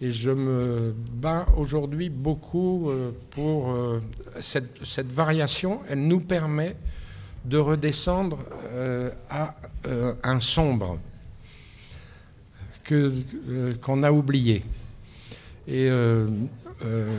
Et 0.00 0.10
je 0.10 0.30
me 0.30 0.94
bats 1.12 1.46
aujourd'hui 1.56 2.10
beaucoup 2.10 2.90
euh, 2.90 3.10
pour 3.30 3.70
euh, 3.70 4.00
cette, 4.40 5.10
variation. 5.10 5.80
Elle 5.88 6.06
nous 6.06 6.20
permet 6.20 6.76
de 7.44 7.56
redescendre 7.56 8.38
euh, 8.66 9.10
à 9.30 9.56
un 10.22 10.40
sombre 10.40 10.98
qu'on 12.86 14.02
a 14.02 14.12
oublié. 14.12 14.62
Et 15.66 15.90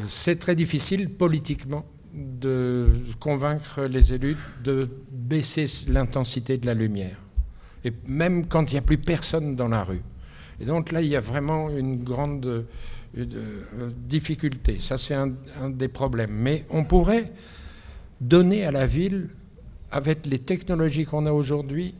c'est 0.09 0.39
très 0.39 0.55
difficile 0.55 1.09
politiquement 1.09 1.85
de 2.13 2.87
convaincre 3.19 3.83
les 3.83 4.13
élus 4.13 4.37
de 4.63 4.89
baisser 5.11 5.65
l'intensité 5.87 6.57
de 6.57 6.65
la 6.65 6.73
lumière. 6.73 7.17
Et 7.83 7.93
même 8.07 8.47
quand 8.47 8.71
il 8.71 8.75
n'y 8.75 8.79
a 8.79 8.83
plus 8.83 8.97
personne 8.97 9.55
dans 9.55 9.67
la 9.67 9.83
rue. 9.83 10.01
Et 10.59 10.65
donc 10.65 10.91
là, 10.91 11.01
il 11.01 11.07
y 11.07 11.15
a 11.15 11.21
vraiment 11.21 11.69
une 11.69 12.03
grande 12.03 12.45
euh, 12.45 12.63
euh, 13.17 13.91
difficulté. 14.07 14.77
Ça, 14.79 14.97
c'est 14.97 15.15
un, 15.15 15.33
des 15.69 15.87
problèmes. 15.87 16.31
Mais 16.31 16.65
on 16.69 16.83
pourrait 16.83 17.31
donner 18.19 18.65
à 18.65 18.71
la 18.71 18.85
ville, 18.85 19.29
avec 19.91 20.25
les 20.25 20.39
technologies 20.39 21.05
qu'on 21.05 21.25
a 21.25 21.31
aujourd'hui, 21.31 21.95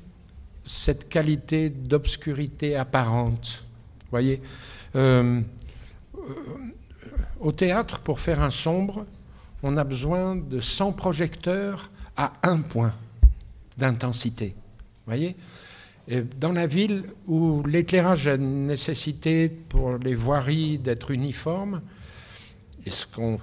cette 0.66 1.10
qualité 1.10 1.70
d'obscurité 1.70 2.76
apparente. 2.76 3.66
Vous 4.02 4.10
voyez 4.12 4.42
euh, 4.96 5.42
Au 7.40 7.52
théâtre, 7.54 8.00
pour 8.00 8.20
faire 8.20 8.42
un 8.42 8.52
sombre, 8.52 9.06
on 9.64 9.78
a 9.78 9.84
besoin 9.84 10.36
de 10.36 10.60
100 10.60 10.94
projecteurs 10.94 11.90
à 12.16 12.34
un 12.44 12.62
point 12.62 12.94
d'intensité. 13.78 14.56
Voyez? 15.06 15.36
Dans 16.40 16.54
la 16.54 16.66
ville 16.66 17.04
où 17.28 17.64
l'éclairage 17.64 18.28
a 18.28 18.38
nécessité 18.38 19.48
pour 19.48 19.98
les 19.98 20.16
voiries 20.16 20.80
d'être 20.80 21.12
uniforme, 21.12 21.82
et 22.86 22.90
ce 22.90 23.06
qu'on 23.06 23.40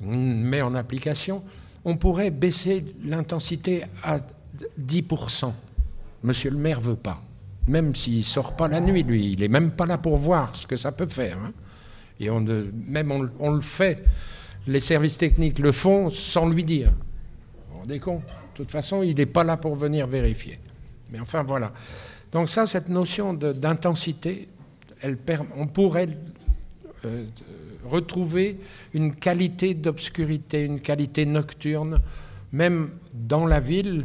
met 0.00 0.62
en 0.62 0.74
application, 0.74 1.42
on 1.84 1.96
pourrait 1.96 2.30
baisser 2.30 2.84
l'intensité 3.04 3.84
à 4.02 4.20
10%. 4.80 5.52
Monsieur 6.22 6.50
le 6.50 6.58
maire 6.58 6.80
veut 6.80 6.96
pas. 6.96 7.22
Même 7.66 7.94
s'il 7.94 8.24
sort 8.24 8.56
pas 8.56 8.68
la 8.68 8.80
nuit, 8.80 9.02
lui, 9.02 9.32
il 9.32 9.42
est 9.42 9.48
même 9.48 9.72
pas 9.72 9.86
là 9.86 9.98
pour 9.98 10.16
voir 10.16 10.56
ce 10.56 10.66
que 10.66 10.76
ça 10.76 10.92
peut 10.92 11.06
faire. 11.06 11.36
Hein. 11.38 11.52
Et 12.18 12.30
même 12.30 13.12
on, 13.38 13.50
le 13.50 13.60
fait. 13.60 14.04
Les 14.66 14.80
services 14.80 15.16
techniques 15.16 15.58
le 15.58 15.72
font 15.72 16.10
sans 16.10 16.48
lui 16.48 16.64
dire. 16.64 16.90
Vous 16.90 17.74
vous 17.74 17.78
rendez 17.80 18.00
compte? 18.00 18.22
De 18.22 18.64
toute 18.64 18.70
façon, 18.70 19.02
il 19.02 19.14
n'est 19.14 19.26
pas 19.26 19.44
là 19.44 19.56
pour 19.56 19.76
venir 19.76 20.06
vérifier. 20.06 20.58
Mais 21.10 21.20
enfin, 21.20 21.42
voilà. 21.42 21.72
Donc 22.32 22.48
ça, 22.48 22.66
cette 22.66 22.88
notion 22.88 23.32
d'intensité, 23.32 24.48
on 25.56 25.66
pourrait 25.66 26.08
euh, 27.04 27.24
retrouver 27.84 28.58
une 28.92 29.14
qualité 29.14 29.74
d'obscurité, 29.74 30.64
une 30.64 30.80
qualité 30.80 31.24
nocturne, 31.24 32.00
même 32.52 32.90
dans 33.14 33.46
la 33.46 33.60
ville, 33.60 34.04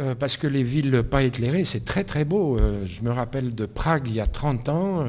euh, 0.00 0.14
parce 0.14 0.36
que 0.36 0.46
les 0.46 0.64
villes 0.64 1.04
pas 1.08 1.22
éclairées, 1.22 1.64
c'est 1.64 1.84
très 1.84 2.04
très 2.04 2.24
beau. 2.24 2.58
Euh, 2.58 2.84
je 2.84 3.02
me 3.02 3.10
rappelle 3.10 3.54
de 3.54 3.64
Prague 3.64 4.08
il 4.08 4.14
y 4.14 4.20
a 4.20 4.26
30 4.26 4.68
ans, 4.68 5.06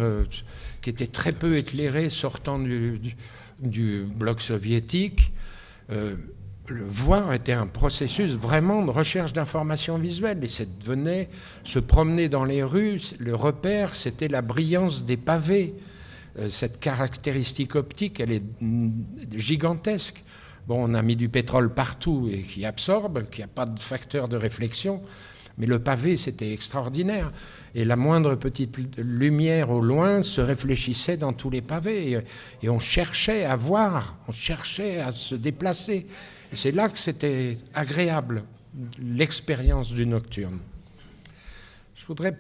qui 0.81 0.89
était 0.91 1.07
très 1.07 1.31
peu 1.31 1.57
éclairée 1.57 2.09
sortant 2.09 2.59
du, 2.59 2.99
du 2.99 3.15
bloc 3.59 4.41
soviétique 4.41 5.31
le 6.69 6.83
voir 6.83 7.33
était 7.33 7.53
un 7.53 7.67
processus 7.67 8.31
vraiment 8.31 8.83
de 8.83 8.91
recherche 8.91 9.33
d'informations 9.33 9.97
visuelles. 9.97 10.43
Et 10.43 10.47
ça 10.47 10.65
devenait 10.65 11.29
se 11.63 11.79
promener 11.79 12.29
dans 12.29 12.45
les 12.45 12.63
rues. 12.63 13.01
Le 13.19 13.35
repère, 13.35 13.95
c'était 13.95 14.27
la 14.27 14.41
brillance 14.41 15.05
des 15.05 15.17
pavés. 15.17 15.75
Euh, 16.39 16.49
cette 16.49 16.79
caractéristique 16.79 17.75
optique, 17.75 18.19
elle 18.19 18.31
est 18.31 18.43
gigantesque. 19.35 20.23
Bon, 20.67 20.89
on 20.89 20.93
a 20.95 21.01
mis 21.01 21.15
du 21.15 21.29
pétrole 21.29 21.73
partout 21.73 22.29
et 22.31 22.41
qui 22.41 22.65
absorbe, 22.65 23.29
qui 23.29 23.41
n'a 23.41 23.47
pas 23.47 23.65
de 23.65 23.79
facteur 23.79 24.27
de 24.27 24.35
réflexion. 24.35 25.01
Mais 25.57 25.67
le 25.67 25.79
pavé, 25.79 26.17
c'était 26.17 26.51
extraordinaire. 26.51 27.31
Et 27.77 27.83
la 27.83 27.97
moindre 27.97 28.35
petite 28.35 28.79
lumière 28.97 29.69
au 29.69 29.81
loin 29.81 30.21
se 30.21 30.39
réfléchissait 30.39 31.17
dans 31.17 31.33
tous 31.33 31.49
les 31.49 31.61
pavés. 31.61 32.21
et 32.63 32.69
on 32.69 32.79
cherchait 32.79 33.43
à 33.43 33.57
voir, 33.57 34.17
on 34.29 34.31
cherchait 34.31 35.01
à 35.01 35.11
se 35.11 35.35
déplacer. 35.35 36.07
C'est 36.53 36.71
là 36.71 36.87
que 36.87 36.97
c'était 36.97 37.57
agréable, 37.73 38.43
l'expérience 39.01 39.91
du 39.91 40.05
nocturne. 40.05 40.59
Je 41.95 42.05
voudrais 42.05 42.37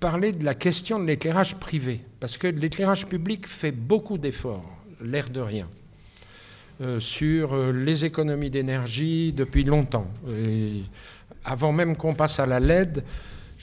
parler 0.00 0.32
de 0.32 0.44
la 0.44 0.54
question 0.54 0.98
de 0.98 1.04
l'éclairage 1.04 1.56
privé, 1.56 2.00
parce 2.18 2.38
que 2.38 2.46
l'éclairage 2.46 3.06
public 3.06 3.46
fait 3.46 3.72
beaucoup 3.72 4.16
d'efforts, 4.16 4.78
l'air 5.02 5.28
de 5.28 5.40
rien, 5.40 5.68
euh, 6.80 7.00
sur 7.00 7.52
euh, 7.52 7.72
les 7.72 8.04
économies 8.04 8.50
d'énergie 8.50 9.32
depuis 9.32 9.64
longtemps. 9.64 10.08
avant 11.44 11.72
même 11.72 11.96
qu'on 11.96 12.14
passe 12.14 12.40
à 12.40 12.46
la 12.46 12.60
LED, 12.60 13.04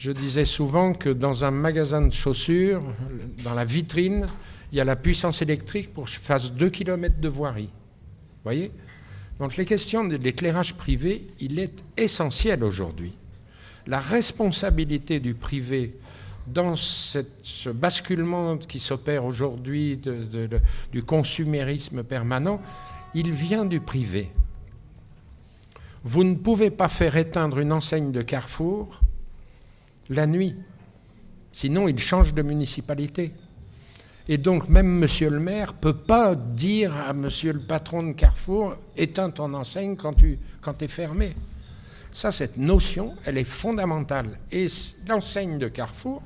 je 0.04 0.12
disais 0.12 0.44
souvent 0.44 0.94
que 0.94 1.08
dans 1.08 1.46
un 1.46 1.52
magasin 1.52 2.02
de 2.02 2.12
chaussures, 2.12 2.84
dans 3.42 3.54
la 3.54 3.64
vitrine, 3.64 4.28
il 4.74 4.78
y 4.78 4.82
a 4.82 4.84
la 4.84 4.98
puissance 4.98 5.42
électrique 5.42 5.94
pour 5.94 6.04
que 6.04 6.10
je 6.10 6.20
fasse 6.20 6.52
2 6.52 6.70
km 6.72 7.22
de 7.22 7.30
voirie. 7.30 7.70
Vous 7.72 8.44
voyez? 8.44 8.74
Donc 9.40 9.56
les 9.56 9.64
questions 9.64 10.04
de 10.04 10.18
l'éclairage 10.18 10.74
privé, 10.74 11.28
il 11.40 11.58
est 11.58 11.82
essentiel 11.96 12.66
aujourd'hui. 12.66 13.14
la 13.88 14.00
responsabilité 14.00 15.20
du 15.20 15.34
privé 15.34 15.98
dans 16.48 16.76
ce 16.76 17.70
basculement 17.70 18.58
qui 18.58 18.80
s'opère 18.80 19.24
aujourd'hui 19.26 20.00
du 20.92 21.04
consumérisme 21.04 22.04
permanent, 22.04 22.62
il 23.14 23.32
vient 23.32 23.66
du 23.66 23.80
privé. 23.80 24.30
Vous 26.04 26.26
ne 26.26 26.36
pouvez 26.36 26.70
pas 26.70 26.90
faire 26.90 27.16
éteindre 27.16 27.60
une 27.60 27.72
enseigne 27.72 28.12
de 28.12 28.22
Carrefour 28.22 29.03
la 30.10 30.28
nuit, 30.28 30.56
sinon 31.52 31.88
il 31.88 32.00
change 32.00 32.34
de 32.34 32.42
municipalité. 32.42 33.34
Et 34.28 34.38
donc 34.38 34.70
même 34.70 34.88
monsieur 34.88 35.30
le 35.30 35.40
maire 35.40 35.74
ne 35.74 35.80
peut 35.80 35.98
pas 35.98 36.36
dire 36.36 36.96
à 36.96 37.14
monsieur 37.14 37.54
le 37.54 37.60
patron 37.60 38.04
de 38.04 38.14
Carrefour 38.14 38.76
éteins 38.96 39.30
ton 39.30 39.54
enseigne 39.54 39.96
quand 39.98 40.14
tu 40.14 40.40
quand 40.62 40.82
es 40.82 40.88
fermé. 40.88 41.36
Ça, 42.14 42.32
cette 42.32 42.58
notion, 42.58 43.16
elle 43.26 43.40
est 43.40 43.44
fondamentale. 43.44 44.40
Et 44.52 44.68
l'enseigne 45.08 45.58
de 45.58 45.68
Carrefour, 45.68 46.22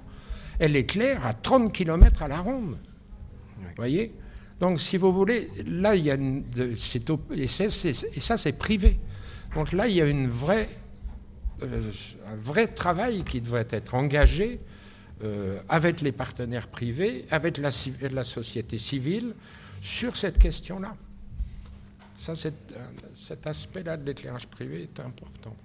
elle 0.60 0.76
est 0.76 0.86
claire 0.86 1.26
à 1.26 1.34
30 1.34 1.72
km 1.72 2.24
à 2.24 2.28
la 2.28 2.40
ronde. 2.40 2.78
Vous 3.58 3.64
voyez? 3.78 4.14
Donc, 4.60 4.82
si 4.82 4.98
vous 4.98 5.14
voulez, 5.14 5.50
là, 5.66 5.96
il 5.96 6.04
y 6.04 6.12
a 6.12 6.16
une. 6.16 6.44
et, 7.32 7.48
ça, 7.48 8.38
c'est 8.38 8.54
privé. 8.54 9.00
Donc 9.56 9.72
là, 9.72 9.88
il 9.88 9.96
y 9.96 10.02
a 10.02 10.06
une 10.06 10.28
vraie, 10.28 10.68
un 11.62 12.36
vrai 12.36 12.68
travail 12.68 13.24
qui 13.24 13.42
devrait 13.42 13.68
être 13.70 13.96
engagé 13.96 14.60
euh, 15.24 15.60
avec 15.70 16.02
les 16.02 16.12
partenaires 16.12 16.68
privés, 16.68 17.26
avec 17.32 17.58
la, 17.58 17.70
la 18.12 18.24
société 18.24 18.78
civile, 18.78 19.34
sur 19.82 20.16
cette 20.16 20.38
question-là. 20.38 20.96
Ça, 22.16 22.34
euh, 22.46 22.52
cet 23.16 23.48
aspect-là 23.48 23.98
de 23.98 24.06
l'éclairage 24.06 24.48
privé 24.48 24.84
est 24.84 25.00
important. 25.00 25.56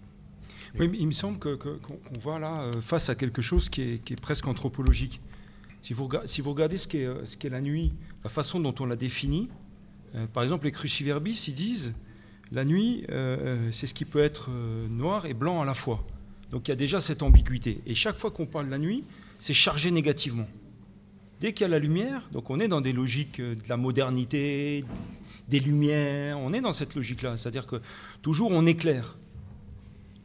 Oui, 0.78 0.90
il 0.98 1.06
me 1.06 1.12
semble 1.12 1.38
qu'on 1.38 1.56
que, 1.56 1.78
voit 2.18 2.38
là 2.38 2.62
euh, 2.62 2.80
face 2.80 3.10
à 3.10 3.14
quelque 3.14 3.42
chose 3.42 3.68
qui 3.68 3.82
est, 3.82 4.20
presque 4.20 4.46
anthropologique. 4.46 5.20
Si 5.82 5.92
vous, 5.92 6.08
si 6.24 6.40
vous 6.40 6.50
regardez 6.50 6.78
ce 6.78 6.88
qu'est 6.88 7.04
euh, 7.04 7.26
ce 7.26 7.48
la 7.48 7.60
nuit, 7.60 7.92
la 8.24 8.30
façon 8.30 8.58
dont 8.58 8.74
on 8.80 8.86
la 8.86 8.96
définit, 8.96 9.50
euh, 10.14 10.26
par 10.26 10.42
exemple, 10.42 10.64
les 10.64 10.72
cruciverbis, 10.72 11.44
ils 11.48 11.54
disent 11.54 11.92
la 12.52 12.64
nuit, 12.64 13.04
c'est 13.72 13.86
ce 13.86 13.94
qui 13.94 14.04
peut 14.04 14.22
être 14.22 14.50
noir 14.90 15.26
et 15.26 15.34
blanc 15.34 15.62
à 15.62 15.64
la 15.64 15.74
fois. 15.74 16.04
Donc 16.50 16.68
il 16.68 16.70
y 16.70 16.72
a 16.72 16.76
déjà 16.76 17.00
cette 17.00 17.22
ambiguïté. 17.22 17.80
Et 17.86 17.94
chaque 17.94 18.18
fois 18.18 18.30
qu'on 18.30 18.46
parle 18.46 18.66
de 18.66 18.70
la 18.70 18.78
nuit, 18.78 19.04
c'est 19.38 19.54
chargé 19.54 19.90
négativement. 19.90 20.48
Dès 21.40 21.52
qu'il 21.52 21.62
y 21.62 21.64
a 21.64 21.68
la 21.68 21.78
lumière, 21.78 22.28
donc 22.32 22.50
on 22.50 22.60
est 22.60 22.68
dans 22.68 22.80
des 22.80 22.92
logiques 22.92 23.40
de 23.40 23.68
la 23.68 23.76
modernité, 23.76 24.84
des 25.48 25.60
lumières, 25.60 26.38
on 26.38 26.52
est 26.52 26.60
dans 26.60 26.72
cette 26.72 26.94
logique-là. 26.94 27.36
C'est-à-dire 27.36 27.66
que 27.66 27.80
toujours 28.22 28.50
on 28.52 28.66
éclaire 28.66 29.16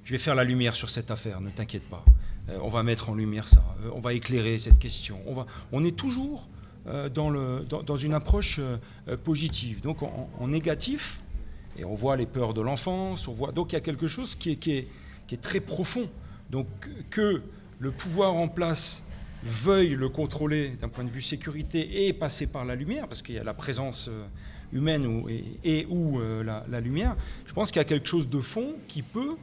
je 0.08 0.14
vais 0.14 0.20
faire 0.20 0.36
la 0.36 0.46
lumière 0.46 0.74
sur 0.74 0.90
cette 0.90 1.12
affaire, 1.12 1.42
ne 1.42 1.50
t'inquiète 1.50 1.84
pas. 1.84 2.06
Euh, 2.48 2.58
on 2.62 2.70
va 2.70 2.82
mettre 2.82 3.10
en 3.10 3.14
lumière 3.14 3.46
ça, 3.46 3.62
euh, 3.84 3.90
on 3.94 4.00
va 4.00 4.14
éclairer 4.14 4.58
cette 4.58 4.80
question. 4.80 5.20
On, 5.26 5.34
va, 5.34 5.46
on 5.74 5.84
est 5.84 5.98
toujours 5.98 6.48
euh, 6.88 7.10
dans, 7.10 7.30
le, 7.30 7.66
dans, 7.66 7.98
une 7.98 8.14
approche 8.14 8.62
positive. 9.26 9.82
Donc 9.82 10.04
en, 10.04 10.48
négatif, 10.48 11.20
et 11.78 11.86
on 11.86 11.94
voit 11.94 12.16
les 12.16 12.26
peurs 12.26 12.54
de 12.54 12.62
l'enfance, 12.62 13.28
on 13.28 13.34
voit, 13.34 13.52
donc 13.52 13.72
il 13.72 13.76
y 13.76 13.78
a 13.78 13.82
quelque 13.82 14.08
chose 14.08 14.36
qui 14.36 14.52
est, 14.52 15.42
très 15.42 15.60
profond. 15.60 16.10
Donc 16.50 16.68
que 17.10 17.42
le 17.80 17.92
pouvoir 17.92 18.34
en 18.36 18.48
place 18.48 19.04
veuille 19.44 19.96
le 19.96 20.10
contrôler 20.10 20.70
d'un 20.70 20.90
point 20.90 21.04
de 21.04 21.10
vue 21.10 21.22
sécurité 21.22 22.08
et 22.08 22.14
passer 22.14 22.48
par 22.48 22.66
la 22.66 22.76
lumière, 22.76 23.08
parce 23.08 23.22
qu'il 23.22 23.36
y 23.36 23.40
a 23.40 23.44
la 23.44 23.54
présence 23.54 24.10
humaine 24.74 25.06
ou, 25.06 25.28
et, 25.64 25.86
ou 25.90 26.20
la, 26.20 26.66
la, 26.70 26.80
lumière, 26.80 27.16
je 27.46 27.54
pense 27.54 27.72
qu'il 27.72 27.80
y 27.80 27.86
a 27.86 27.86
quelque 27.86 28.08
chose 28.08 28.30
de 28.30 28.42
fond 28.42 28.76
qui 28.88 29.02
peut 29.02 29.36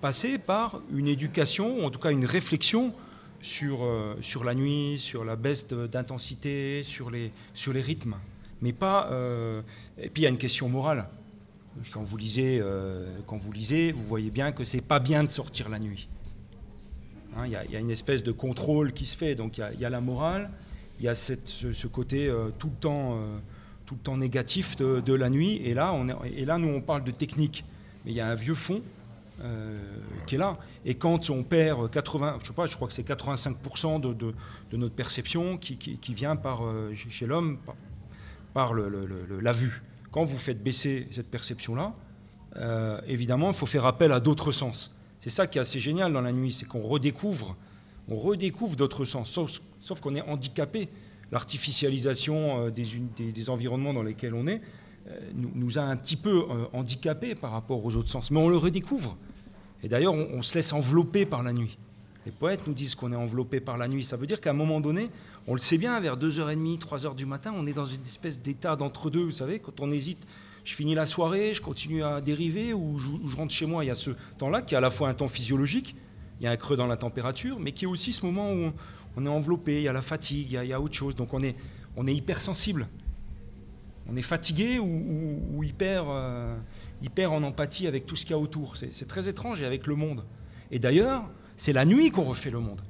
passer 0.00 0.38
par 0.38 0.80
une 0.92 1.08
éducation, 1.08 1.84
en 1.84 1.90
tout 1.90 1.98
cas 1.98 2.10
une 2.10 2.24
réflexion 2.24 2.94
sur, 3.40 3.84
euh, 3.84 4.16
la 4.44 4.54
nuit, 4.54 4.98
sur 4.98 5.24
la 5.24 5.36
baisse 5.36 5.66
d'intensité, 5.66 6.82
sur 6.84 7.10
les, 7.10 7.32
rythmes. 7.66 8.16
Mais 8.60 8.72
pas. 8.72 9.08
Euh, 9.12 9.62
et 9.98 10.08
puis 10.08 10.22
il 10.22 10.24
y 10.24 10.26
a 10.26 10.30
une 10.30 10.38
question 10.38 10.68
morale. 10.68 11.08
Quand 11.92 12.02
vous 12.02 12.16
lisez, 12.16 12.60
euh, 12.60 13.16
quand 13.26 13.36
vous 13.36 13.52
lisez, 13.52 13.92
vous 13.92 14.04
voyez 14.04 14.30
bien 14.30 14.52
que 14.52 14.64
c'est 14.64 14.80
pas 14.80 15.00
bien 15.00 15.24
de 15.24 15.28
sortir 15.28 15.68
la 15.68 15.78
nuit. 15.78 16.08
Hein, 17.36 17.46
il 17.46 17.52
y, 17.52 17.76
a 17.76 17.80
une 17.80 17.90
espèce 17.90 18.22
de 18.22 18.32
contrôle 18.32 18.92
qui 18.92 19.06
se 19.06 19.16
fait. 19.16 19.34
Donc 19.34 19.58
il 19.58 19.80
y, 19.80 19.84
a 19.84 19.90
la 19.90 20.00
morale, 20.00 20.50
il 20.98 21.04
y 21.04 21.08
a 21.08 21.14
ce, 21.14 21.86
côté 21.86 22.32
tout 22.58 22.68
le 22.68 22.80
temps, 22.80 23.20
tout 23.86 23.94
le 23.94 24.00
temps 24.00 24.16
négatif 24.16 24.76
de, 24.76 25.12
la 25.12 25.30
nuit. 25.30 25.60
Et 25.64 25.74
là, 25.74 25.92
on 25.92 26.08
est, 26.08 26.14
et 26.36 26.44
là, 26.44 26.58
nous 26.58 26.68
on 26.68 26.80
parle 26.80 27.04
de 27.04 27.12
technique, 27.12 27.64
mais 28.04 28.10
il 28.10 28.16
y 28.16 28.20
a 28.20 28.28
un 28.28 28.34
vieux 28.34 28.54
fond 28.54 28.82
euh, 29.44 29.78
qui 30.26 30.34
est 30.34 30.38
là. 30.38 30.58
Et 30.84 30.96
quand 30.96 31.30
on 31.30 31.44
perd 31.44 31.88
80, 31.92 32.38
je 32.42 32.48
sais 32.48 32.52
pas, 32.52 32.66
je 32.66 32.74
crois 32.74 32.88
que 32.88 32.94
c'est 32.94 33.06
85% 33.06 34.00
de, 34.00 34.34
notre 34.76 34.96
perception 34.96 35.56
qui, 35.56 35.98
vient 36.12 36.34
par, 36.34 36.64
euh, 36.64 36.92
chez 36.92 37.24
l'homme 37.24 37.58
par, 38.52 38.74
la 38.74 39.52
vue. 39.52 39.82
Quand 40.10 40.24
vous 40.24 40.38
faites 40.38 40.62
baisser 40.62 41.06
cette 41.10 41.30
perception-là, 41.30 41.94
euh, 42.56 43.00
évidemment, 43.06 43.48
il 43.48 43.54
faut 43.54 43.66
faire 43.66 43.86
appel 43.86 44.12
à 44.12 44.20
d'autres 44.20 44.52
sens. 44.52 44.94
C'est 45.18 45.30
ça 45.30 45.46
qui 45.46 45.58
est 45.58 45.60
assez 45.60 45.80
génial 45.80 46.12
dans 46.12 46.20
la 46.20 46.32
nuit, 46.32 46.52
c'est 46.52 46.66
qu'on 46.66 46.82
redécouvre, 46.82 47.56
on 48.08 48.16
redécouvre 48.16 48.76
d'autres 48.76 49.04
sens, 49.04 49.30
sauf, 49.80 50.00
qu'on 50.00 50.14
est 50.14 50.22
handicapé. 50.22 50.88
L'artificialisation 51.30 52.70
des, 52.70 52.86
des, 53.18 53.50
environnements 53.50 53.92
dans 53.92 54.02
lesquels 54.02 54.32
on 54.32 54.46
est 54.46 54.62
nous, 55.34 55.50
nous, 55.54 55.78
a 55.78 55.82
un 55.82 55.96
petit 55.96 56.16
peu 56.16 56.44
handicapé 56.72 57.34
par 57.34 57.50
rapport 57.50 57.84
aux 57.84 57.96
autres 57.96 58.08
sens, 58.08 58.30
mais 58.30 58.38
on 58.38 58.48
le 58.48 58.56
redécouvre. 58.56 59.18
Et 59.82 59.88
d'ailleurs, 59.88 60.14
on, 60.14 60.42
se 60.42 60.54
laisse 60.54 60.72
envelopper 60.72 61.24
par 61.26 61.42
la 61.42 61.52
nuit. 61.52 61.78
Les 62.26 62.32
poètes 62.32 62.66
nous 62.66 62.74
disent 62.74 62.94
qu'on 62.94 63.12
est 63.12 63.16
enveloppé 63.16 63.60
par 63.60 63.78
la 63.78 63.88
nuit. 63.88 64.04
Ça 64.04 64.16
veut 64.16 64.26
dire 64.26 64.40
qu'à 64.40 64.50
un 64.50 64.54
moment 64.54 64.80
donné, 64.80 65.10
on 65.50 65.54
le 65.54 65.60
sait 65.60 65.78
bien, 65.78 65.98
vers 65.98 66.18
2h30, 66.18 66.78
3h 66.78 67.14
du 67.14 67.24
matin, 67.24 67.54
on 67.56 67.66
est 67.66 67.72
dans 67.72 67.86
une 67.86 68.02
espèce 68.02 68.42
d'état 68.42 68.76
d'entre-deux. 68.76 69.24
Vous 69.24 69.30
savez, 69.30 69.60
quand 69.60 69.80
on 69.80 69.90
hésite, 69.90 70.26
je 70.62 70.74
finis 70.74 70.94
la 70.94 71.06
soirée, 71.06 71.54
je 71.54 71.62
continue 71.62 72.02
à 72.02 72.20
dériver 72.20 72.74
ou 72.74 72.98
je, 72.98 73.34
rentre 73.34 73.54
chez 73.54 73.64
moi. 73.64 73.82
Il 73.82 73.86
y 73.86 73.90
a 73.90 73.94
ce 73.94 74.10
temps-là 74.36 74.60
qui 74.60 74.74
est 74.74 74.76
à 74.76 74.82
la 74.82 74.90
fois 74.90 75.08
un 75.08 75.14
temps 75.14 75.26
physiologique, 75.26 75.96
il 76.38 76.44
y 76.44 76.46
a 76.46 76.50
un 76.50 76.56
creux 76.58 76.76
dans 76.76 76.86
la 76.86 76.98
température, 76.98 77.58
mais 77.58 77.72
qui 77.72 77.86
est 77.86 77.88
aussi 77.88 78.12
ce 78.12 78.26
moment 78.26 78.52
où 78.52 78.72
on, 79.16 79.24
est 79.24 79.28
enveloppé, 79.30 79.78
il 79.78 79.84
y 79.84 79.88
a 79.88 79.92
la 79.94 80.02
fatigue, 80.02 80.52
il 80.52 80.66
y 80.66 80.72
a, 80.74 80.80
autre 80.82 80.94
chose. 80.94 81.14
Donc 81.14 81.32
on 81.32 81.42
est, 81.42 81.56
hypersensible. 81.96 82.86
On 84.06 84.16
est 84.16 84.22
fatigué 84.22 84.78
ou, 84.78 85.62
hyper. 85.64 86.04
Euh, 86.10 86.58
il 87.00 87.08
perd 87.08 87.32
en 87.32 87.42
empathie 87.42 87.86
avec 87.86 88.04
tout 88.04 88.16
ce 88.16 88.26
qu'il 88.26 88.32
y 88.32 88.38
a 88.38 88.38
autour. 88.38 88.76
C'est 88.76 89.08
très 89.08 89.28
étrange 89.28 89.62
et 89.62 89.64
avec 89.64 89.86
le 89.86 89.94
monde. 89.94 90.26
Et 90.70 90.78
d'ailleurs, 90.78 91.24
c'est 91.56 91.72
la 91.72 91.86
nuit 91.86 92.10
qu'on 92.10 92.24
refait 92.24 92.50
le 92.50 92.60
monde. 92.60 92.82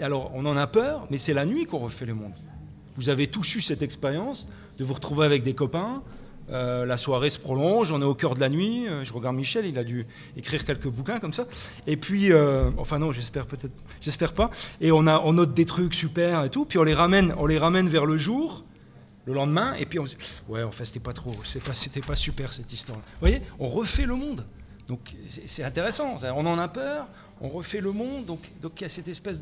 Alors, 0.00 0.32
on 0.34 0.46
en 0.46 0.56
a 0.56 0.66
peur, 0.66 1.06
mais 1.10 1.18
c'est 1.18 1.34
la 1.34 1.46
nuit 1.46 1.66
qu'on 1.66 1.78
refait 1.78 2.06
le 2.06 2.14
monde. 2.14 2.32
Vous 2.96 3.08
avez 3.08 3.28
tous 3.28 3.54
eu 3.54 3.60
cette 3.60 3.82
expérience 3.82 4.48
de 4.78 4.84
vous 4.84 4.94
retrouver 4.94 5.24
avec 5.24 5.42
des 5.42 5.54
copains. 5.54 6.02
Euh, 6.50 6.84
la 6.84 6.96
soirée 6.96 7.30
se 7.30 7.38
prolonge, 7.38 7.92
on 7.92 8.00
est 8.00 8.04
au 8.04 8.14
cœur 8.14 8.34
de 8.34 8.40
la 8.40 8.48
nuit. 8.48 8.88
Euh, 8.88 9.04
je 9.04 9.12
regarde 9.12 9.36
Michel, 9.36 9.66
il 9.66 9.78
a 9.78 9.84
dû 9.84 10.06
écrire 10.36 10.64
quelques 10.64 10.88
bouquins 10.88 11.20
comme 11.20 11.32
ça. 11.32 11.46
Et 11.86 11.96
puis, 11.96 12.32
euh, 12.32 12.70
enfin 12.76 12.98
non, 12.98 13.12
j'espère 13.12 13.46
peut-être, 13.46 13.72
j'espère 14.00 14.32
pas. 14.32 14.50
Et 14.80 14.90
on 14.90 15.06
a, 15.06 15.20
on 15.20 15.34
note 15.34 15.54
des 15.54 15.66
trucs 15.66 15.94
super 15.94 16.42
et 16.44 16.50
tout. 16.50 16.64
Puis 16.64 16.78
on 16.78 16.82
les 16.82 16.94
ramène, 16.94 17.32
on 17.38 17.46
les 17.46 17.58
ramène 17.58 17.88
vers 17.88 18.06
le 18.06 18.16
jour 18.16 18.64
le 19.26 19.34
lendemain, 19.34 19.74
et 19.74 19.86
puis 19.86 19.98
on 19.98 20.06
se 20.06 20.16
dit, 20.16 20.22
ouais, 20.48 20.62
enfin, 20.62 20.84
c'était 20.84 20.98
pas 20.98 21.12
trop, 21.12 21.32
c'était 21.44 22.00
pas, 22.00 22.16
super 22.16 22.52
cette 22.52 22.72
histoire. 22.72 22.98
Vous 22.98 23.20
voyez, 23.20 23.42
on 23.58 23.68
refait 23.68 24.06
le 24.06 24.14
monde. 24.14 24.46
Donc 24.88 25.14
c'est 25.26 25.62
intéressant, 25.62 26.16
on 26.34 26.46
en 26.46 26.58
a 26.58 26.66
peur, 26.66 27.06
on 27.40 27.48
refait 27.48 27.80
le 27.80 27.92
monde, 27.92 28.26
donc, 28.26 28.40
il 28.62 28.82
y 28.82 28.84
a 28.84 28.88
cette 28.88 29.08
espèce 29.08 29.40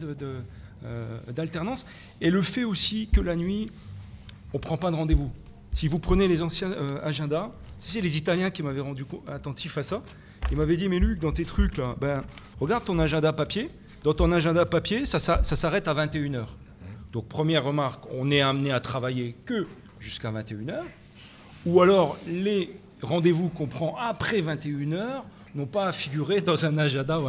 euh, 0.84 1.18
d'alternance. 1.28 1.86
Et 2.20 2.30
le 2.30 2.42
fait 2.42 2.64
aussi 2.64 3.08
que 3.12 3.20
la 3.20 3.36
nuit, 3.36 3.70
on 4.52 4.58
prend 4.58 4.76
pas 4.76 4.90
de 4.90 4.96
rendez-vous. 4.96 5.30
Si 5.72 5.88
vous 5.88 5.98
prenez 5.98 6.28
les 6.28 6.42
anciens 6.42 6.70
euh, 6.70 7.00
agendas, 7.04 7.50
c'est 7.78 8.00
les 8.00 8.16
Italiens 8.16 8.50
qui 8.50 8.62
m'avaient 8.62 8.80
rendu 8.80 9.04
attentif 9.26 9.78
à 9.78 9.82
ça. 9.82 10.02
Ils 10.50 10.56
m'avaient 10.56 10.76
dit, 10.76 10.88
mais 10.88 10.98
Luc, 10.98 11.18
dans 11.20 11.32
tes 11.32 11.44
trucs 11.44 11.80
ben, 12.00 12.24
regarde 12.60 12.84
ton 12.84 12.98
agenda 12.98 13.32
papier. 13.32 13.70
Dans 14.04 14.14
ton 14.14 14.30
agenda 14.32 14.64
papier, 14.64 15.04
ça 15.06 15.18
s'arrête 15.18 15.88
à 15.88 15.94
21h. 15.94 16.46
Donc 17.12 17.26
première 17.26 17.64
remarque, 17.64 18.04
on 18.12 18.30
est 18.30 18.40
amené 18.40 18.70
à 18.70 18.80
travailler 18.80 19.34
que 19.44 19.66
jusqu'à 19.98 20.30
21h, 20.30 20.82
ou 21.66 21.80
alors 21.80 22.18
les 22.26 22.70
rendez-vous 23.02 23.48
qu'on 23.48 23.66
prend 23.66 23.96
après 23.96 24.40
21h 24.40 25.22
n'ont 25.54 25.66
pas 25.66 25.86
à 25.86 25.92
figurer 25.92 26.40
dans 26.42 26.64
un 26.64 26.78
agenda. 26.78 27.20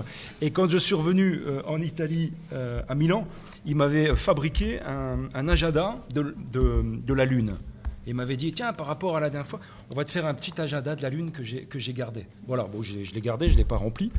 Et 0.42 0.52
quand 0.52 0.70
je 0.70 0.78
suis 0.78 0.96
revenu 0.96 1.42
euh, 1.46 1.62
en 1.66 1.82
Italie, 1.82 2.34
euh, 2.54 2.82
à 2.88 2.96
Milan, 2.96 3.28
il 3.66 3.76
m'avait 3.76 4.16
fabriqué 4.16 4.80
un, 4.82 5.48
agenda 5.48 5.98
de, 6.14 7.14
la 7.14 7.26
Lune. 7.26 7.58
Il 8.08 8.16
m'avait 8.16 8.38
dit, 8.38 8.54
tiens, 8.54 8.74
par 8.74 8.88
rapport 8.88 9.18
à 9.18 9.20
la 9.20 9.30
dernière 9.30 9.48
fois, 9.48 9.60
on 9.92 9.96
va 9.96 10.06
te 10.06 10.12
faire 10.12 10.26
un 10.26 10.34
petit 10.34 10.60
agenda 10.60 10.96
de 10.96 11.02
la 11.02 11.10
Lune 11.10 11.32
que 11.32 11.44
j'ai, 11.44 11.94
gardé. 11.94 12.26
Voilà, 12.48 12.64
bon, 12.64 12.82
je, 12.82 13.04
je 13.04 13.14
l'ai 13.14 13.22
gardé, 13.22 13.48
je 13.48 13.54
ne 13.54 13.58
l'ai 13.60 13.66
pas 13.66 13.78
rempli. 13.78 14.12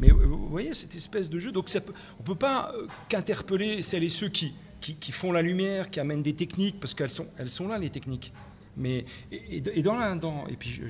Mais 0.00 0.10
vous 0.10 0.48
voyez, 0.48 0.74
cette 0.74 0.94
espèce 0.94 1.28
de 1.28 1.38
jeu. 1.38 1.52
Donc 1.52 1.68
on 1.74 2.22
ne 2.22 2.26
peut 2.26 2.34
pas 2.34 2.72
euh, 2.74 2.86
qu'interpeller 3.08 3.82
celles 3.82 4.04
et 4.04 4.08
ceux 4.08 4.28
qui, 4.28 4.54
qui, 4.80 5.12
font 5.12 5.32
la 5.32 5.42
lumière, 5.42 5.90
qui 5.90 6.00
amènent 6.00 6.22
des 6.22 6.34
techniques, 6.34 6.78
parce 6.80 6.94
qu'elles 6.94 7.10
sont, 7.10 7.26
elles 7.36 7.50
sont 7.50 7.68
là, 7.68 7.78
les 7.78 7.90
techniques. 7.90 8.32
Mais, 8.76 9.04
et, 9.32 9.82
dans, 9.82 10.14
dans, 10.16 10.46
et 10.46 10.54
puis 10.54 10.80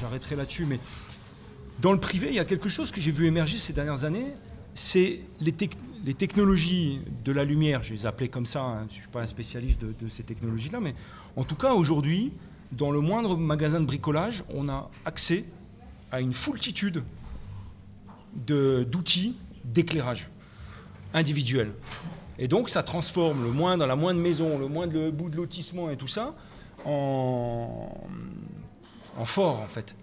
j'arrêterai 0.00 0.34
là-dessus, 0.34 0.66
mais 0.66 0.80
Dans 1.80 1.92
le 1.92 2.00
privé, 2.00 2.26
il 2.28 2.34
y 2.34 2.40
a 2.40 2.44
quelque 2.44 2.68
chose 2.68 2.90
que 2.90 3.00
j'ai 3.00 3.12
vu 3.12 3.26
émerger 3.26 3.56
ces 3.58 3.72
dernières 3.72 4.02
années, 4.02 4.26
c'est 4.74 5.20
les, 5.40 5.54
les, 6.04 6.14
technologies 6.14 7.00
de 7.24 7.30
la 7.30 7.44
lumière, 7.44 7.84
je 7.84 7.94
les 7.94 8.04
appelais 8.04 8.28
comme 8.28 8.46
ça, 8.46 8.62
hein, 8.62 8.86
je 8.90 8.96
ne 8.96 9.00
suis 9.00 9.08
pas 9.08 9.20
un 9.22 9.26
spécialiste 9.26 9.80
de, 9.84 10.08
ces 10.08 10.24
technologies-là, 10.24 10.80
mais 10.80 10.94
en 11.36 11.44
tout 11.44 11.54
cas 11.54 11.74
aujourd'hui, 11.74 12.32
dans 12.72 12.90
le 12.90 13.00
moindre 13.00 13.36
magasin 13.36 13.80
de 13.80 13.86
bricolage, 13.86 14.42
on 14.52 14.68
a 14.68 14.90
accès 15.04 15.44
à 16.10 16.20
une 16.20 16.32
foultitude 16.32 17.04
d'outils 18.34 19.36
d'éclairage 19.64 20.28
individuel. 21.14 21.72
Et 22.40 22.48
donc 22.48 22.70
ça 22.70 22.82
transforme 22.82 23.44
le 23.44 23.52
moindre, 23.52 23.86
la 23.86 23.96
moindre 23.96 24.20
maison, 24.20 24.58
le 24.58 24.66
moindre 24.66 25.10
bout 25.10 25.30
de 25.30 25.36
lotissement 25.36 25.90
et 25.90 25.96
tout 25.96 26.08
ça 26.08 26.34
en 26.84 27.88
fort 29.24 29.60
en 29.60 29.66
fait. 29.66 29.94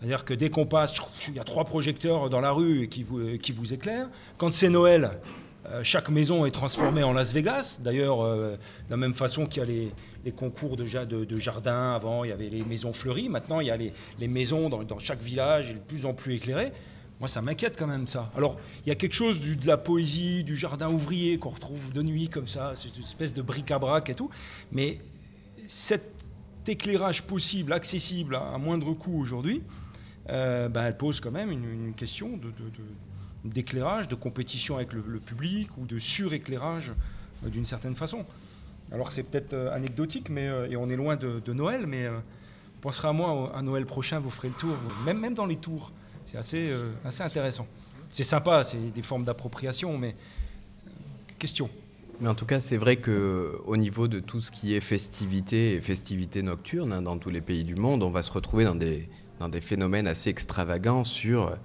C'est-à-dire 0.00 0.24
que 0.24 0.32
dès 0.32 0.48
qu'on 0.48 0.64
passe, 0.64 0.94
il 1.28 1.34
y 1.34 1.38
a 1.38 1.44
trois 1.44 1.64
projecteurs 1.64 2.30
dans 2.30 2.40
la 2.40 2.52
rue 2.52 2.88
qui 2.88 3.02
vous, 3.02 3.20
vous 3.56 3.74
éclairent. 3.74 4.08
Quand 4.38 4.54
c'est 4.54 4.70
Noël, 4.70 5.20
euh, 5.66 5.82
chaque 5.84 6.08
maison 6.08 6.46
est 6.46 6.50
transformée 6.50 7.02
en 7.02 7.12
Las 7.12 7.34
Vegas. 7.34 7.80
D'ailleurs, 7.82 8.22
euh, 8.22 8.52
de 8.52 8.90
la 8.90 8.96
même 8.96 9.12
façon 9.12 9.44
qu'il 9.44 9.62
y 9.62 9.66
a 9.66 9.90
les, 10.24 10.32
concours 10.32 10.78
de, 10.78 10.84
de, 11.24 11.38
jardin, 11.38 11.92
avant 11.92 12.24
il 12.24 12.30
y 12.30 12.32
avait 12.32 12.48
les 12.48 12.64
maisons 12.64 12.94
fleuries, 12.94 13.28
maintenant 13.28 13.60
il 13.60 13.66
y 13.66 13.70
a 13.70 13.76
les, 13.76 14.28
maisons 14.28 14.70
dans, 14.70 14.98
chaque 14.98 15.20
village 15.20 15.74
de 15.74 15.78
plus 15.78 16.06
en 16.06 16.14
plus 16.14 16.34
éclairées. 16.34 16.72
Moi, 17.18 17.28
ça 17.28 17.42
m'inquiète 17.42 17.76
quand 17.78 17.86
même, 17.86 18.06
ça. 18.06 18.30
Alors, 18.34 18.58
il 18.86 18.88
y 18.88 18.92
a 18.92 18.94
quelque 18.94 19.12
chose 19.12 19.38
de 19.54 19.66
la 19.66 19.76
poésie, 19.76 20.42
du 20.44 20.56
jardin 20.56 20.88
ouvrier 20.88 21.36
qu'on 21.36 21.50
retrouve 21.50 21.92
de 21.92 22.00
nuit, 22.00 22.28
comme 22.28 22.48
ça, 22.48 22.72
cette 22.74 22.98
espèce 22.98 23.34
de 23.34 23.42
bric-à-brac 23.42 24.08
et 24.08 24.14
tout. 24.14 24.30
Mais 24.72 25.00
cet 25.66 26.10
éclairage 26.66 27.22
possible, 27.24 27.74
accessible 27.74 28.36
à, 28.36 28.54
à 28.54 28.56
moindre 28.56 28.94
coût 28.94 29.20
aujourd'hui, 29.20 29.62
euh, 30.28 30.68
ben, 30.68 30.84
elle 30.84 30.96
pose 30.96 31.20
quand 31.20 31.30
même 31.30 31.50
une, 31.50 31.94
question 31.94 32.38
d'éclairage, 33.44 34.06
de, 34.06 34.14
de, 34.14 34.20
compétition 34.20 34.76
avec 34.76 34.92
le, 34.92 35.02
public 35.18 35.70
ou 35.78 35.86
de 35.86 35.98
suréclairage 35.98 36.92
euh, 37.44 37.48
d'une 37.48 37.64
certaine 37.64 37.94
façon. 37.94 38.24
Alors 38.92 39.12
c'est 39.12 39.22
peut-être 39.22 39.54
euh, 39.54 39.74
anecdotique, 39.74 40.28
mais, 40.28 40.46
et 40.68 40.76
on 40.76 40.88
est 40.90 40.96
loin 40.96 41.16
de, 41.16 41.40
de 41.40 41.52
Noël, 41.52 41.86
mais 41.86 42.08
penserez 42.80 43.08
à 43.08 43.12
moi, 43.12 43.52
à 43.54 43.62
Noël 43.62 43.86
prochain, 43.86 44.20
vous 44.20 44.30
ferez 44.30 44.48
le 44.48 44.54
tour, 44.54 44.76
même, 45.04 45.18
même 45.18 45.34
dans 45.34 45.46
les 45.46 45.56
tours. 45.56 45.92
C'est 46.26 46.38
assez, 46.38 46.72
assez 47.04 47.22
intéressant. 47.22 47.66
C'est 48.10 48.24
sympa, 48.24 48.62
c'est 48.62 48.92
des 48.92 49.02
formes 49.02 49.24
d'appropriation, 49.24 49.96
mais 49.98 50.14
question. 51.38 51.70
Mais 52.20 52.28
en 52.28 52.34
tout 52.34 52.44
cas, 52.44 52.60
c'est 52.60 52.76
vrai 52.76 52.96
qu'au 52.96 53.76
niveau 53.76 54.06
de 54.06 54.20
tout 54.20 54.40
ce 54.40 54.52
qui 54.52 54.74
est 54.74 54.80
festivité 54.80 55.74
et 55.74 55.80
festivité 55.80 56.42
nocturne, 56.42 56.92
hein, 56.92 57.02
dans 57.02 57.16
tous 57.16 57.30
les 57.30 57.40
pays 57.40 57.64
du 57.64 57.76
monde, 57.76 58.02
on 58.02 58.10
va 58.10 58.22
se 58.22 58.30
retrouver 58.30 58.64
dans 58.64 58.74
des, 58.74 59.08
dans 59.40 59.48
des 59.48 59.60
phénomènes 59.60 60.06
assez 60.06 60.30
extravagants 60.30 61.02
sur, 61.02 61.56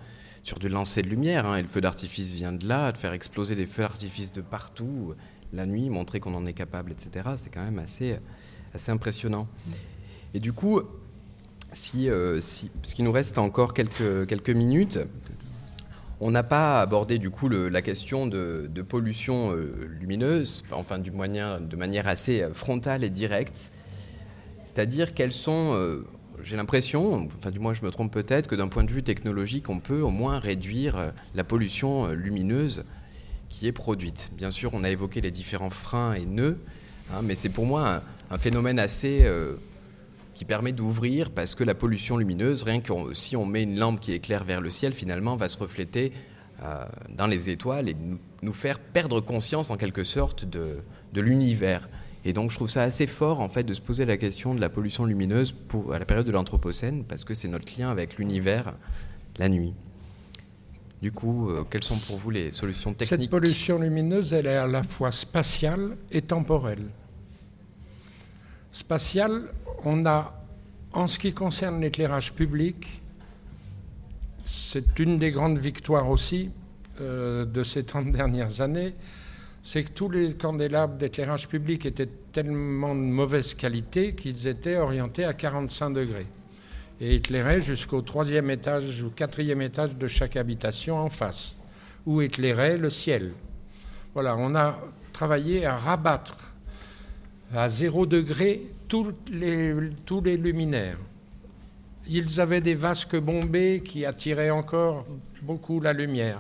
sur 0.44 0.58
du 0.58 0.70
lancer 0.70 1.04
de 1.04 1.10
lumière. 1.10 1.46
Hein, 1.46 1.58
et 1.58 1.62
le 1.62 1.68
feu 1.68 1.82
d'artifice 1.82 2.32
vient 2.34 2.54
de 2.54 2.68
là, 2.68 2.92
de 2.92 2.98
faire 2.98 3.14
exploser 3.14 3.56
des 3.56 3.68
feux 3.68 3.84
d'artifice 3.84 4.34
de 4.34 4.42
partout, 4.42 5.14
la 5.54 5.66
nuit, 5.68 5.90
montrer 5.90 6.20
qu'on 6.20 6.34
en 6.34 6.46
est 6.46 6.54
capable, 6.54 6.94
etc. 6.94 7.30
C'est 7.38 7.54
quand 7.54 7.64
même 7.64 7.80
assez, 7.80 8.18
assez 8.74 8.92
impressionnant. 8.92 9.48
Et 10.34 10.40
du 10.40 10.54
coup, 10.54 10.82
si, 11.74 12.10
euh, 12.10 12.42
si, 12.42 12.70
parce 12.82 12.94
qu'il 12.94 13.06
nous 13.06 13.12
reste 13.12 13.38
encore 13.38 13.74
quelques, 13.74 14.26
quelques 14.28 14.50
minutes, 14.50 15.00
on 16.22 16.32
n'a 16.32 16.44
pas 16.44 16.82
abordé 16.82 17.18
du 17.18 17.30
coup 17.30 17.50
la 17.50 17.82
question 17.82 18.26
de, 18.26 18.70
de 18.74 18.82
pollution 18.82 19.52
euh, 19.52 19.86
lumineuse, 20.00 20.64
enfin 20.72 20.98
du 20.98 21.12
moyen, 21.12 21.60
de 21.60 21.76
manière 21.76 22.08
assez 22.08 22.48
frontale 22.54 23.04
et 23.04 23.10
directe. 23.10 23.72
C'est-à-dire 24.64 25.14
quelles 25.14 25.34
sont, 25.34 25.74
euh, 25.74 26.06
j'ai 26.46 26.56
l'impression, 26.56 27.28
enfin 27.38 27.50
du 27.50 27.60
moins 27.60 27.74
je 27.74 27.84
me 27.84 27.90
trompe 27.90 28.14
peut-être, 28.14 28.48
que 28.48 28.56
d'un 28.56 28.68
point 28.68 28.84
de 28.84 28.92
vue 28.92 29.02
technologique, 29.04 29.68
on 29.70 29.80
peut 29.80 30.02
au 30.02 30.12
moins 30.12 30.40
réduire 30.40 31.12
la 31.34 31.44
pollution 31.44 32.10
lumineuse 32.10 32.86
qui 33.50 33.68
est 33.68 33.72
produite. 33.72 34.32
Bien 34.38 34.52
sûr, 34.52 34.72
on 34.74 34.84
a 34.84 34.90
évoqué 34.90 35.22
les 35.22 35.32
différents 35.32 35.72
freins 35.72 36.14
et 36.14 36.26
nœuds, 36.26 36.60
hein, 37.12 37.22
mais 37.24 37.34
c'est 37.34 37.50
pour 37.50 37.66
moi 37.66 38.04
un, 38.30 38.38
phénomène 38.38 38.78
assez 38.78 39.22
euh, 39.24 39.56
qui 40.36 40.46
permet 40.46 40.72
d'ouvrir 40.72 41.32
parce 41.32 41.56
que 41.56 41.64
la 41.64 41.74
pollution 41.74 42.18
lumineuse, 42.18 42.62
rien 42.62 42.80
que 42.80 42.92
si 43.14 43.36
on 43.36 43.46
met 43.46 43.64
une 43.64 43.80
lampe 43.80 44.00
qui 44.00 44.14
éclaire 44.14 44.44
vers 44.44 44.62
le 44.62 44.70
ciel, 44.70 44.94
finalement, 44.94 45.36
va 45.38 45.50
se 45.50 45.58
refléter 45.58 46.14
euh, 46.62 46.86
dans 47.10 47.28
les 47.28 47.50
étoiles 47.50 47.90
et 47.90 47.96
nous, 48.44 48.54
faire 48.54 48.78
perdre 48.78 49.20
conscience 49.20 49.72
en 49.72 49.78
quelque 49.78 50.04
sorte 50.04 50.46
de 50.46 50.82
l'univers. 51.14 51.90
Et 52.26 52.34
donc 52.34 52.50
je 52.50 52.56
trouve 52.56 52.70
ça 52.70 52.82
assez 52.82 53.06
fort 53.06 53.40
en 53.40 53.50
fait 53.50 53.64
de 53.64 53.74
se 53.74 53.82
poser 53.82 54.04
la 54.04 54.18
question 54.18 54.56
de 54.56 54.60
la 54.60 54.70
pollution 54.70 55.06
lumineuse 55.06 55.52
pour, 55.52 55.94
à 55.94 56.00
la 56.00 56.06
période 56.06 56.26
de 56.26 56.32
l'Anthropocène 56.32 57.04
parce 57.04 57.24
que 57.24 57.36
c'est 57.36 57.48
notre 57.48 57.72
lien 57.80 57.90
avec 57.92 58.18
l'univers 58.18 58.74
la 59.38 59.48
nuit. 59.48 59.74
Du 61.02 61.12
coup, 61.12 61.50
euh, 61.50 61.64
quelles 61.70 61.84
sont 61.84 62.00
pour 62.00 62.18
vous 62.18 62.32
les 62.32 62.52
solutions 62.52 62.94
techniques 62.94 63.22
Cette 63.22 63.30
pollution 63.30 63.78
lumineuse, 63.78 64.34
elle 64.34 64.48
est 64.48 64.56
à 64.56 64.66
la 64.66 64.82
fois 64.82 65.12
spatiale 65.12 65.98
et 66.12 66.24
temporelle. 66.24 66.86
Spatiale, 68.72 69.50
on 69.84 70.06
a, 70.06 70.34
en 70.94 71.06
ce 71.08 71.20
qui 71.20 71.32
concerne 71.32 71.80
l'éclairage 71.80 72.34
public, 72.34 73.02
c'est 74.46 74.98
une 75.00 75.18
des 75.18 75.32
grandes 75.32 75.60
victoires 75.60 76.10
aussi 76.10 76.50
euh, 77.02 77.46
de 77.46 77.64
ces 77.64 77.84
30 77.84 78.12
dernières 78.12 78.62
années, 78.62 78.96
c'est 79.66 79.82
que 79.82 79.90
tous 79.90 80.10
les 80.12 80.36
candélabres 80.36 80.96
d'éclairage 80.96 81.48
public 81.48 81.88
étaient 81.88 82.10
tellement 82.32 82.94
de 82.94 83.00
mauvaise 83.00 83.56
qualité 83.56 84.14
qu'ils 84.14 84.48
étaient 84.48 84.78
orientés 84.78 85.26
à 85.26 85.34
45 85.34 85.90
degrés 85.90 86.28
et 87.02 87.16
éclairaient 87.16 87.62
jusqu'au 87.62 88.04
troisième 88.04 88.52
étage 88.52 89.02
ou 89.02 89.10
quatrième 89.10 89.64
étage 89.64 89.96
de 89.96 90.08
chaque 90.08 90.36
habitation 90.36 91.00
en 91.00 91.10
face, 91.10 91.56
où 92.06 92.22
éclairait 92.22 92.78
le 92.78 92.92
ciel. 92.92 93.34
Voilà, 94.14 94.38
on 94.38 94.54
a 94.54 94.80
travaillé 95.12 95.66
à 95.66 95.76
rabattre 95.76 96.54
à 97.52 97.68
zéro 97.68 98.06
degré 98.06 98.62
tous 98.88 99.14
les, 99.32 99.74
tous 100.06 100.22
les 100.22 100.38
luminaires. 100.38 101.00
Ils 102.08 102.40
avaient 102.40 102.62
des 102.62 102.76
vasques 102.76 103.18
bombées 103.18 103.82
qui 103.84 104.06
attiraient 104.06 104.52
encore 104.52 105.08
beaucoup 105.42 105.80
la 105.80 105.92
lumière. 105.92 106.40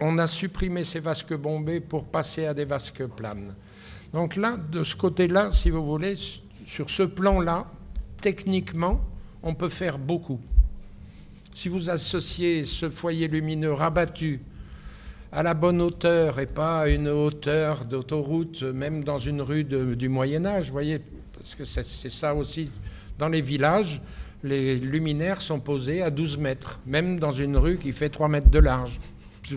On 0.00 0.18
a 0.18 0.26
supprimé 0.26 0.84
ces 0.84 1.00
vasques 1.00 1.34
bombées 1.34 1.80
pour 1.80 2.04
passer 2.04 2.46
à 2.46 2.54
des 2.54 2.64
vasques 2.64 3.06
planes. 3.06 3.54
Donc 4.12 4.36
là, 4.36 4.56
de 4.56 4.82
ce 4.82 4.96
côté-là, 4.96 5.50
si 5.52 5.70
vous 5.70 5.84
voulez, 5.84 6.14
sur 6.64 6.90
ce 6.90 7.02
plan-là, 7.02 7.66
techniquement, 8.20 9.00
on 9.42 9.54
peut 9.54 9.68
faire 9.68 9.98
beaucoup. 9.98 10.40
Si 11.54 11.68
vous 11.68 11.90
associez 11.90 12.64
ce 12.64 12.90
foyer 12.90 13.28
lumineux 13.28 13.72
rabattu 13.72 14.40
à 15.32 15.42
la 15.42 15.54
bonne 15.54 15.80
hauteur 15.80 16.38
et 16.38 16.46
pas 16.46 16.80
à 16.82 16.88
une 16.88 17.08
hauteur 17.08 17.84
d'autoroute, 17.84 18.62
même 18.62 19.04
dans 19.04 19.18
une 19.18 19.40
rue 19.42 19.64
du 19.64 20.08
Moyen 20.08 20.46
Âge, 20.46 20.70
voyez, 20.70 21.00
parce 21.34 21.54
que 21.54 21.64
c'est 21.64 22.10
ça 22.10 22.34
aussi. 22.34 22.70
Dans 23.18 23.28
les 23.28 23.40
villages, 23.40 24.00
les 24.42 24.76
luminaires 24.76 25.42
sont 25.42 25.60
posés 25.60 26.02
à 26.02 26.10
12 26.10 26.38
mètres, 26.38 26.80
même 26.86 27.18
dans 27.18 27.32
une 27.32 27.56
rue 27.56 27.78
qui 27.78 27.92
fait 27.92 28.08
3 28.08 28.28
mètres 28.28 28.50
de 28.50 28.58
large. 28.58 29.00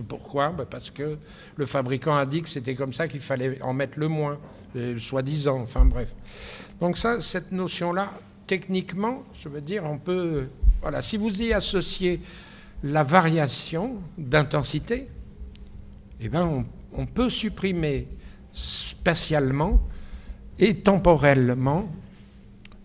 Pourquoi? 0.08 0.50
Ben 0.50 0.66
Parce 0.66 0.92
que 0.92 1.18
le 1.56 1.66
fabricant 1.66 2.16
a 2.16 2.26
dit 2.26 2.42
que 2.42 2.50
c'était 2.50 2.76
comme 2.76 2.94
ça 2.94 3.08
qu'il 3.08 3.22
fallait 3.22 3.62
en 3.62 3.74
mettre 3.74 4.00
le 4.00 4.08
moins, 4.08 4.40
euh, 4.76 4.98
soi-disant, 5.00 5.62
enfin 5.62 5.86
bref. 5.86 6.14
Donc 6.80 6.98
ça, 6.98 7.22
cette 7.22 7.52
notion-là, 7.52 8.12
techniquement, 8.48 9.24
je 9.34 9.50
veux 9.50 9.62
dire, 9.62 9.84
on 9.86 9.98
peut... 9.98 10.48
Voilà, 10.82 11.02
si 11.02 11.18
vous 11.18 11.42
y 11.42 11.54
associez 11.54 12.22
la 12.84 13.04
variation 13.04 13.96
d'intensité, 14.18 15.08
eh 16.22 16.30
ben 16.30 16.46
on, 16.46 16.66
on 16.94 17.06
peut 17.06 17.30
supprimer 17.30 18.08
spatialement 18.54 19.80
et 20.58 20.76
temporellement 20.76 21.90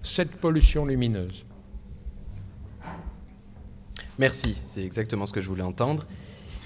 cette 0.02 0.32
pollution 0.32 0.84
lumineuse. 0.84 1.44
Merci, 4.18 4.56
c'est 4.62 4.84
exactement 4.84 5.26
ce 5.26 5.32
que 5.32 5.42
je 5.42 5.48
voulais 5.48 5.62
entendre. 5.62 6.06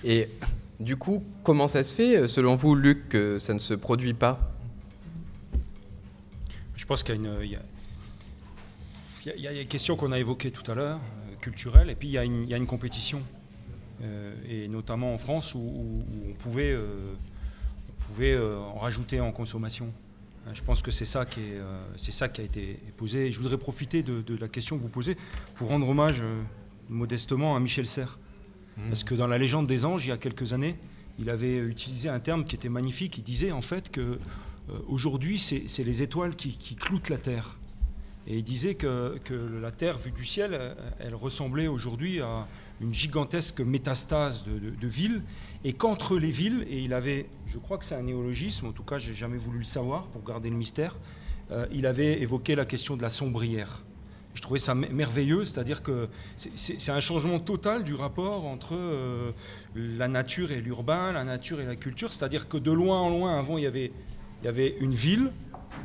Et 0.05 0.29
du 0.81 0.97
coup, 0.97 1.25
comment 1.43 1.69
ça 1.69 1.83
se 1.85 1.95
fait, 1.95 2.29
selon 2.29 2.55
vous, 2.55 2.75
Luc, 2.75 3.09
que 3.09 3.39
ça 3.39 3.55
ne 3.55 3.59
se 3.59 3.75
produit 3.75 4.15
pas? 4.15 4.53
Je 6.77 6.87
pense 6.87 7.03
qu'il 7.03 7.15
y 7.17 7.19
a 7.19 7.21
une, 7.21 7.61
il 9.37 9.97
qu'on 9.97 10.13
a 10.13 10.19
évoquée 10.19 10.51
tout 10.51 10.69
à 10.71 10.75
l'heure, 10.75 10.99
euh, 10.99 11.35
culturelle, 11.41 11.91
et 11.91 11.95
puis 11.95 12.09
il 12.09 12.13
y 12.13 12.19
a 12.19 12.25
une, 12.25 12.67
compétition, 12.67 13.23
euh, 14.03 14.35
et 14.49 14.69
notamment 14.69 15.13
en 15.13 15.19
France 15.19 15.55
où, 15.55 16.05
on 16.29 16.33
pouvait, 16.35 16.73
euh, 16.73 17.15
euh, 18.21 18.59
en 18.59 18.79
rajouter 18.79 19.21
en 19.21 19.33
consommation. 19.33 19.93
Je 20.55 20.63
pense 20.63 20.83
que 20.83 20.91
c'est 20.91 21.05
ça, 21.05 21.27
qui 21.27 21.41
euh, 21.41 22.21
a 22.21 22.43
été 22.43 22.79
posé. 22.97 23.33
Je 23.33 23.39
voudrais 23.39 23.59
profiter 23.59 24.03
de, 24.03 24.23
de, 24.23 24.37
la 24.37 24.49
question 24.49 24.77
que 24.77 24.83
vous 24.83 24.89
posez 24.89 25.17
pour 25.57 25.69
rendre 25.69 25.89
hommage 25.89 26.23
euh, 26.23 26.43
modestement 26.89 27.57
à 27.57 27.61
Michel 27.61 27.87
Serres. 27.87 28.19
Mmh. 28.79 28.89
Parce 28.89 29.05
que 29.05 29.15
dans 29.15 29.27
la 29.27 29.39
légende 29.39 29.67
des 29.67 29.85
anges, 29.85 30.07
il 30.07 30.09
y 30.09 30.13
a 30.13 30.17
quelques 30.17 30.53
années, 30.53 30.77
il 31.19 31.31
avait 31.31 31.59
utilisé 31.59 32.09
un 32.09 32.21
terme 32.21 32.45
qui 32.45 32.55
était 32.55 32.69
magnifique. 32.69 33.19
Il 33.19 33.25
disait 33.25 33.53
en 33.53 33.61
fait 33.61 33.91
que 33.91 34.01
euh, 34.01 34.19
aujourd'hui, 34.87 35.39
c'est 35.39 35.85
les 35.85 36.03
étoiles 36.03 36.37
qui, 36.37 36.77
cloutent 36.77 37.09
la 37.09 37.19
Terre. 37.19 37.59
Et 38.27 38.39
il 38.39 38.45
disait 38.45 38.75
que, 38.75 39.19
la 39.61 39.71
Terre, 39.71 39.99
vue 39.99 40.11
du 40.11 40.25
ciel, 40.25 40.77
elle 41.01 41.15
ressemblait 41.15 41.67
aujourd'hui 41.67 42.21
à 42.21 42.47
une 42.81 42.95
gigantesque 42.95 43.61
métastase 43.61 44.45
de, 44.45 44.87
villes, 44.87 45.23
et 45.65 45.73
qu'entre 45.73 46.19
les 46.19 46.31
villes, 46.31 46.65
et 46.69 46.81
il 46.81 46.93
avait, 46.93 47.27
je 47.47 47.59
crois 47.59 47.79
que 47.79 47.85
c'est 47.85 47.95
un 47.95 48.03
néologisme, 48.03 48.67
en 48.67 48.73
tout 48.73 48.85
cas 48.85 48.99
j'ai 48.99 49.15
jamais 49.15 49.39
voulu 49.39 49.59
le 49.59 49.65
savoir 49.65 50.07
pour 50.09 50.23
garder 50.23 50.51
le 50.51 50.57
mystère, 50.57 50.97
euh, 51.51 51.67
il 51.73 51.87
avait 51.87 52.21
évoqué 52.21 52.55
la 52.55 52.67
question 52.67 52.97
de 52.97 53.03
la 53.03 53.11
sombrière. 53.11 53.83
Je 54.39 54.43
trouvais 54.45 54.61
ça 54.61 54.73
merveilleux, 54.73 55.45
c'est-à-dire 55.45 55.83
que 55.83 56.09
c'est 56.37 56.93
un 56.93 57.01
changement 57.01 57.41
total 57.41 57.83
du 57.83 57.97
rapport 57.97 58.47
entre 58.47 58.77
euh, 58.77 59.33
la 59.75 60.07
nature 60.07 60.53
et 60.53 60.61
l'urbain, 60.61 61.11
la 61.11 61.25
nature 61.25 61.61
et 61.61 61.67
la 61.67 61.75
culture, 61.75 62.13
c'est-à-dire 62.13 62.47
que 62.47 62.57
de 62.57 62.71
loin 62.71 63.01
en 63.01 63.11
loin, 63.11 63.37
avant, 63.37 63.59
il 63.59 63.65
y 63.65 63.67
avait, 63.67 63.91
il 64.41 64.47
y 64.47 64.49
avait 64.49 64.77
une 64.79 64.95
ville, 64.95 65.33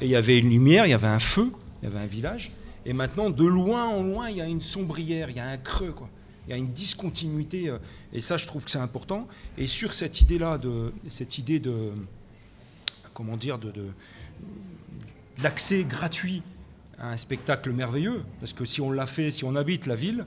et 0.01 0.05
il 0.05 0.11
y 0.11 0.15
avait 0.15 0.37
une 0.37 0.51
lumière, 0.51 0.85
il 0.85 0.91
y 0.91 0.93
avait 0.93 1.07
un 1.07 1.17
feu, 1.17 1.51
il 1.81 1.89
y 1.89 1.91
avait 1.91 1.97
un 1.97 2.05
village. 2.05 2.51
Et 2.85 2.93
maintenant, 2.93 3.31
de 3.31 3.43
loin 3.43 3.87
en 3.87 4.03
loin, 4.03 4.29
il 4.29 4.37
y 4.37 4.41
a 4.41 4.45
une 4.45 4.61
sombrière, 4.61 5.31
il 5.31 5.37
y 5.37 5.39
a 5.39 5.47
un 5.47 5.57
creux. 5.57 5.91
Quoi. 5.91 6.07
Il 6.45 6.51
y 6.51 6.53
a 6.53 6.57
une 6.57 6.73
discontinuité. 6.73 7.69
Euh, 7.69 7.79
et 8.13 8.21
ça, 8.21 8.37
je 8.37 8.45
trouve 8.45 8.65
que 8.65 8.69
c'est 8.69 8.77
important. 8.77 9.27
Et 9.57 9.65
sur 9.65 9.95
cette 9.95 10.21
idée-là, 10.21 10.61
cette 11.07 11.39
idée 11.39 11.59
de. 11.59 11.91
Comment 13.15 13.35
dire 13.35 13.57
de, 13.57 13.71
l'accès 15.41 15.83
gratuit 15.83 16.43
un 16.99 17.17
spectacle 17.17 17.71
merveilleux, 17.71 18.23
parce 18.39 18.53
que 18.53 18.65
si 18.65 18.81
on 18.81 18.91
l'a 18.91 19.05
fait, 19.05 19.31
si 19.31 19.43
on 19.43 19.55
habite 19.55 19.85
la 19.85 19.95
ville, 19.95 20.25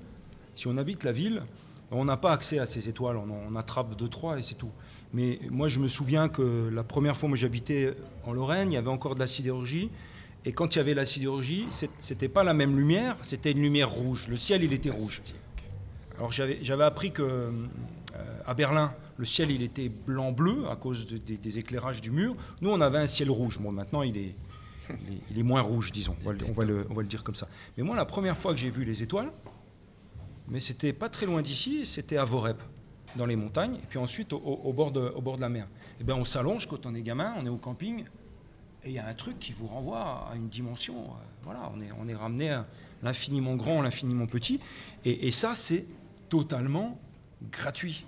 si 0.54 0.66
on 0.66 0.76
habite 0.76 1.04
la 1.04 1.12
ville, 1.12 1.42
on 1.90 2.04
n'a 2.04 2.16
pas 2.16 2.32
accès 2.32 2.58
à 2.58 2.66
ces 2.66 2.88
étoiles, 2.88 3.16
on, 3.16 3.28
on 3.30 3.54
attrape 3.54 3.96
deux, 3.96 4.08
trois 4.08 4.38
et 4.38 4.42
c'est 4.42 4.56
tout. 4.56 4.70
Mais 5.12 5.38
moi, 5.50 5.68
je 5.68 5.78
me 5.78 5.88
souviens 5.88 6.28
que 6.28 6.68
la 6.72 6.82
première 6.82 7.16
fois 7.16 7.28
où 7.30 7.36
j'habitais 7.36 7.94
en 8.24 8.32
Lorraine, 8.32 8.72
il 8.72 8.74
y 8.74 8.78
avait 8.78 8.90
encore 8.90 9.14
de 9.14 9.20
la 9.20 9.26
sidérurgie. 9.26 9.90
Et 10.44 10.52
quand 10.52 10.74
il 10.74 10.78
y 10.78 10.80
avait 10.80 10.94
la 10.94 11.04
sidérurgie, 11.04 11.66
c'était 11.98 12.28
pas 12.28 12.44
la 12.44 12.54
même 12.54 12.76
lumière, 12.76 13.16
c'était 13.22 13.52
une 13.52 13.62
lumière 13.62 13.90
rouge. 13.90 14.26
Le 14.28 14.36
ciel, 14.36 14.62
il 14.62 14.72
était 14.72 14.90
rouge. 14.90 15.22
Alors 16.18 16.32
j'avais 16.32 16.84
appris 16.84 17.12
que 17.12 17.22
euh, 17.22 17.50
à 18.46 18.54
Berlin, 18.54 18.92
le 19.18 19.24
ciel, 19.24 19.50
il 19.50 19.62
était 19.62 19.88
blanc-bleu 19.88 20.68
à 20.70 20.76
cause 20.76 21.06
des 21.06 21.58
éclairages 21.58 22.00
du 22.00 22.10
mur. 22.10 22.36
Nous, 22.60 22.70
on 22.70 22.80
avait 22.80 22.98
un 22.98 23.06
ciel 23.06 23.30
rouge. 23.30 23.58
Bon, 23.58 23.72
maintenant, 23.72 24.02
il 24.02 24.16
est, 24.16 24.34
il 25.30 25.38
est, 25.38 25.42
moins 25.42 25.60
rouge, 25.60 25.92
disons. 25.92 26.16
On 26.22 26.28
va, 26.28 26.32
le, 26.64 26.86
on 26.90 26.94
va, 26.94 27.02
le, 27.02 27.08
dire 27.08 27.24
comme 27.24 27.34
ça. 27.34 27.48
Mais 27.76 27.82
moi, 27.82 27.96
la 27.96 28.04
première 28.04 28.36
fois 28.36 28.52
que 28.52 28.58
j'ai 28.58 28.70
vu 28.70 28.84
les 28.84 29.02
étoiles, 29.02 29.30
mais 30.48 30.60
c'était 30.60 30.92
pas 30.92 31.08
très 31.08 31.26
loin 31.26 31.42
d'ici, 31.42 31.84
c'était 31.86 32.16
à 32.16 32.24
Vorep 32.24 32.60
dans 33.16 33.26
les 33.26 33.36
montagnes, 33.36 33.76
et 33.76 33.86
puis 33.88 33.98
ensuite 33.98 34.32
au, 34.32 34.72
bord, 34.72 34.92
de, 34.92 35.40
la 35.40 35.48
mer. 35.48 35.64
Et 35.64 36.02
eh 36.02 36.04
bien 36.04 36.14
on 36.14 36.24
s'allonge 36.24 36.68
quand 36.68 36.86
on 36.86 36.94
est 36.94 37.02
gamin, 37.02 37.34
on 37.38 37.46
est 37.46 37.50
au 37.50 37.56
camping, 37.56 38.04
et 38.84 38.88
il 38.88 38.92
y 38.92 38.98
a 38.98 39.06
un 39.06 39.14
truc 39.14 39.38
qui 39.38 39.52
vous 39.52 39.66
renvoie 39.66 40.28
à 40.30 40.36
une 40.36 40.48
dimension. 40.48 40.94
Euh, 40.94 41.24
voilà, 41.42 41.70
on 41.74 41.80
est, 41.80 41.90
on 41.98 42.08
est 42.08 42.14
ramené 42.14 42.50
à 42.50 42.66
l'infiniment 43.02 43.56
grand, 43.56 43.82
l'infiniment 43.82 44.26
petit, 44.26 44.60
et, 45.04 45.30
ça 45.30 45.54
c'est 45.54 45.86
totalement 46.28 46.98
gratuit. 47.50 48.04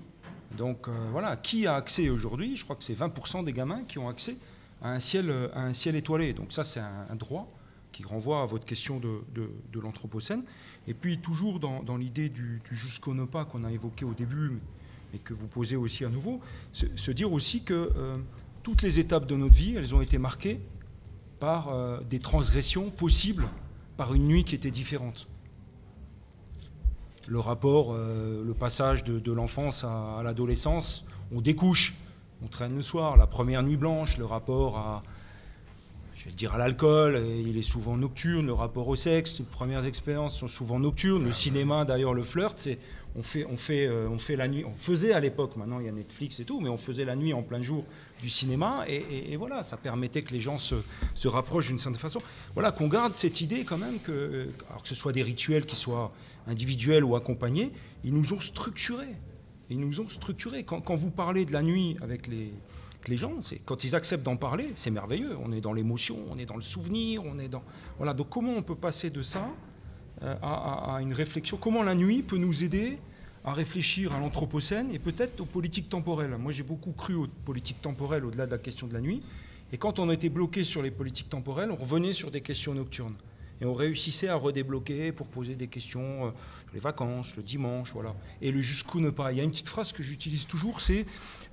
Donc 0.56 0.88
euh, 0.88 1.08
voilà, 1.10 1.36
qui 1.36 1.66
a 1.66 1.74
accès 1.74 2.08
aujourd'hui 2.08 2.56
Je 2.56 2.64
crois 2.64 2.76
que 2.76 2.84
c'est 2.84 2.98
20% 2.98 3.44
des 3.44 3.52
gamins 3.52 3.84
qui 3.84 3.98
ont 3.98 4.08
accès 4.08 4.36
à 4.82 4.92
un 4.92 5.00
ciel, 5.00 5.32
un 5.54 5.72
ciel 5.72 5.96
étoilé. 5.96 6.32
Donc 6.32 6.52
ça 6.52 6.64
c'est 6.64 6.80
un, 6.80 7.16
droit 7.16 7.50
qui 7.92 8.04
renvoie 8.04 8.42
à 8.42 8.46
votre 8.46 8.64
question 8.64 9.00
de, 9.00 9.22
de, 9.34 9.80
l'Anthropocène. 9.80 10.42
Et 10.86 10.94
puis 10.94 11.18
toujours 11.18 11.58
dans, 11.58 11.82
dans 11.82 11.96
l'idée 11.96 12.28
du, 12.28 12.60
jusqu'au 12.70 13.14
ne 13.14 13.24
pas 13.24 13.44
qu'on 13.44 13.64
a 13.64 13.72
évoqué 13.72 14.04
au 14.04 14.14
début, 14.14 14.60
et 15.14 15.18
que 15.18 15.34
vous 15.34 15.46
posez 15.46 15.76
aussi 15.76 16.04
à 16.04 16.08
nouveau, 16.08 16.40
se, 16.72 17.10
dire 17.10 17.32
aussi 17.32 17.62
que 17.62 17.92
euh, 17.96 18.18
toutes 18.62 18.82
les 18.82 18.98
étapes 18.98 19.26
de 19.26 19.36
notre 19.36 19.54
vie, 19.54 19.74
elles 19.76 19.94
ont 19.94 20.02
été 20.02 20.18
marquées 20.18 20.60
par 21.40 21.68
euh, 21.68 22.00
des 22.08 22.18
transgressions 22.18 22.90
possibles 22.90 23.48
par 23.96 24.14
une 24.14 24.26
nuit 24.26 24.44
qui 24.44 24.54
était 24.54 24.70
différente. 24.70 25.28
Le 27.26 27.40
rapport, 27.40 27.92
euh, 27.92 28.44
le 28.44 28.54
passage 28.54 29.04
de, 29.04 29.32
l'enfance 29.32 29.84
à 29.84 30.20
l'adolescence, 30.24 31.04
on 31.32 31.40
découche, 31.40 31.94
on 32.42 32.48
traîne 32.48 32.76
le 32.76 32.82
soir, 32.82 33.16
la 33.16 33.26
première 33.26 33.62
nuit 33.62 33.76
blanche, 33.76 34.18
le 34.18 34.24
rapport 34.24 34.78
à, 34.78 35.02
je 36.16 36.24
vais 36.24 36.30
le 36.30 36.36
dire 36.36 36.54
à 36.54 36.58
l'alcool, 36.58 37.20
il 37.44 37.56
est 37.56 37.62
souvent 37.62 37.96
nocturne, 37.96 38.46
le 38.46 38.52
rapport 38.52 38.88
au 38.88 38.96
sexe, 38.96 39.38
les 39.40 39.44
premières 39.44 39.86
expériences 39.86 40.36
sont 40.36 40.48
souvent 40.48 40.78
nocturnes, 40.78 41.24
le 41.24 41.32
cinéma 41.32 41.84
d'ailleurs, 41.84 42.14
le 42.14 42.22
flirt, 42.22 42.58
c'est 42.58 42.78
on 43.16 43.22
fait, 43.22 43.44
on, 43.46 43.56
fait, 43.56 43.86
euh, 43.86 44.08
on 44.08 44.18
fait 44.18 44.36
la 44.36 44.48
nuit, 44.48 44.64
on 44.64 44.74
faisait 44.74 45.12
à 45.12 45.20
l'époque, 45.20 45.56
maintenant 45.56 45.80
il 45.80 45.86
y 45.86 45.88
a 45.88 45.92
Netflix 45.92 46.38
et 46.40 46.44
tout, 46.44 46.60
mais 46.60 46.68
on 46.68 46.76
faisait 46.76 47.04
la 47.04 47.16
nuit 47.16 47.32
en 47.32 47.42
plein 47.42 47.60
jour 47.62 47.84
du 48.20 48.28
cinéma, 48.28 48.84
et, 48.88 49.36
voilà, 49.36 49.62
ça 49.62 49.76
permettait 49.76 50.22
que 50.22 50.32
les 50.32 50.40
gens 50.40 50.58
se, 50.58 50.76
se 51.14 51.28
rapprochent 51.28 51.68
d'une 51.68 51.78
certaine 51.78 52.00
façon. 52.00 52.20
Voilà, 52.54 52.72
qu'on 52.72 52.88
garde 52.88 53.14
cette 53.14 53.40
idée 53.40 53.64
quand 53.64 53.78
même 53.78 54.00
que, 54.00 54.48
alors 54.68 54.82
que 54.82 54.88
ce 54.88 54.94
soit 54.94 55.12
des 55.12 55.22
rituels 55.22 55.66
qui 55.66 55.76
soient 55.76 56.12
individuels 56.46 57.04
ou 57.04 57.16
accompagnés, 57.16 57.72
ils 58.04 58.12
nous 58.12 58.32
ont 58.32 58.40
structurés. 58.40 59.14
Ils 59.70 59.80
nous 59.80 60.00
ont 60.00 60.08
structurés. 60.08 60.64
Quand, 60.64 60.94
vous 60.94 61.10
parlez 61.10 61.44
de 61.44 61.52
la 61.52 61.62
nuit 61.62 61.96
avec 62.00 62.26
les, 62.26 63.16
gens, 63.16 63.34
quand 63.64 63.84
ils 63.84 63.94
acceptent 63.94 64.24
d'en 64.24 64.36
parler, 64.36 64.72
c'est 64.76 64.90
merveilleux. 64.90 65.36
On 65.42 65.52
est 65.52 65.60
dans 65.60 65.72
l'émotion, 65.72 66.18
on 66.30 66.38
est 66.38 66.46
dans 66.46 66.56
le 66.56 66.62
souvenir, 66.62 67.22
on 67.24 67.38
est 67.38 67.48
dans. 67.48 67.62
Voilà. 67.98 68.14
Donc 68.14 68.28
comment 68.28 68.52
on 68.52 68.62
peut 68.62 68.74
passer 68.74 69.10
de 69.10 69.22
ça 69.22 69.48
euh, 70.22 70.34
à, 70.42 70.98
une 71.00 71.12
réflexion? 71.12 71.58
Comment 71.58 71.82
la 71.82 71.94
nuit 71.94 72.22
peut 72.22 72.38
nous 72.38 72.64
aider 72.64 72.98
à 73.44 73.52
réfléchir 73.52 74.14
à 74.14 74.18
l'anthropocène 74.18 74.90
et 74.92 74.98
peut-être 74.98 75.40
aux 75.40 75.46
politiques 75.46 75.88
temporelles? 75.88 76.36
Moi, 76.38 76.52
j'ai 76.52 76.62
beaucoup 76.62 76.92
cru 76.92 77.14
aux 77.14 77.28
politiques 77.44 77.82
temporelles 77.82 78.24
au-delà 78.24 78.46
de 78.46 78.50
la 78.50 78.58
question 78.58 78.86
de 78.86 78.94
la 78.94 79.00
nuit. 79.00 79.22
Et 79.72 79.76
quand 79.76 79.98
on 79.98 80.10
était 80.10 80.30
bloqué 80.30 80.64
sur 80.64 80.82
les 80.82 80.90
politiques 80.90 81.28
temporelles, 81.28 81.70
on 81.70 81.76
revenait 81.76 82.14
sur 82.14 82.30
des 82.30 82.40
questions 82.40 82.72
nocturnes. 82.72 83.14
Et 83.60 83.64
on 83.64 83.74
réussissait 83.74 84.28
à 84.28 84.36
redébloquer 84.36 85.12
pour 85.12 85.26
poser 85.26 85.56
des 85.56 85.66
questions 85.66 86.26
euh, 86.26 86.30
sur 86.66 86.74
les 86.74 86.80
vacances, 86.80 87.36
le 87.36 87.42
dimanche, 87.42 87.92
voilà. 87.92 88.14
Et 88.40 88.52
le 88.52 88.60
jusqu'où 88.60 89.00
ne 89.00 89.10
pas. 89.10 89.32
Il 89.32 89.38
y 89.38 89.40
a 89.40 89.44
une 89.44 89.50
petite 89.50 89.68
phrase 89.68 89.92
que 89.92 90.02
j'utilise 90.02 90.46
toujours, 90.46 90.80
c'est 90.80 91.06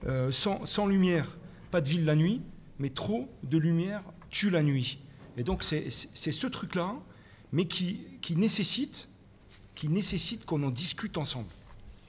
euh, 0.05 0.31
sans, 0.31 0.87
lumière, 0.87 1.37
pas 1.71 1.81
de 1.81 1.89
ville 1.89 2.05
la 2.05 2.15
nuit, 2.15 2.41
mais 2.79 2.89
trop 2.89 3.27
de 3.43 3.57
lumière 3.57 4.03
tue 4.29 4.49
la 4.49 4.61
nuit. 4.61 4.99
Et 5.37 5.43
donc 5.43 5.63
c'est 5.63 5.89
ce 5.89 6.47
truc-là, 6.47 6.95
mais 7.51 7.65
qui, 7.65 8.01
qui 8.21 8.35
nécessite, 8.35 9.09
qu'on 10.45 10.63
en 10.63 10.69
discute 10.69 11.17
ensemble 11.17 11.49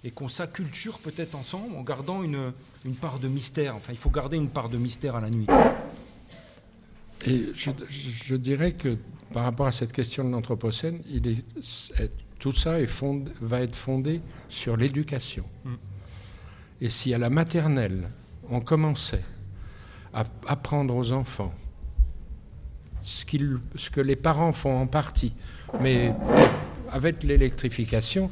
et 0.04 0.12
qu'on 0.12 0.28
s'acculture 0.28 0.98
peut-être 1.00 1.34
ensemble 1.34 1.74
en 1.76 1.82
gardant 1.82 2.22
une, 2.22 2.52
part 3.00 3.18
de 3.18 3.26
mystère. 3.26 3.74
Enfin, 3.74 3.92
il 3.92 3.98
faut 3.98 4.10
garder 4.10 4.36
une 4.36 4.48
part 4.48 4.68
de 4.68 4.78
mystère 4.78 5.16
à 5.16 5.20
la 5.20 5.30
nuit. 5.30 5.46
Et 7.26 7.46
je, 7.54 7.70
je 7.88 8.36
dirais 8.36 8.72
que 8.72 8.96
par 9.32 9.44
rapport 9.44 9.66
à 9.66 9.72
cette 9.72 9.92
question 9.92 10.24
de 10.24 10.30
l'Anthropocène, 10.30 11.00
il 11.08 11.26
est, 11.28 11.44
tout 12.38 12.52
ça 12.52 12.80
est 12.80 12.88
va 13.40 13.60
être 13.60 13.74
fondé 13.74 14.20
sur 14.48 14.76
l'éducation. 14.76 15.44
Mm. 15.64 15.74
Et 16.82 16.88
si 16.88 17.14
à 17.14 17.18
la 17.18 17.30
maternelle, 17.30 18.08
on 18.50 18.60
commençait 18.60 19.24
à 20.12 20.24
apprendre 20.46 20.94
aux 20.94 21.12
enfants 21.12 21.52
ce, 23.02 23.24
ce 23.74 23.90
que 23.90 24.00
les 24.00 24.16
parents 24.16 24.52
font 24.52 24.80
en 24.80 24.86
partie, 24.86 25.34
mais 25.80 26.12
avec 26.90 27.22
l'électrification, 27.22 28.30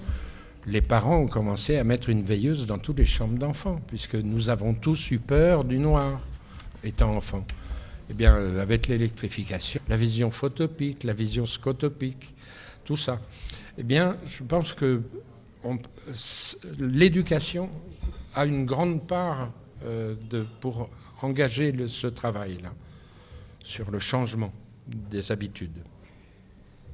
les 0.67 0.81
parents 0.81 1.19
ont 1.19 1.27
commencé 1.27 1.77
à 1.77 1.85
mettre 1.85 2.09
une 2.09 2.23
veilleuse 2.23 2.67
dans 2.67 2.79
toutes 2.79 2.99
les 2.99 3.07
chambres 3.07 3.39
d'enfants, 3.39 3.81
puisque 3.87 4.15
nous 4.15 4.49
avons 4.49 4.75
tous 4.75 5.11
eu 5.11 5.19
peur 5.19 5.65
du 5.65 5.79
noir 5.79 6.21
étant 6.83 7.15
enfants. 7.15 7.45
Eh 8.11 8.15
bien, 8.15 8.37
euh, 8.37 8.61
avec 8.61 8.87
l'électrification, 8.89 9.81
la 9.89 9.97
vision 9.97 10.31
photopique, 10.31 11.05
la 11.05 11.15
vision 11.15 11.47
scotopique, 11.47 12.35
tout 12.85 12.97
ça, 12.97 13.21
eh 13.79 13.83
bien, 13.83 14.17
je 14.27 14.43
pense 14.43 14.75
que 14.75 15.03
l'éducation 16.79 17.71
a 18.35 18.45
une 18.45 18.67
grande 18.67 19.07
part 19.07 19.51
euh, 19.85 20.15
de, 20.29 20.45
pour 20.61 20.91
engager 21.23 21.75
ce 21.89 22.07
travail-là 22.07 22.75
sur 23.65 23.91
le 23.91 23.99
changement 23.99 24.53
des 24.87 25.33
habitudes. 25.33 25.83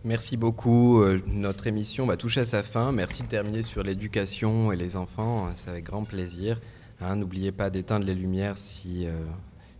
Merci 0.04 0.36
beaucoup. 0.36 1.02
Euh, 1.02 1.20
notre 1.26 1.66
émission 1.66 2.06
va 2.06 2.16
toucher 2.16 2.42
à 2.42 2.46
sa 2.46 2.62
fin. 2.62 2.92
Merci 2.92 3.24
de 3.24 3.28
terminer 3.28 3.64
sur 3.64 3.82
l'éducation 3.82 4.70
et 4.70 4.76
les 4.76 4.96
enfants. 4.96 5.50
C'est 5.56 5.68
avec 5.68 5.84
grand 5.84 6.04
plaisir. 6.04 6.60
Hein, 7.00 7.16
n'oubliez 7.16 7.50
pas 7.50 7.68
d'éteindre 7.68 8.06
les 8.06 8.14
lumières 8.14 8.56
si, 8.56 9.06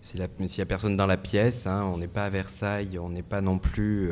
s'il 0.01 0.20
n'y 0.20 0.61
a 0.61 0.66
personne 0.66 0.96
dans 0.96 1.07
la 1.07 1.16
pièce. 1.16 1.66
Hein. 1.66 1.90
on 1.92 1.98
n'est 1.98 2.09
pas 2.09 2.24
à 2.24 2.30
Versailles, 2.30 2.98
on 2.98 3.09
n'est 3.11 3.22
pas 3.22 3.40
non 3.40 3.59
plus. 3.59 4.11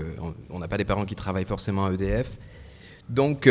on 0.51 0.59
n'a 0.59 0.68
pas 0.68 0.78
des 0.78 0.84
parents 0.84 1.05
qui 1.05 1.14
travaillent 1.14 1.45
forcément 1.45 1.86
à 1.86 1.93
EDF. 1.93 2.39
Donc. 3.09 3.49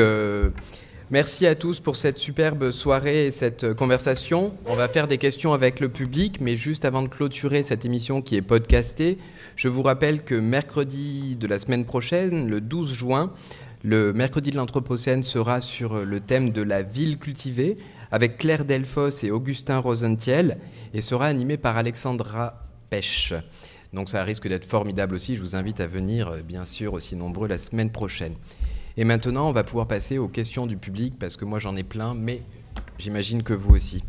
Merci 1.10 1.48
à 1.48 1.56
tous 1.56 1.80
pour 1.80 1.96
cette 1.96 2.18
superbe 2.18 2.72
soirée 2.72 3.28
et 3.28 3.32
cette 3.32 3.74
conversation. 3.74 4.54
On 4.66 4.76
va 4.76 4.90
faire 4.90 5.08
des 5.08 5.18
questions 5.18 5.54
avec 5.54 5.80
le 5.80 5.88
public, 5.88 6.42
mais 6.42 6.58
juste 6.58 6.84
avant 6.84 7.02
de 7.02 7.08
clôturer 7.08 7.64
cette 7.64 7.86
émission 7.86 8.22
qui 8.22 8.36
est 8.36 8.42
podcastée, 8.42 9.18
je 9.56 9.70
vous 9.70 9.84
rappelle 9.84 10.22
que 10.22 10.36
mercredi 10.36 11.38
de 11.38 11.48
la 11.48 11.60
semaine 11.60 11.86
prochaine, 11.86 12.50
le 12.50 12.60
12 12.60 12.92
juin, 12.92 13.32
le 13.86 14.12
mercredi 14.12 14.52
de 14.52 14.58
l'Anthropocène 14.58 15.24
sera 15.24 15.62
sur 15.62 16.04
le 16.04 16.20
thème 16.20 16.52
de 16.52 16.62
la 16.62 16.82
ville 16.84 17.18
cultivée 17.20 17.78
avec 18.12 18.38
Claire 18.38 18.66
Delfos 18.66 19.24
et 19.24 19.32
Augustin 19.32 19.80
Rosentiel 19.80 20.60
et 20.94 21.02
sera 21.02 21.28
animé 21.28 21.58
par 21.58 21.78
Alexandra 21.78 22.66
Pêche. 22.90 23.34
Donc 23.94 24.10
ça 24.10 24.24
risque 24.24 24.48
d'être 24.48 24.66
formidable 24.66 25.16
aussi. 25.16 25.36
Je 25.36 25.42
vous 25.42 25.56
invite 25.56 25.80
à 25.80 25.88
venir, 25.88 26.28
euh, 26.28 26.42
bien 26.42 26.66
sûr, 26.66 26.94
aussi 26.94 27.16
nombreux 27.16 27.48
la 27.48 27.58
semaine 27.58 27.92
prochaine. 27.92 28.36
Et 28.98 29.04
maintenant, 29.04 29.50
on 29.50 29.54
va 29.54 29.64
pouvoir 29.64 29.88
passer 29.88 30.18
aux 30.18 30.28
questions 30.28 30.68
du 30.68 30.78
public 30.78 31.16
parce 31.20 31.38
que 31.38 31.46
moi 31.46 31.60
j'en 31.60 31.76
ai 31.76 31.84
plein, 31.84 32.14
mais 32.14 32.42
j'imagine 32.98 33.44
que 33.44 33.54
vous 33.54 33.76
aussi. 33.76 34.04